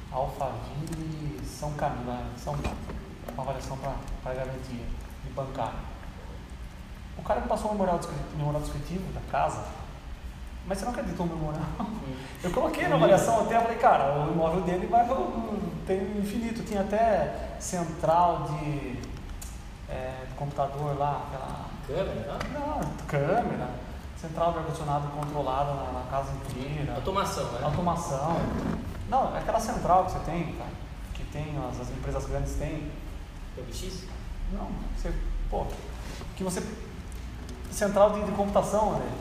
Alphaville, 0.10 1.46
São 1.46 1.74
Camilo, 1.74 2.18
São 2.38 2.58
Paulo 2.58 2.78
uma 3.34 3.44
avaliação 3.44 3.78
para 4.24 4.34
garantia 4.34 4.86
de 5.26 5.30
bancário. 5.36 5.80
O 7.18 7.22
cara 7.22 7.42
me 7.42 7.48
passou 7.50 7.72
o 7.72 7.74
memorial 7.74 7.98
descritivo, 7.98 8.38
memorial 8.38 8.62
descritivo 8.62 9.12
da 9.12 9.22
casa, 9.30 9.66
mas 10.66 10.78
você 10.78 10.86
não 10.86 10.94
acredita 10.94 11.22
no 11.22 11.36
memorial? 11.36 11.66
Eu 12.42 12.52
coloquei 12.52 12.88
na 12.88 12.96
avaliação 12.96 13.42
até, 13.42 13.60
falei, 13.60 13.78
cara, 13.78 14.26
o 14.26 14.32
imóvel 14.32 14.62
dele 14.62 14.88
vai 14.88 15.06
tem 15.86 16.18
infinito, 16.18 16.64
tinha 16.64 16.80
até 16.80 17.58
central 17.60 18.44
de, 18.44 19.11
é, 19.92 20.26
computador 20.38 20.98
lá, 20.98 21.28
aquela. 21.28 21.72
Câmera, 21.86 22.38
não? 22.54 22.80
Não, 22.80 22.92
câmera. 23.08 23.70
Central 24.20 24.54
de 24.54 24.60
ar-condicionado 24.60 25.08
controlada 25.10 25.74
na, 25.74 26.00
na, 26.00 26.06
casa 26.10 26.32
inteira. 26.32 26.96
Automação, 26.96 27.44
né? 27.52 27.60
Automação. 27.64 28.38
Não, 29.10 29.36
é 29.36 29.40
aquela 29.40 29.60
central 29.60 30.06
que 30.06 30.12
você 30.12 30.20
tem, 30.20 30.54
cara, 30.54 30.70
que 31.14 31.24
tem, 31.26 31.56
as, 31.70 31.82
as 31.82 31.90
empresas 31.90 32.26
grandes 32.28 32.54
têm 32.54 32.92
PBX? 33.56 34.06
Não, 34.54 34.70
você, 34.96 35.14
pô, 35.50 35.66
que 36.36 36.44
você. 36.44 36.64
Central 37.72 38.12
de, 38.12 38.26
de 38.26 38.32
computação, 38.32 38.94
né? 38.94 39.12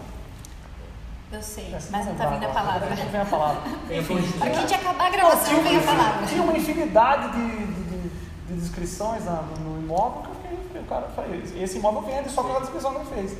Eu 1.32 1.42
sei, 1.42 1.70
mas 1.90 2.06
não 2.06 2.14
tá 2.16 2.26
vindo 2.26 2.44
a 2.44 2.48
palavra. 2.48 2.90
Não 2.90 2.96
vem 2.96 3.20
a 3.20 3.24
palavra. 3.24 3.62
Pra 4.38 4.50
quem 4.50 4.66
de 4.66 4.74
acabar 4.74 5.06
a 5.06 5.10
gravação, 5.10 5.54
não, 5.54 5.62
vem 5.62 5.76
a 5.76 5.82
palavra. 5.82 6.26
Tinha 6.26 6.42
uma 6.42 6.56
infinidade 6.56 7.32
de, 7.32 7.66
de, 7.66 8.08
de 8.48 8.54
descrições 8.54 9.24
no, 9.24 9.42
no 9.60 9.82
imóvel 9.82 10.22
que 10.22 10.39
o 10.80 10.86
cara 10.86 11.08
faz. 11.08 11.54
Esse 11.56 11.78
imóvel 11.78 12.02
vende 12.02 12.30
só 12.30 12.42
pela 12.42 12.60
descrição 12.60 12.92
que 12.94 13.00
ele 13.00 13.10
fez. 13.14 13.38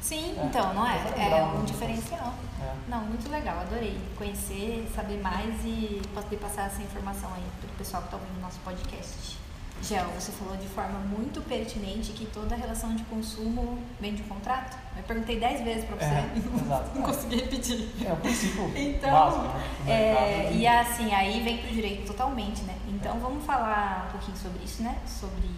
Sim, 0.00 0.36
é, 0.36 0.44
então, 0.44 0.74
não 0.74 0.86
é? 0.86 0.96
É 1.16 1.44
um 1.44 1.64
diferencial. 1.64 2.34
É. 2.60 2.74
Não, 2.88 3.02
muito 3.02 3.30
legal, 3.30 3.60
adorei 3.60 3.96
conhecer, 4.18 4.90
saber 4.94 5.20
mais 5.20 5.54
e 5.64 6.02
poder 6.12 6.36
passar 6.36 6.66
essa 6.66 6.82
informação 6.82 7.30
aí 7.34 7.44
para 7.60 7.70
o 7.70 7.78
pessoal 7.78 8.02
que 8.02 8.08
está 8.08 8.16
ouvindo 8.16 8.38
o 8.38 8.40
nosso 8.40 8.58
podcast. 8.60 9.42
Gel, 9.82 10.06
você 10.14 10.30
falou 10.30 10.56
de 10.56 10.68
forma 10.68 11.00
muito 11.00 11.40
pertinente 11.40 12.12
que 12.12 12.26
toda 12.26 12.54
relação 12.54 12.94
de 12.94 13.02
consumo 13.04 13.78
vem 14.00 14.14
de 14.14 14.22
um 14.22 14.26
contrato. 14.26 14.76
Eu 14.96 15.02
perguntei 15.02 15.40
dez 15.40 15.60
vezes 15.62 15.84
para 15.86 15.96
você 15.96 16.04
é, 16.04 16.32
e 16.36 16.40
não, 16.40 16.84
não 16.94 17.02
consegui 17.02 17.36
repetir. 17.36 17.90
É 18.06 18.12
o 18.12 18.16
princípio 18.16 18.70
então, 18.76 19.10
básico. 19.10 19.44
Né? 19.84 19.92
É, 19.92 20.52
e 20.52 20.66
assim, 20.66 21.12
aí 21.12 21.42
vem 21.42 21.58
para 21.58 21.70
o 21.70 21.72
direito 21.72 22.06
totalmente, 22.06 22.62
né? 22.62 22.76
Então 22.88 23.18
vamos 23.18 23.44
falar 23.44 24.06
um 24.08 24.12
pouquinho 24.12 24.36
sobre 24.36 24.62
isso, 24.64 24.84
né? 24.84 24.96
Sobre 25.04 25.48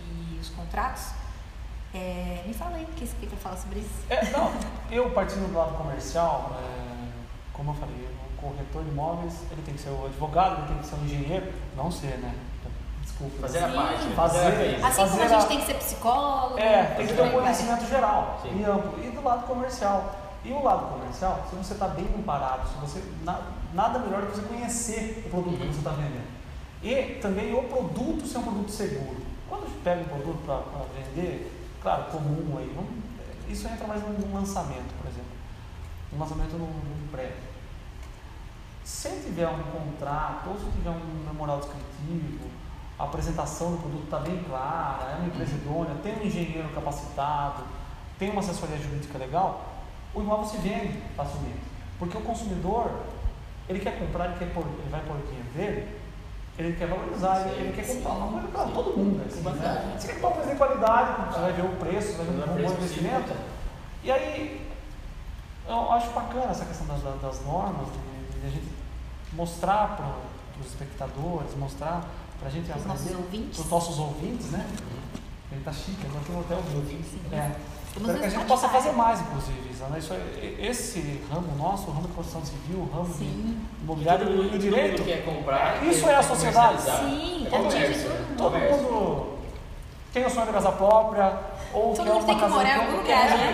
os 0.44 0.50
contratos. 0.50 1.06
É, 1.94 2.42
me 2.46 2.52
fala 2.52 2.76
aí 2.76 2.84
o 2.84 2.86
que 2.88 3.06
você 3.06 3.14
quer 3.20 3.36
falar 3.36 3.56
sobre 3.56 3.80
isso. 3.80 4.04
É, 4.10 4.30
não, 4.30 4.52
eu 4.90 5.10
partindo 5.10 5.48
do 5.48 5.56
lado 5.56 5.76
comercial, 5.76 6.58
é, 6.60 7.08
como 7.52 7.70
eu 7.70 7.74
falei, 7.74 8.08
o 8.36 8.40
corretor 8.40 8.82
de 8.82 8.90
imóveis, 8.90 9.34
ele 9.50 9.62
tem 9.62 9.74
que 9.74 9.80
ser 9.80 9.90
o 9.90 10.06
advogado, 10.06 10.58
ele 10.58 10.68
tem 10.68 10.78
que 10.78 10.86
ser 10.86 10.96
o 10.96 11.04
engenheiro, 11.04 11.52
não 11.76 11.90
ser, 11.90 12.18
né? 12.18 12.34
Desculpa. 13.02 13.42
Fazer 13.42 13.64
a 13.64 13.68
parte. 13.68 14.08
Fazer, 14.08 14.38
assim 14.38 14.80
fazer 14.80 15.10
como 15.10 15.22
a 15.22 15.28
gente 15.28 15.46
tem 15.46 15.60
que 15.60 15.66
ser 15.66 15.74
psicólogo. 15.74 16.58
É, 16.58 16.84
tem 16.96 17.06
que 17.06 17.14
ter 17.14 17.22
um 17.22 17.30
conhecimento 17.30 17.86
geral 17.86 18.40
Sim. 18.42 18.60
e 18.60 18.64
amplo. 18.64 19.04
E 19.04 19.10
do 19.10 19.22
lado 19.22 19.46
comercial. 19.46 20.16
E 20.44 20.52
o 20.52 20.62
lado 20.62 20.92
comercial, 20.92 21.46
se 21.48 21.56
você 21.56 21.74
está 21.74 21.88
bem 21.88 22.06
comparado, 22.06 22.68
se 22.68 22.74
você 22.78 23.02
nada 23.24 23.98
melhor 24.00 24.22
do 24.22 24.26
que 24.26 24.36
você 24.36 24.46
conhecer 24.46 25.22
o 25.26 25.30
produto 25.30 25.52
uhum. 25.52 25.68
que 25.68 25.74
você 25.74 25.78
está 25.78 25.90
vendendo. 25.90 26.34
E 26.82 27.18
também 27.20 27.54
o 27.54 27.62
produto 27.62 28.26
ser 28.26 28.38
um 28.38 28.42
produto 28.42 28.70
seguro. 28.70 29.33
Quando 29.48 29.82
pega 29.82 30.00
um 30.00 30.04
produto 30.04 30.42
para 30.44 30.84
vender, 30.98 31.52
claro, 31.82 32.04
comum 32.04 32.56
aí, 32.58 32.72
vamos, 32.74 32.90
isso 33.48 33.68
entra 33.68 33.86
mais 33.86 34.02
num 34.02 34.34
lançamento, 34.34 34.94
por 35.00 35.08
exemplo. 35.08 35.32
Um 36.12 36.18
lançamento 36.18 36.52
num, 36.52 36.66
num 36.66 37.08
prédio. 37.10 37.54
Se 38.82 39.08
tiver 39.08 39.48
um 39.48 39.62
contrato, 39.62 40.50
ou 40.50 40.58
se 40.58 40.66
tiver 40.66 40.90
um 40.90 41.24
memorial 41.26 41.58
descritivo, 41.58 42.48
a 42.98 43.04
apresentação 43.04 43.72
do 43.72 43.78
produto 43.78 44.04
está 44.04 44.18
bem 44.18 44.42
clara, 44.44 45.12
é 45.12 45.16
uma 45.16 45.26
empresa 45.26 45.52
idônea, 45.54 45.94
tem 46.02 46.16
um 46.16 46.22
engenheiro 46.22 46.68
capacitado, 46.70 47.64
tem 48.18 48.30
uma 48.30 48.40
assessoria 48.40 48.76
jurídica 48.78 49.18
legal, 49.18 49.74
o 50.14 50.20
imóvel 50.20 50.46
se 50.46 50.58
vende 50.58 51.00
facilmente. 51.16 51.60
Porque 51.98 52.16
o 52.16 52.20
consumidor, 52.20 52.90
ele 53.68 53.80
quer 53.80 53.98
comprar, 53.98 54.26
ele, 54.26 54.38
quer 54.38 54.52
pôr, 54.52 54.64
ele 54.64 54.90
vai 54.90 55.00
pôr 55.02 55.16
o 55.16 55.22
dinheiro 55.22 55.48
dele, 55.54 56.00
ele 56.56 56.76
quer 56.76 56.86
valorizar, 56.86 57.42
sim, 57.42 57.50
ele, 57.50 57.72
quer 57.72 57.86
comprar 57.86 58.12
uma 58.12 58.32
coisa 58.32 58.48
para 58.48 58.64
todo 58.68 58.96
mundo. 58.96 59.18
Né? 59.18 59.96
Você 59.98 60.06
quer 60.06 60.14
comprar 60.14 60.28
uma 60.28 60.36
coisa 60.36 60.50
de 60.50 60.56
qualidade, 60.56 61.32
você 61.32 61.40
vai 61.40 61.52
ver 61.52 61.64
o 61.64 61.76
preço, 61.76 62.12
você 62.12 62.22
vai 62.22 62.26
ver 62.26 62.50
um 62.50 62.68
bom 62.68 62.72
investimento. 62.74 63.32
E 64.04 64.10
aí, 64.10 64.70
eu 65.68 65.92
acho 65.92 66.10
bacana 66.10 66.50
essa 66.50 66.64
questão 66.64 66.86
das, 66.86 67.02
das 67.20 67.44
normas, 67.44 67.88
de, 67.88 68.40
de 68.40 68.46
a 68.46 68.50
gente 68.50 68.68
mostrar 69.32 69.96
para 69.96 70.14
os 70.60 70.66
espectadores, 70.66 71.56
mostrar 71.56 72.04
para 72.38 72.48
a 72.48 72.50
gente 72.50 72.70
ouvintes. 73.16 73.58
Os 73.58 73.70
nossos 73.70 73.98
ouvintes, 73.98 74.50
né? 74.50 74.64
Ele 75.50 75.62
tá 75.64 75.72
chique, 75.72 76.06
agora 76.06 76.24
tem 76.24 76.36
um 76.36 76.40
hotel 76.40 76.58
ouvintes. 76.76 77.12
É. 77.32 77.52
Espero 77.96 78.18
que 78.18 78.24
a 78.24 78.28
gente 78.28 78.44
possa 78.46 78.68
fazer 78.68 78.92
mais, 78.92 79.20
inclusive, 79.20 79.70
Isa. 79.70 79.86
Né? 79.86 79.98
Isso 79.98 80.12
é, 80.12 80.54
esse 80.58 81.22
ramo 81.30 81.54
nosso, 81.56 81.88
o 81.88 81.92
ramo 81.92 82.08
de 82.08 82.14
construção 82.14 82.44
civil, 82.44 82.80
o 82.80 82.90
ramo 82.92 83.14
Sim. 83.14 83.58
de 83.78 83.84
imobiliário 83.84 84.52
e 84.52 84.56
o 84.56 84.58
direito. 84.58 85.04
Quer 85.04 85.24
comprar, 85.24 85.84
isso 85.86 86.08
é 86.08 86.16
a 86.16 86.22
sociedade. 86.22 86.82
Sim, 86.82 87.46
é 87.46 87.50
comércio, 87.50 88.10
todo 88.36 88.58
mundo 88.58 89.34
tem 90.12 90.24
o 90.24 90.30
sonho 90.30 90.46
de 90.46 90.52
casa 90.52 90.70
própria, 90.70 91.32
ou 91.72 91.92
Todo 91.92 92.06
mundo 92.06 92.24
tem 92.24 92.38
que 92.38 92.46
morar 92.46 92.68
em 92.68 92.80
algum 92.80 92.96
lugar, 92.98 93.30
né? 93.30 93.52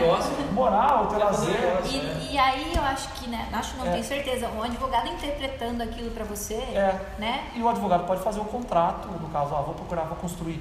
Morar, 0.53 1.01
ou 1.01 1.07
ter 1.07 1.16
lazer. 1.16 1.57
E, 1.86 2.34
e, 2.34 2.38
aí 2.38 2.72
eu 2.76 2.82
acho 2.82 3.09
que, 3.14 3.30
né? 3.30 3.49
Acho 3.51 3.78
não, 3.78 3.86
é. 3.86 3.93
tenho 3.93 4.05
certeza, 4.05 4.47
um 4.49 4.62
advogado 4.62 5.09
interpretando 5.09 5.82
aquilo 5.82 6.11
para 6.11 6.24
você, 6.24 6.55
é. 6.55 7.01
né? 7.18 7.45
E 7.57 7.62
o 7.62 7.68
advogado 7.68 8.07
pode 8.07 8.22
fazer 8.22 8.41
o 8.41 8.43
um 8.43 8.47
contrato, 8.47 9.09
no 9.09 9.28
caso, 9.30 9.55
ah, 9.55 9.62
vou 9.62 9.74
procurar, 9.74 10.03
vou 10.03 10.18
construir, 10.18 10.61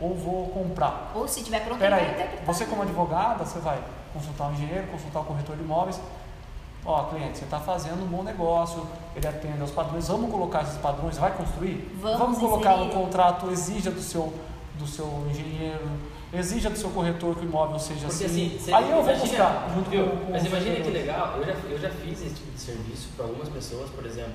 ou 0.00 0.14
vou 0.14 0.48
comprar. 0.48 1.12
Ou 1.14 1.26
se 1.26 1.42
tiver 1.42 1.60
pronto, 1.64 1.78
Pera 1.78 2.00
interpretar. 2.00 2.44
Você 2.44 2.64
como 2.66 2.82
advogada, 2.82 3.44
você 3.44 3.58
vai 3.60 3.78
consultar 4.12 4.48
um 4.48 4.52
engenheiro, 4.52 4.86
consultar 4.88 5.20
o 5.20 5.24
corretor 5.24 5.56
de 5.56 5.62
imóveis, 5.62 6.00
ó, 6.84 7.04
cliente, 7.04 7.38
você 7.38 7.44
está 7.44 7.58
fazendo 7.58 8.02
um 8.04 8.06
bom 8.06 8.22
negócio, 8.22 8.86
ele 9.14 9.26
atende 9.26 9.60
aos 9.60 9.70
padrões, 9.70 10.08
vamos 10.08 10.30
colocar 10.30 10.62
esses 10.62 10.78
padrões, 10.78 11.18
vai 11.18 11.32
construir? 11.32 11.90
Vamos, 12.00 12.18
vamos 12.18 12.38
colocar 12.38 12.76
no 12.76 12.90
contrato, 12.90 13.50
exija 13.50 13.90
do 13.90 14.00
seu 14.00 14.32
do 14.78 14.86
seu 14.86 15.06
engenheiro, 15.30 15.88
exija 16.34 16.68
do 16.68 16.76
seu 16.76 16.90
corretor 16.90 17.34
que 17.34 17.46
o 17.46 17.48
imóvel 17.48 17.78
seja 17.78 18.06
Porque 18.08 18.26
assim. 18.26 18.56
assim, 18.56 18.74
Aí 18.74 18.90
eu 18.90 18.96
vou 18.96 19.04
imagina, 19.04 19.26
buscar 19.26 19.70
junto 19.74 19.88
viu? 19.90 20.06
com, 20.06 20.16
com 20.26 20.32
Mas 20.32 20.44
imagina 20.44 20.76
que 20.76 20.90
legal, 20.90 21.34
eu 21.38 21.44
já, 21.46 21.52
eu 21.70 21.78
já 21.78 21.88
fiz 21.90 22.20
esse 22.20 22.34
tipo 22.34 22.50
de 22.52 22.60
serviço 22.60 23.08
para 23.16 23.24
algumas 23.24 23.48
pessoas, 23.48 23.88
por 23.88 24.04
exemplo, 24.04 24.34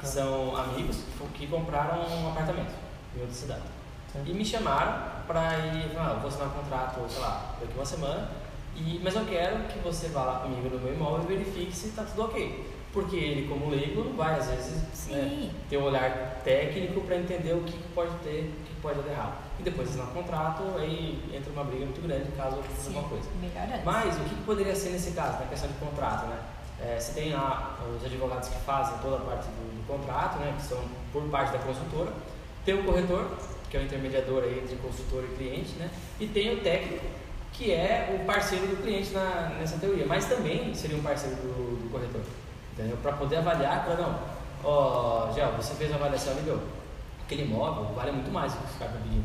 que 0.00 0.06
Bacana. 0.06 0.12
são 0.14 0.56
amigos 0.56 0.96
que 0.96 1.28
que 1.38 1.46
compraram 1.46 1.98
um 2.00 2.28
apartamento 2.30 2.72
em 3.14 3.20
outra 3.20 3.34
cidade. 3.34 3.60
Sim. 4.12 4.22
E 4.26 4.32
me 4.32 4.44
chamaram 4.44 5.22
para 5.26 5.58
ir, 5.58 5.90
ah, 5.96 6.18
vou 6.20 6.28
assinar 6.28 6.48
um 6.48 6.50
contrato, 6.50 7.00
sei 7.08 7.20
lá, 7.20 7.54
daqui 7.60 7.72
uma 7.74 7.84
semana, 7.84 8.28
e, 8.76 9.00
mas 9.02 9.14
eu 9.14 9.24
quero 9.24 9.64
que 9.64 9.78
você 9.78 10.08
vá 10.08 10.24
lá 10.24 10.40
comigo 10.40 10.68
no 10.68 10.78
meu 10.78 10.94
imóvel 10.94 11.24
e 11.30 11.36
verifique 11.36 11.72
se 11.74 11.88
está 11.88 12.04
tudo 12.04 12.24
ok. 12.24 12.72
Porque 12.92 13.16
ele, 13.16 13.48
como 13.48 13.70
leigo, 13.70 14.04
não 14.04 14.12
vai 14.12 14.38
às 14.38 14.48
vezes 14.48 15.08
né, 15.08 15.50
ter 15.68 15.78
um 15.78 15.84
olhar 15.84 16.40
técnico 16.44 17.00
para 17.00 17.16
entender 17.16 17.54
o 17.54 17.62
que 17.62 17.72
que 17.72 17.88
pode 17.94 18.14
ter, 18.18 18.52
o 18.60 18.64
que 18.64 18.74
pode 18.82 19.00
dar 19.00 19.12
errado. 19.12 19.34
E 19.58 19.62
depois 19.62 19.88
assinar 19.88 20.08
um 20.08 20.12
contrato, 20.12 20.62
aí 20.76 21.22
entra 21.32 21.50
uma 21.52 21.64
briga 21.64 21.86
muito 21.86 22.02
grande 22.02 22.30
caso 22.32 22.56
aconteça 22.56 22.88
alguma 22.88 23.08
coisa. 23.08 23.28
Mas 23.82 24.14
o 24.16 24.20
que 24.24 24.34
que 24.34 24.42
poderia 24.42 24.74
ser 24.74 24.90
nesse 24.90 25.12
caso, 25.12 25.38
na 25.38 25.46
questão 25.46 25.70
de 25.70 25.74
contrato, 25.76 26.26
né? 26.26 26.38
É, 26.80 26.98
você 26.98 27.12
tem 27.12 27.32
lá 27.32 27.78
os 27.96 28.04
advogados 28.04 28.48
que 28.48 28.58
fazem 28.60 28.98
toda 28.98 29.16
a 29.16 29.20
parte 29.20 29.46
do, 29.46 29.76
do 29.76 29.86
contrato, 29.86 30.38
né? 30.38 30.52
Que 30.56 30.62
são 30.62 30.78
por 31.12 31.22
parte 31.30 31.52
da 31.52 31.60
consultora. 31.60 32.12
Tem 32.64 32.74
o 32.74 32.84
corretor, 32.84 33.30
que 33.72 33.78
é 33.78 33.80
o 33.80 33.84
intermediador 33.84 34.42
aí 34.42 34.60
entre 34.62 34.76
consultor 34.76 35.24
e 35.24 35.34
cliente, 35.34 35.72
né? 35.78 35.88
E 36.20 36.26
tem 36.26 36.52
o 36.52 36.60
técnico, 36.60 37.06
que 37.54 37.72
é 37.72 38.14
o 38.14 38.26
parceiro 38.26 38.66
do 38.66 38.82
cliente 38.82 39.12
na, 39.12 39.56
nessa 39.58 39.78
teoria. 39.78 40.04
Mas 40.04 40.26
também 40.26 40.74
seria 40.74 40.94
um 40.94 41.02
parceiro 41.02 41.36
do, 41.36 41.82
do 41.82 41.90
corretor, 41.90 42.20
entendeu? 42.74 42.98
Para 42.98 43.12
poder 43.12 43.36
avaliar, 43.36 43.82
para 43.86 43.94
não, 43.94 44.20
ó, 44.62 45.32
Gel, 45.34 45.52
você 45.52 45.74
fez 45.74 45.90
a 45.90 45.94
avaliação 45.94 46.34
e 46.38 46.42
deu. 46.42 46.60
Aquele 47.24 47.44
imóvel 47.44 47.94
vale 47.94 48.12
muito 48.12 48.30
mais 48.30 48.52
do 48.52 48.58
que 48.58 48.74
ficar 48.74 48.88
pedindo. 48.88 49.24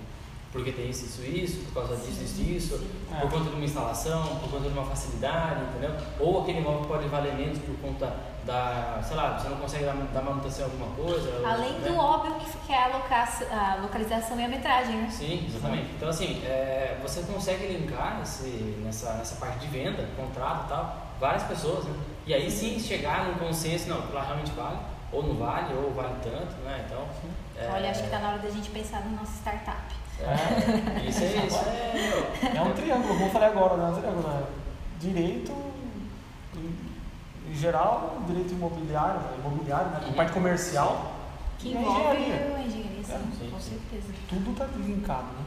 Porque 0.58 0.72
tem 0.72 0.90
isso, 0.90 1.06
isso, 1.06 1.22
isso, 1.22 1.66
por 1.66 1.84
causa 1.86 1.98
disso, 1.98 2.24
isso, 2.24 2.42
isso, 2.42 2.88
É. 3.16 3.20
por 3.22 3.30
conta 3.30 3.52
de 3.52 3.56
uma 3.58 3.64
instalação, 3.64 4.26
por 4.38 4.50
conta 4.50 4.64
de 4.68 4.74
uma 4.76 4.84
facilidade, 4.86 5.62
entendeu? 5.70 5.92
Ou 6.20 6.42
aquele 6.42 6.58
imóvel 6.58 6.86
pode 6.86 7.08
valer 7.10 7.36
menos 7.36 7.60
por 7.60 7.76
conta 7.78 8.12
da, 8.44 9.00
sei 9.04 9.16
lá, 9.16 9.38
você 9.38 9.50
não 9.50 9.58
consegue 9.58 9.86
dar, 9.86 9.94
dar 9.94 10.22
manutenção 10.24 10.68
em 10.68 10.72
alguma 10.72 10.96
coisa. 10.96 11.30
ou, 11.42 11.46
Além 11.46 11.74
né? 11.74 11.88
do 11.90 11.96
óbvio 11.96 12.34
que 12.66 12.74
é 12.74 12.84
a, 12.86 12.88
loca- 12.88 13.46
a 13.52 13.76
localização 13.84 14.40
e 14.40 14.46
a 14.46 14.48
metragem, 14.48 14.96
né? 14.98 15.10
Sim, 15.12 15.46
exatamente. 15.48 15.92
Então, 15.96 16.10
assim, 16.10 16.42
é, 16.44 16.98
você 17.04 17.22
consegue 17.32 17.68
linkar 17.68 18.20
esse, 18.24 18.48
nessa, 18.84 19.14
nessa 19.14 19.36
parte 19.36 19.60
de 19.60 19.68
venda, 19.68 20.10
contrato 20.18 20.66
e 20.66 20.70
tal, 20.70 21.08
várias 21.20 21.44
pessoas, 21.44 21.86
né? 21.86 21.94
E 22.26 22.34
aí 22.34 22.50
sim 22.50 22.80
chegar 22.80 23.26
num 23.28 23.36
consenso, 23.36 23.88
não, 23.90 24.12
lá 24.12 24.24
realmente 24.24 24.50
vale, 24.54 24.78
ou 25.12 25.22
não 25.22 25.36
vale, 25.36 25.72
ou 25.76 25.94
vale 25.94 26.16
tanto, 26.24 26.56
né? 26.66 26.84
Então. 26.88 27.06
é, 27.56 27.70
Olha, 27.72 27.92
acho 27.92 28.02
que 28.04 28.10
tá 28.10 28.18
na 28.18 28.30
hora 28.30 28.40
da 28.40 28.50
gente 28.50 28.72
pensar 28.72 29.02
na 29.06 29.12
nossa 29.12 29.34
startup. 29.34 29.96
É, 30.20 31.08
isso 31.08 31.24
é, 31.24 31.46
isso 31.46 31.58
é, 31.60 32.58
É 32.58 32.62
um 32.62 32.74
triângulo, 32.74 33.08
como 33.14 33.26
eu 33.26 33.30
falei 33.30 33.50
agora, 33.50 33.78
né? 33.78 33.90
Um 33.90 34.00
triângulo, 34.02 34.28
né? 34.28 34.44
Direito, 35.00 35.52
em, 36.56 37.52
em 37.52 37.56
geral, 37.56 38.18
direito 38.28 38.52
imobiliário, 38.54 39.20
né? 39.22 39.38
imobiliário, 39.40 39.92
né? 39.92 40.14
Parte 40.16 40.32
comercial, 40.34 41.12
Que 41.60 41.70
envolve 41.70 42.18
engenharia. 42.18 42.66
engenharia, 42.66 43.04
sim, 43.04 43.14
É, 43.14 43.18
sim, 43.18 43.52
com 43.52 43.60
sim. 43.60 43.70
certeza. 43.80 44.14
Tudo 44.28 44.52
está 44.52 44.66
linkado, 44.78 45.26
né? 45.28 45.44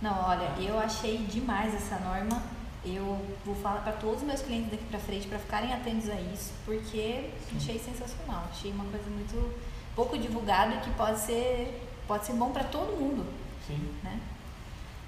Não, 0.00 0.28
olha, 0.28 0.48
eu 0.58 0.78
achei 0.78 1.18
demais 1.18 1.74
essa 1.74 1.96
norma. 1.96 2.42
Eu 2.82 3.18
vou 3.44 3.54
falar 3.56 3.82
para 3.82 3.92
todos 3.92 4.22
os 4.22 4.26
meus 4.26 4.40
clientes 4.40 4.70
daqui 4.70 4.84
para 4.84 4.98
frente 4.98 5.28
para 5.28 5.38
ficarem 5.38 5.70
atentos 5.74 6.08
a 6.08 6.14
isso, 6.14 6.54
porque 6.64 7.28
achei 7.54 7.78
sensacional. 7.78 8.44
Achei 8.50 8.72
uma 8.72 8.84
coisa 8.84 9.04
muito 9.10 9.54
pouco 9.94 10.16
divulgada 10.16 10.76
e 10.76 10.78
que 10.80 10.90
pode 10.92 11.20
ser 11.20 11.86
pode 12.08 12.24
ser 12.24 12.32
bom 12.32 12.50
para 12.50 12.64
todo 12.64 12.98
mundo, 12.98 13.24
Sim. 13.70 13.94
né? 14.02 14.20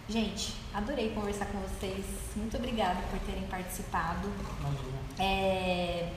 Gente, 0.08 0.54
adorei 0.74 1.10
conversar 1.10 1.46
com 1.46 1.58
vocês. 1.58 2.04
Muito 2.36 2.56
obrigada 2.56 3.00
por 3.10 3.18
terem 3.20 3.44
participado. 3.44 4.28
Imagina. 4.60 4.98
É, 5.18 6.12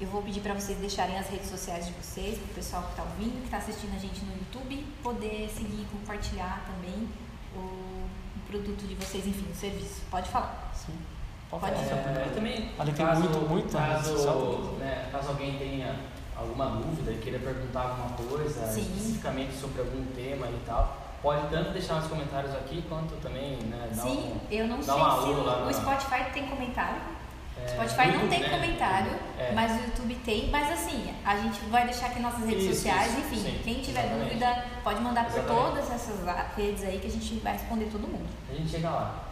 eu 0.00 0.06
vou 0.08 0.22
pedir 0.22 0.40
para 0.40 0.54
vocês 0.54 0.78
deixarem 0.78 1.18
as 1.18 1.28
redes 1.28 1.48
sociais 1.48 1.86
de 1.86 1.92
vocês, 1.92 2.38
para 2.38 2.44
o 2.52 2.54
pessoal 2.54 2.82
que 2.84 2.90
está 2.90 3.02
ouvindo, 3.02 3.38
que 3.40 3.44
está 3.46 3.56
assistindo 3.56 3.94
a 3.96 3.98
gente 3.98 4.24
no 4.24 4.32
YouTube, 4.36 4.86
poder 5.02 5.48
seguir 5.48 5.82
e 5.82 5.86
compartilhar 5.90 6.64
também 6.66 7.08
o, 7.56 7.58
o 7.58 8.40
produto 8.46 8.86
de 8.86 8.94
vocês, 8.94 9.26
enfim, 9.26 9.46
o 9.50 9.54
serviço. 9.54 10.02
Pode 10.10 10.28
falar. 10.28 10.70
Sim. 10.74 10.94
Pode 11.50 11.62
falar. 11.62 11.76
ser. 11.76 11.94
É, 11.94 12.30
também, 12.34 12.70
Ali 12.78 12.92
tem 12.92 13.06
caso, 13.06 13.22
muito- 13.22 13.48
muita 13.48 13.80
rede 13.80 14.06
social. 14.06 14.34
caso, 14.34 14.70
né, 14.78 15.08
caso 15.10 15.28
alguém 15.30 15.58
tenha 15.58 15.98
alguma 16.36 16.66
dúvida 16.66 17.10
e 17.10 17.18
queira 17.18 17.38
perguntar 17.40 17.80
alguma 17.80 18.10
coisa 18.30 18.66
Sim. 18.70 18.82
especificamente 18.82 19.54
sobre 19.58 19.80
algum 19.80 20.04
tema 20.14 20.46
e 20.46 20.60
tal, 20.66 21.07
pode 21.22 21.48
tanto 21.48 21.70
deixar 21.70 21.94
nos 21.94 22.06
comentários 22.06 22.54
aqui 22.54 22.84
quanto 22.88 23.14
também 23.16 23.56
né, 23.64 23.88
Sim, 23.92 24.34
um, 24.34 24.40
eu 24.52 24.66
não 24.68 24.82
sei 24.82 24.94
se 24.94 25.00
lá 25.00 25.66
o, 25.66 25.72
Spotify 25.74 26.30
tem 26.32 26.46
comentário. 26.46 27.00
é, 27.60 27.68
Spotify 27.68 28.06
no 28.06 28.06
não 28.06 28.12
YouTube, 28.22 28.30
tem 28.30 28.40
né, 28.40 28.48
comentário, 28.50 29.12
É. 29.38 29.52
mas 29.52 29.72
o 29.72 29.84
YouTube 29.84 30.14
tem. 30.24 30.48
Mas 30.50 30.70
assim, 30.72 31.12
a 31.24 31.36
gente 31.36 31.58
vai 31.66 31.84
deixar 31.84 32.06
aqui 32.06 32.20
nossas 32.20 32.44
redes 32.46 32.64
Isso, 32.64 32.74
sociais, 32.74 33.10
isso, 33.12 33.20
enfim. 33.20 33.36
sim, 33.36 33.60
quem 33.64 33.74
tiver 33.80 34.00
exatamente. 34.04 34.28
dúvida 34.28 34.64
pode 34.84 35.00
mandar 35.00 35.24
por 35.24 35.38
Exatamente. 35.38 35.64
todas 35.66 35.90
essas 35.90 36.16
redes 36.56 36.84
aí 36.84 36.98
que 37.00 37.06
a 37.08 37.10
gente 37.10 37.34
vai 37.40 37.52
responder 37.54 37.86
todo 37.86 38.02
mundo. 38.06 38.28
A 38.50 38.54
gente 38.54 38.70
chega 38.70 38.88
lá, 38.90 39.24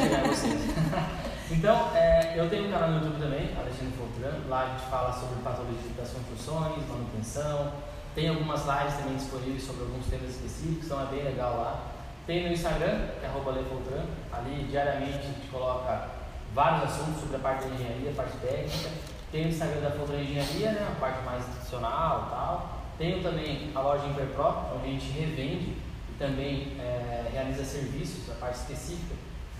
chegar 0.00 0.22
vocês. 0.26 0.60
então, 1.50 1.90
é, 1.94 2.34
eu 2.38 2.50
tenho 2.50 2.68
um 2.68 2.72
canal 2.72 2.90
no 2.90 2.96
YouTube 2.96 3.20
também, 3.22 3.54
Alexandre 3.56 3.92
Fortran. 3.96 4.48
Lá 4.48 4.62
a 4.62 4.66
gente 4.70 4.90
fala 4.90 5.12
sobre 5.12 5.36
patologia 5.42 5.90
das 5.96 6.10
construções, 6.10 6.88
manutenção. 6.88 7.72
Tem 8.14 8.28
algumas 8.28 8.66
lives 8.66 8.94
também 8.94 9.16
disponíveis 9.16 9.62
sobre 9.62 9.82
alguns 9.82 10.06
temas 10.06 10.30
específicos, 10.30 10.86
então 10.86 11.00
é 11.00 11.06
bem 11.06 11.22
legal 11.22 11.56
lá. 11.56 11.80
Tem 12.26 12.46
no 12.46 12.52
Instagram, 12.52 13.06
que 13.18 13.24
é 13.24 13.28
arroba 13.28 13.52
Lefortran. 13.52 14.04
Ali 14.32 14.64
diariamente 14.64 15.18
a 15.18 15.22
gente 15.22 15.46
coloca 15.50 16.08
vários 16.54 16.90
assuntos 16.90 17.20
sobre 17.20 17.36
a 17.36 17.40
parte 17.40 17.66
da 17.66 17.74
engenharia, 17.74 18.10
a 18.10 18.14
parte 18.14 18.36
técnica. 18.38 18.90
Tem 19.30 19.46
o 19.46 19.48
Instagram 19.48 19.80
da 19.80 19.92
Fortran 19.92 20.20
Engenharia, 20.20 20.72
né, 20.72 20.88
a 20.90 20.94
parte 21.00 21.24
mais 21.24 21.48
institucional 21.48 22.26
e 22.26 22.30
tal. 22.30 22.80
Tenho 22.98 23.22
também 23.22 23.70
a 23.74 23.80
loja 23.80 24.04
Imperpro, 24.06 24.74
onde 24.74 24.88
a 24.88 24.90
gente 24.90 25.08
revende 25.12 25.76
e 26.08 26.12
também 26.18 26.76
é, 26.80 27.28
realiza 27.32 27.64
serviços, 27.64 28.28
a 28.30 28.34
parte 28.34 28.56
específica 28.56 29.14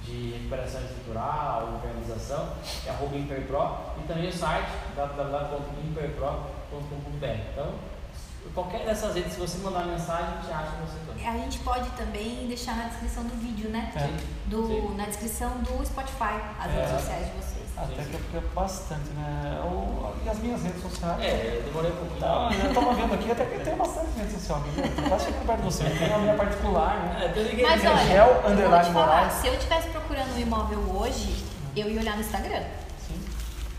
de 0.04 0.32
recuperação 0.32 0.82
estrutural, 0.82 1.76
impermeabilização, 1.76 2.52
é 2.86 2.90
arroba 2.90 3.16
Imperpro, 3.16 3.78
e 4.02 4.06
também 4.08 4.28
o 4.28 4.32
site 4.32 4.68
www.imperpro.com.br. 4.96 7.26
Então, 7.52 7.74
qualquer 8.54 8.84
dessas 8.84 9.14
redes, 9.14 9.32
se 9.34 9.40
você 9.40 9.58
mandar 9.58 9.84
mensagem, 9.86 10.26
a 10.26 10.40
gente 10.42 10.52
acha 10.52 10.72
você 10.80 10.96
também. 11.06 11.28
A 11.28 11.32
gente 11.38 11.58
pode 11.60 11.88
também 11.90 12.46
deixar 12.48 12.76
na 12.76 12.84
descrição 12.84 13.24
do 13.24 13.34
vídeo, 13.36 13.70
né? 13.70 13.92
É. 13.96 14.08
Do, 14.46 14.66
Sim. 14.66 14.94
na 14.96 15.04
descrição 15.06 15.50
do 15.58 15.86
Spotify, 15.86 16.40
as 16.58 16.66
É. 16.70 16.74
redes 16.74 16.90
sociais 17.00 17.26
de 17.26 17.32
vocês. 17.32 17.60
Até 17.76 18.02
sim. 18.02 18.10
que 18.10 18.16
porque 18.18 18.36
é 18.36 18.40
bastante, 18.54 19.08
né? 19.16 19.60
O- 19.64 20.12
e 20.24 20.28
as 20.28 20.38
minhas 20.40 20.62
redes 20.62 20.82
sociais. 20.82 21.22
É, 21.22 21.56
eu 21.58 21.62
demorei 21.62 21.90
um 21.92 21.96
pouquinho. 21.96 22.20
Não, 22.20 22.52
eu 22.52 22.74
tava 22.74 22.92
vendo 22.94 23.14
aqui, 23.14 23.30
até 23.32 23.44
que 23.46 23.58
tem 23.64 23.76
bastante 23.76 24.08
rede 24.18 24.32
social 24.34 24.58
aqui. 24.60 24.90
Tô 24.96 25.08
quase 25.08 25.24
chegando 25.26 25.46
perto 25.46 25.58
de 25.60 25.64
você. 25.64 25.84
Tem 25.84 26.12
a 26.12 26.18
minha 26.18 26.34
particular, 26.34 26.96
né? 26.98 27.32
É, 27.34 27.38
eu 27.38 27.42
liguei 27.44 27.64
Mas 27.64 27.80
olha, 27.84 27.96
Gel, 28.06 28.26
eu 28.26 28.70
vou 28.70 28.80
te 28.80 28.92
falar, 28.92 29.30
se 29.30 29.46
eu 29.46 29.54
estivesse 29.54 29.88
procurando 29.88 30.34
um 30.34 30.40
imóvel 30.40 30.78
hoje, 30.94 31.42
eu 31.74 31.88
ia 31.88 32.00
olhar 32.00 32.16
no 32.16 32.20
Instagram. 32.20 32.64
Sim. 33.06 33.18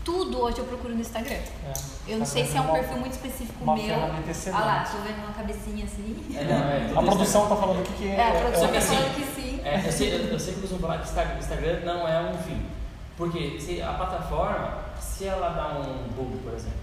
Tudo 0.04 0.40
hoje 0.40 0.58
eu 0.58 0.64
procuro 0.64 0.94
no 0.94 1.00
Instagram. 1.00 1.36
É. 1.36 1.72
Eu 2.06 2.18
não 2.18 2.26
Tá 2.26 2.32
sei 2.32 2.44
se 2.44 2.56
é 2.56 2.60
um 2.60 2.66
perfil 2.72 2.96
muito 2.98 3.12
específico 3.12 3.62
uma 3.62 3.76
meu. 3.76 3.84
ferramenta 3.84 4.30
excelente. 4.30 4.60
Lá, 4.60 4.84
tô 4.90 4.98
vendo 4.98 5.18
uma 5.18 5.32
cabecinha 5.32 5.84
assim. 5.84 6.36
É, 6.36 6.44
não, 6.44 6.56
é, 6.68 6.90
A 6.98 7.02
produção 7.10 7.40
isso. 7.42 7.50
tá 7.54 7.56
falando 7.60 7.80
aqui 7.80 7.92
que 7.92 8.08
é. 8.08 8.16
É, 8.16 8.28
a 8.28 8.40
produção 8.40 8.60
só 8.60 8.66
que 8.66 8.72
tá 8.72 8.78
assim, 8.78 8.96
falando 8.96 9.14
que 9.14 9.40
sim. 9.40 9.60
É, 9.64 9.86
eu, 9.86 9.92
sei, 9.92 10.14
eu, 10.14 10.18
eu 10.32 10.38
sempre 10.40 10.60
costumo 10.62 10.80
falar 10.80 10.98
que 10.98 11.04
Instagram, 11.04 11.38
Instagram 11.38 11.80
não 11.84 12.08
é 12.08 12.20
um 12.20 12.38
fim. 12.38 12.66
Porque 13.16 13.60
se 13.60 13.80
a 13.80 13.92
plataforma, 13.92 14.78
se 15.00 15.26
ela 15.26 15.50
dá 15.50 15.78
um 15.78 16.08
bug, 16.08 16.38
por 16.38 16.54
exemplo, 16.54 16.78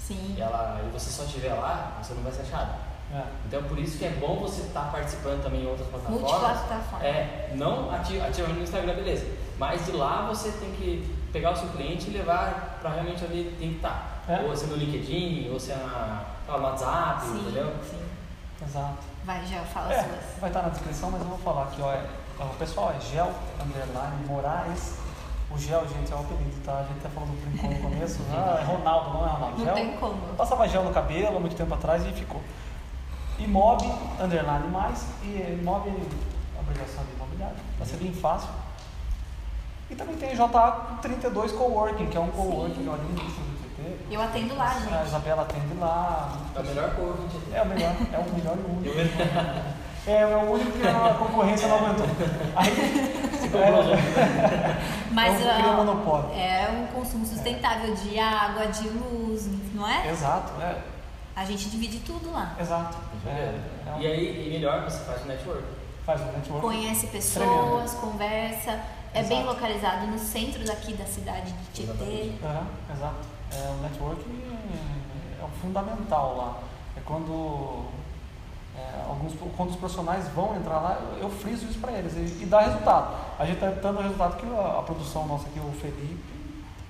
Sim. 0.00 0.34
e, 0.36 0.40
ela, 0.40 0.80
e 0.84 0.90
você 0.90 1.10
só 1.10 1.22
estiver 1.24 1.52
lá, 1.54 1.98
você 2.02 2.14
não 2.14 2.22
vai 2.22 2.32
ser 2.32 2.42
achado. 2.42 2.70
é. 3.14 3.22
Então 3.46 3.62
por 3.64 3.78
isso 3.78 3.98
que 3.98 4.04
é 4.04 4.10
bom 4.10 4.36
você 4.40 4.62
estar 4.62 4.90
participando 4.90 5.42
também 5.44 5.62
em 5.62 5.66
outras 5.66 5.86
plataformas. 5.88 6.22
Multiplataforma. 6.22 7.06
É, 7.06 7.50
não 7.54 7.92
ati- 7.94 8.20
ativamente 8.20 8.58
no 8.58 8.64
Instagram, 8.64 8.94
beleza. 8.94 9.26
Mas 9.58 9.84
de 9.86 9.92
lá 9.92 10.26
você 10.28 10.50
tem 10.50 10.72
que 10.72 11.14
pegar 11.32 11.52
o 11.52 11.56
seu 11.56 11.68
cliente 11.68 12.08
e 12.10 12.12
levar 12.14 12.78
para 12.80 12.90
realmente 12.90 13.24
onde 13.24 13.34
ele 13.34 13.56
tem 13.58 13.68
que 13.70 13.76
estar. 13.76 14.15
É. 14.28 14.40
Ou 14.40 14.56
se 14.56 14.64
é 14.64 14.66
no 14.68 14.76
LinkedIn, 14.76 15.50
ou 15.52 15.58
se 15.60 15.72
é 15.72 15.76
na, 15.76 16.24
no 16.48 16.62
WhatsApp, 16.64 17.22
Sim, 17.26 17.40
entendeu? 17.40 17.72
sim. 17.88 18.00
Exato. 18.64 18.98
Vai, 19.24 19.44
já 19.46 19.60
fala 19.62 19.92
É, 19.92 20.00
as 20.00 20.06
suas. 20.06 20.40
vai 20.40 20.50
estar 20.50 20.62
na 20.62 20.68
descrição, 20.70 21.10
mas 21.10 21.20
eu 21.20 21.28
vou 21.28 21.38
falar 21.38 21.64
aqui, 21.64 21.80
ó. 21.82 21.92
é- 21.92 22.06
ó, 22.40 22.44
o 22.46 22.54
pessoal 22.54 22.92
é 22.96 23.00
Gel 23.00 23.30
Underline 23.62 24.26
Moraes. 24.26 24.98
O 25.50 25.56
Gel, 25.58 25.86
gente, 25.88 26.12
é 26.12 26.16
o 26.16 26.20
apelido, 26.20 26.64
tá? 26.64 26.78
A 26.78 26.82
gente 26.82 26.98
até 26.98 27.08
falou 27.08 27.28
do 27.28 27.36
brincou 27.40 27.70
no 27.70 27.78
começo. 27.80 28.18
Ah, 28.34 28.58
é 28.60 28.64
Ronaldo, 28.64 29.10
não 29.10 29.24
é 29.26 29.28
Ronaldo. 29.30 29.58
Não 29.58 29.64
Gel. 29.64 29.74
tem 29.74 29.96
como. 29.96 30.34
Passava 30.36 30.66
gel 30.68 30.82
no 30.84 30.92
cabelo 30.92 31.36
há 31.36 31.40
muito 31.40 31.54
tempo 31.56 31.72
atrás 31.74 32.04
e 32.04 32.10
ficou. 32.12 32.40
Imob, 33.38 33.84
underline 34.20 34.68
mais, 34.68 35.04
e 35.22 35.58
imob, 35.60 35.88
obrigação 36.58 37.04
de 37.04 37.12
imobiliário. 37.12 37.56
Vai 37.78 37.86
ser 37.86 37.96
bem 37.98 38.12
fácil. 38.12 38.48
E 39.90 39.94
também 39.94 40.16
tem 40.16 40.34
JA32 40.36 41.52
Coworking, 41.52 42.06
que 42.06 42.16
é 42.16 42.20
um 42.20 42.28
coworking, 42.30 42.88
administro 42.92 43.42
do 43.44 43.55
TT. 43.55 43.55
Eu 44.10 44.22
atendo 44.22 44.54
lá, 44.56 44.68
A 44.70 44.74
gente. 44.80 45.06
Isabela 45.06 45.42
atende 45.42 45.74
lá. 45.78 46.32
É 46.54 46.60
o 46.60 46.64
melhor 46.64 46.90
cor 46.94 47.14
que 47.16 47.18
a 47.18 47.28
gente 47.28 47.44
tem. 47.46 47.58
É 47.58 47.62
o 47.62 47.66
melhor, 47.66 47.92
é 48.12 48.18
o 48.18 48.34
melhor 48.34 48.56
e 48.56 48.60
o 48.60 48.76
único. 48.78 48.96
É, 50.06 50.20
é 50.22 50.36
o 50.36 50.52
único 50.52 50.70
que 50.78 50.86
a 50.86 51.14
concorrência 51.18 51.66
não 51.68 51.76
aguentou. 51.78 52.06
Aí, 52.54 52.70
é, 53.54 54.76
Mas 55.10 55.40
é 55.44 55.66
um 55.66 55.76
monopólio. 55.76 56.30
é 56.32 56.68
um 56.70 56.86
consumo 56.94 57.26
sustentável 57.26 57.94
de 57.94 58.18
água, 58.18 58.66
de 58.66 58.88
luz, 58.88 59.48
não 59.74 59.88
é? 59.88 60.08
Exato, 60.10 60.52
é. 60.62 60.78
A 61.34 61.44
gente 61.44 61.68
divide 61.68 61.98
tudo 62.00 62.32
lá. 62.32 62.54
Exato. 62.60 62.96
É, 63.26 63.30
É, 63.30 63.54
é 63.96 64.00
E 64.00 64.06
aí, 64.06 64.46
e 64.46 64.50
melhor, 64.50 64.82
você 64.84 64.98
faz 65.04 65.22
o 65.22 65.26
network. 65.26 65.62
faz 66.04 66.20
um 66.20 66.26
network. 66.32 66.60
Conhece 66.60 67.06
pessoas, 67.08 67.90
Tremendo. 67.92 68.00
conversa. 68.00 68.80
É 69.12 69.22
bem 69.22 69.40
Exato. 69.40 69.54
localizado 69.54 70.06
no 70.06 70.18
centro 70.18 70.64
daqui 70.64 70.92
da 70.94 71.04
cidade 71.06 71.50
de 71.52 71.64
Tietê. 71.72 71.92
Exatamente. 71.92 72.38
Exato. 72.94 73.35
É, 73.52 73.70
o 73.70 73.82
network 73.82 74.22
é, 75.40 75.44
o 75.44 75.48
fundamental 75.60 76.36
lá. 76.36 76.60
É 76.96 77.00
quando 77.04 77.84
é, 78.76 79.04
alguns 79.08 79.32
quando 79.56 79.70
os 79.70 79.76
profissionais 79.76 80.28
vão 80.28 80.56
entrar 80.56 80.78
lá, 80.78 81.00
eu, 81.00 81.24
eu 81.24 81.30
friso 81.30 81.66
isso 81.66 81.78
para 81.78 81.92
eles 81.92 82.14
e, 82.14 82.42
e 82.42 82.46
dá 82.46 82.60
resultado. 82.60 83.14
A 83.38 83.44
gente 83.44 83.56
está 83.56 83.70
dando 83.70 84.02
resultado 84.02 84.36
que 84.36 84.46
a, 84.46 84.78
a 84.78 84.82
produção 84.82 85.26
nossa 85.26 85.46
aqui, 85.46 85.58
o 85.58 85.72
Felipe, 85.72 86.20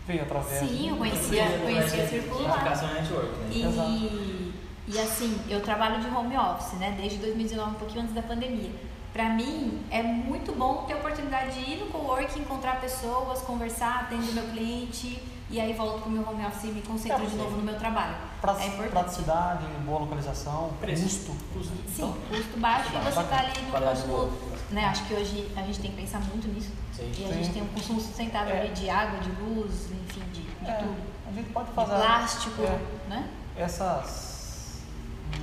veio 0.06 0.22
através. 0.22 0.68
Sim, 0.68 0.90
eu 0.90 0.96
conhecia, 0.96 1.44
conhecia 1.60 2.04
a 2.04 2.08
Circular. 2.08 2.56
Educação 2.56 2.94
network, 2.94 3.38
né? 3.38 3.48
E, 3.52 4.54
e 4.88 4.98
assim, 4.98 5.40
eu 5.48 5.60
trabalho 5.62 6.00
de 6.00 6.08
home 6.08 6.36
office, 6.36 6.78
né? 6.78 6.96
Desde 6.98 7.18
2019, 7.18 7.70
um 7.70 7.74
pouquinho 7.74 8.02
antes 8.02 8.14
da 8.14 8.22
pandemia. 8.22 8.70
Pra 9.12 9.30
mim, 9.30 9.80
é 9.90 10.02
muito 10.02 10.52
bom 10.52 10.84
ter 10.86 10.92
a 10.92 10.96
oportunidade 10.96 11.54
de 11.54 11.70
ir 11.70 11.76
no 11.78 11.86
coworking, 11.86 12.40
encontrar 12.40 12.80
pessoas, 12.80 13.40
conversar, 13.40 14.02
atender 14.02 14.32
meu 14.32 14.44
cliente 14.48 15.22
e 15.48 15.60
aí 15.60 15.72
volto 15.74 16.02
pro 16.02 16.10
meu 16.10 16.28
home 16.28 16.44
office 16.44 16.64
e 16.64 16.66
me 16.72 16.82
concentro 16.82 17.22
É, 17.24 17.26
de 17.26 17.36
novo 17.36 17.56
no 17.56 17.62
meu 17.62 17.78
trabalho. 17.78 18.16
Pra- 18.40 18.60
É 18.60 18.66
importante. 18.66 18.90
praticidade, 18.90 19.64
boa 19.84 20.00
localização, 20.00 20.70
Preço. 20.80 21.02
custo. 21.04 21.32
Custo. 21.54 21.72
Sim, 21.94 22.14
custo 22.28 22.58
baixo 22.58 22.90
e 22.92 22.98
você 22.98 23.22
tá 23.24 23.38
ali 23.38 23.60
no 23.62 23.72
consumo, 23.72 24.32
né? 24.70 24.84
Acho 24.86 25.04
que 25.06 25.14
hoje 25.14 25.52
a 25.56 25.62
gente 25.62 25.78
tem 25.80 25.90
que 25.92 25.96
pensar 26.02 26.20
muito 26.20 26.48
nisso. 26.48 26.70
Sim. 26.92 27.12
E 27.16 27.24
a 27.24 27.28
Sim. 27.28 27.34
gente 27.34 27.52
tem 27.52 27.62
um 27.62 27.66
consumo 27.68 28.00
sustentável 28.00 28.54
É. 28.54 28.60
ali 28.60 28.68
de 28.74 28.90
água, 28.90 29.20
de 29.20 29.30
luz, 29.40 29.88
enfim, 29.92 30.22
de, 30.32 30.42
de 30.42 30.70
É, 30.70 30.72
tudo. 30.74 30.96
a 31.28 31.32
gente 31.32 31.50
pode 31.50 31.68
De 31.68 31.74
fazer 31.74 31.94
plástico, 31.94 32.62
é, 32.62 32.78
né? 33.08 33.28
essas 33.56 34.82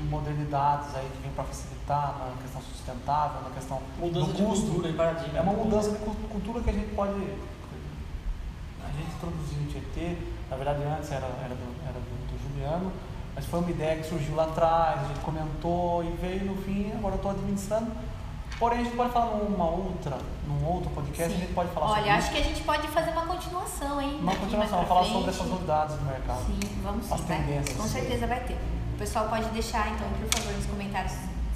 modernidades 0.10 0.96
aí 0.96 1.08
que 1.16 1.22
vem 1.22 1.32
para 1.32 1.44
facilitar 1.46 2.16
na 2.20 2.42
questão 2.42 2.62
sustentável, 2.62 3.42
na 3.42 3.50
questão 3.52 3.82
Mudança 4.00 4.28
do 4.28 4.34
de 4.34 4.44
custo. 4.44 4.66
cultura 4.68 4.90
e 4.90 4.94
paradigma. 4.94 5.38
É 5.38 5.42
uma 5.42 5.54
mudança 5.54 5.92
de 5.92 5.98
cu- 5.98 6.16
cultura 6.30 6.62
que 6.62 6.70
a 6.70 6.74
gente 6.74 6.94
pode. 6.96 7.14
A 8.94 9.02
gente 9.02 9.16
introduziu 9.16 9.62
em 9.62 9.66
Tietê, 9.66 10.18
na 10.50 10.56
verdade 10.56 10.84
antes 10.84 11.12
era, 11.12 11.26
era, 11.26 11.56
do, 11.56 11.68
era 11.84 11.94
do, 12.00 12.28
do 12.30 12.44
Juliano, 12.44 12.92
mas 13.36 13.46
foi 13.46 13.60
uma 13.60 13.72
ideia 13.72 13.98
que 13.98 14.08
surgiu 14.08 14.36
lá 14.36 14.44
atrás, 14.44 15.02
a 15.02 15.08
gente 15.08 15.20
comentou 15.22 16.04
e 16.04 16.12
veio 16.22 16.46
no 16.46 16.62
fim, 16.62 16.92
agora 16.94 17.16
eu 17.16 17.18
estou 17.18 17.32
administrando. 17.32 17.92
Porém, 18.60 18.82
a 18.82 18.84
gente 18.84 18.96
pode 18.96 19.12
falar 19.12 19.36
numa 19.38 19.66
outra, 19.66 20.18
num 20.48 20.66
outro 20.66 20.90
podcast, 20.92 21.34
Sim. 21.34 21.38
a 21.38 21.42
gente 21.42 21.54
pode 21.54 21.72
falar 21.72 21.88
sobre 21.88 22.02
Olha, 22.04 22.14
acho 22.14 22.28
isso. 22.28 22.36
que 22.36 22.42
a 22.42 22.44
gente 22.46 22.64
pode 22.64 22.88
fazer 22.90 23.10
uma 23.10 23.26
continuação, 23.26 24.00
hein? 24.00 24.20
Uma 24.22 24.36
continuação, 24.36 24.86
falar 24.86 25.04
sobre 25.06 25.30
essas 25.32 25.48
novidades 25.48 25.96
do 25.96 26.06
mercado. 26.06 26.46
Sim, 26.46 26.60
vamos 26.84 27.06
sim, 27.06 27.14
As 27.14 27.22
tendências. 27.22 27.78
Com 27.78 27.88
certeza 27.88 28.28
vai 28.28 28.40
ter. 28.42 28.54
O 28.94 28.98
pessoal 28.98 29.28
pode 29.28 29.46
deixar, 29.50 29.92
então, 29.92 30.08
por 30.08 30.40
favor, 30.40 30.54
nos 30.54 30.66
comentários 30.68 31.14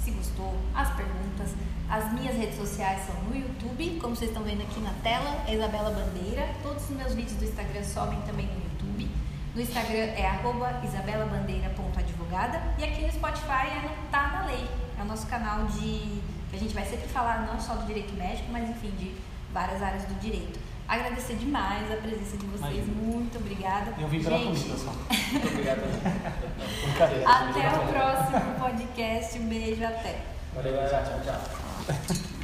se 0.08 0.10
gostou, 0.12 0.54
as 0.74 0.90
perguntas. 0.94 1.54
As 1.88 2.12
minhas 2.12 2.36
redes 2.36 2.56
sociais 2.56 3.06
são 3.06 3.14
no 3.22 3.36
YouTube, 3.36 3.98
como 4.00 4.16
vocês 4.16 4.30
estão 4.30 4.42
vendo 4.42 4.62
aqui 4.62 4.80
na 4.80 4.92
tela, 5.02 5.44
é 5.46 5.54
Isabela 5.54 5.90
Bandeira. 5.90 6.48
Todos 6.62 6.84
os 6.84 6.96
meus 6.96 7.14
vídeos 7.14 7.36
do 7.36 7.44
Instagram 7.44 7.84
sobem 7.84 8.20
também 8.22 8.46
no 8.46 8.54
YouTube. 8.54 9.10
No 9.54 9.60
Instagram 9.60 10.12
é 10.16 10.26
arroba 10.26 10.80
isabelabandeira.advogada. 10.84 12.62
E 12.78 12.84
aqui 12.84 13.02
no 13.02 13.12
Spotify 13.12 13.68
é 13.76 13.82
no 13.82 14.10
Tá 14.10 14.28
na 14.28 14.46
Lei. 14.46 14.66
É 14.98 15.02
o 15.02 15.04
nosso 15.04 15.26
canal 15.26 15.66
de. 15.66 16.20
que 16.50 16.56
a 16.56 16.58
gente 16.58 16.74
vai 16.74 16.84
sempre 16.84 17.08
falar 17.08 17.46
não 17.46 17.60
só 17.60 17.74
do 17.74 17.86
direito 17.86 18.14
médico, 18.14 18.50
mas 18.50 18.68
enfim, 18.68 18.90
de 18.98 19.14
várias 19.52 19.82
áreas 19.82 20.04
do 20.04 20.14
direito. 20.20 20.58
Agradecer 20.88 21.34
demais 21.34 21.92
a 21.92 21.96
presença 21.96 22.36
de 22.38 22.46
vocês. 22.46 22.76
Imagina. 22.78 23.02
Muito 23.02 23.38
obrigada. 23.38 23.92
Eu 24.00 24.08
vim 24.08 24.22
pela 24.22 24.38
Gente, 24.38 24.60
comida 24.60 24.78
só. 24.78 24.92
Muito 25.32 25.48
obrigado. 25.48 25.80
Até 27.26 27.68
o 27.76 27.88
próximo 27.88 28.54
podcast. 28.58 29.38
Um 29.38 29.48
beijo, 29.48 29.84
até. 29.84 30.22
Valeu, 30.54 30.72
galera. 30.72 31.04
Tchau, 31.04 31.20
tchau. 31.24 32.37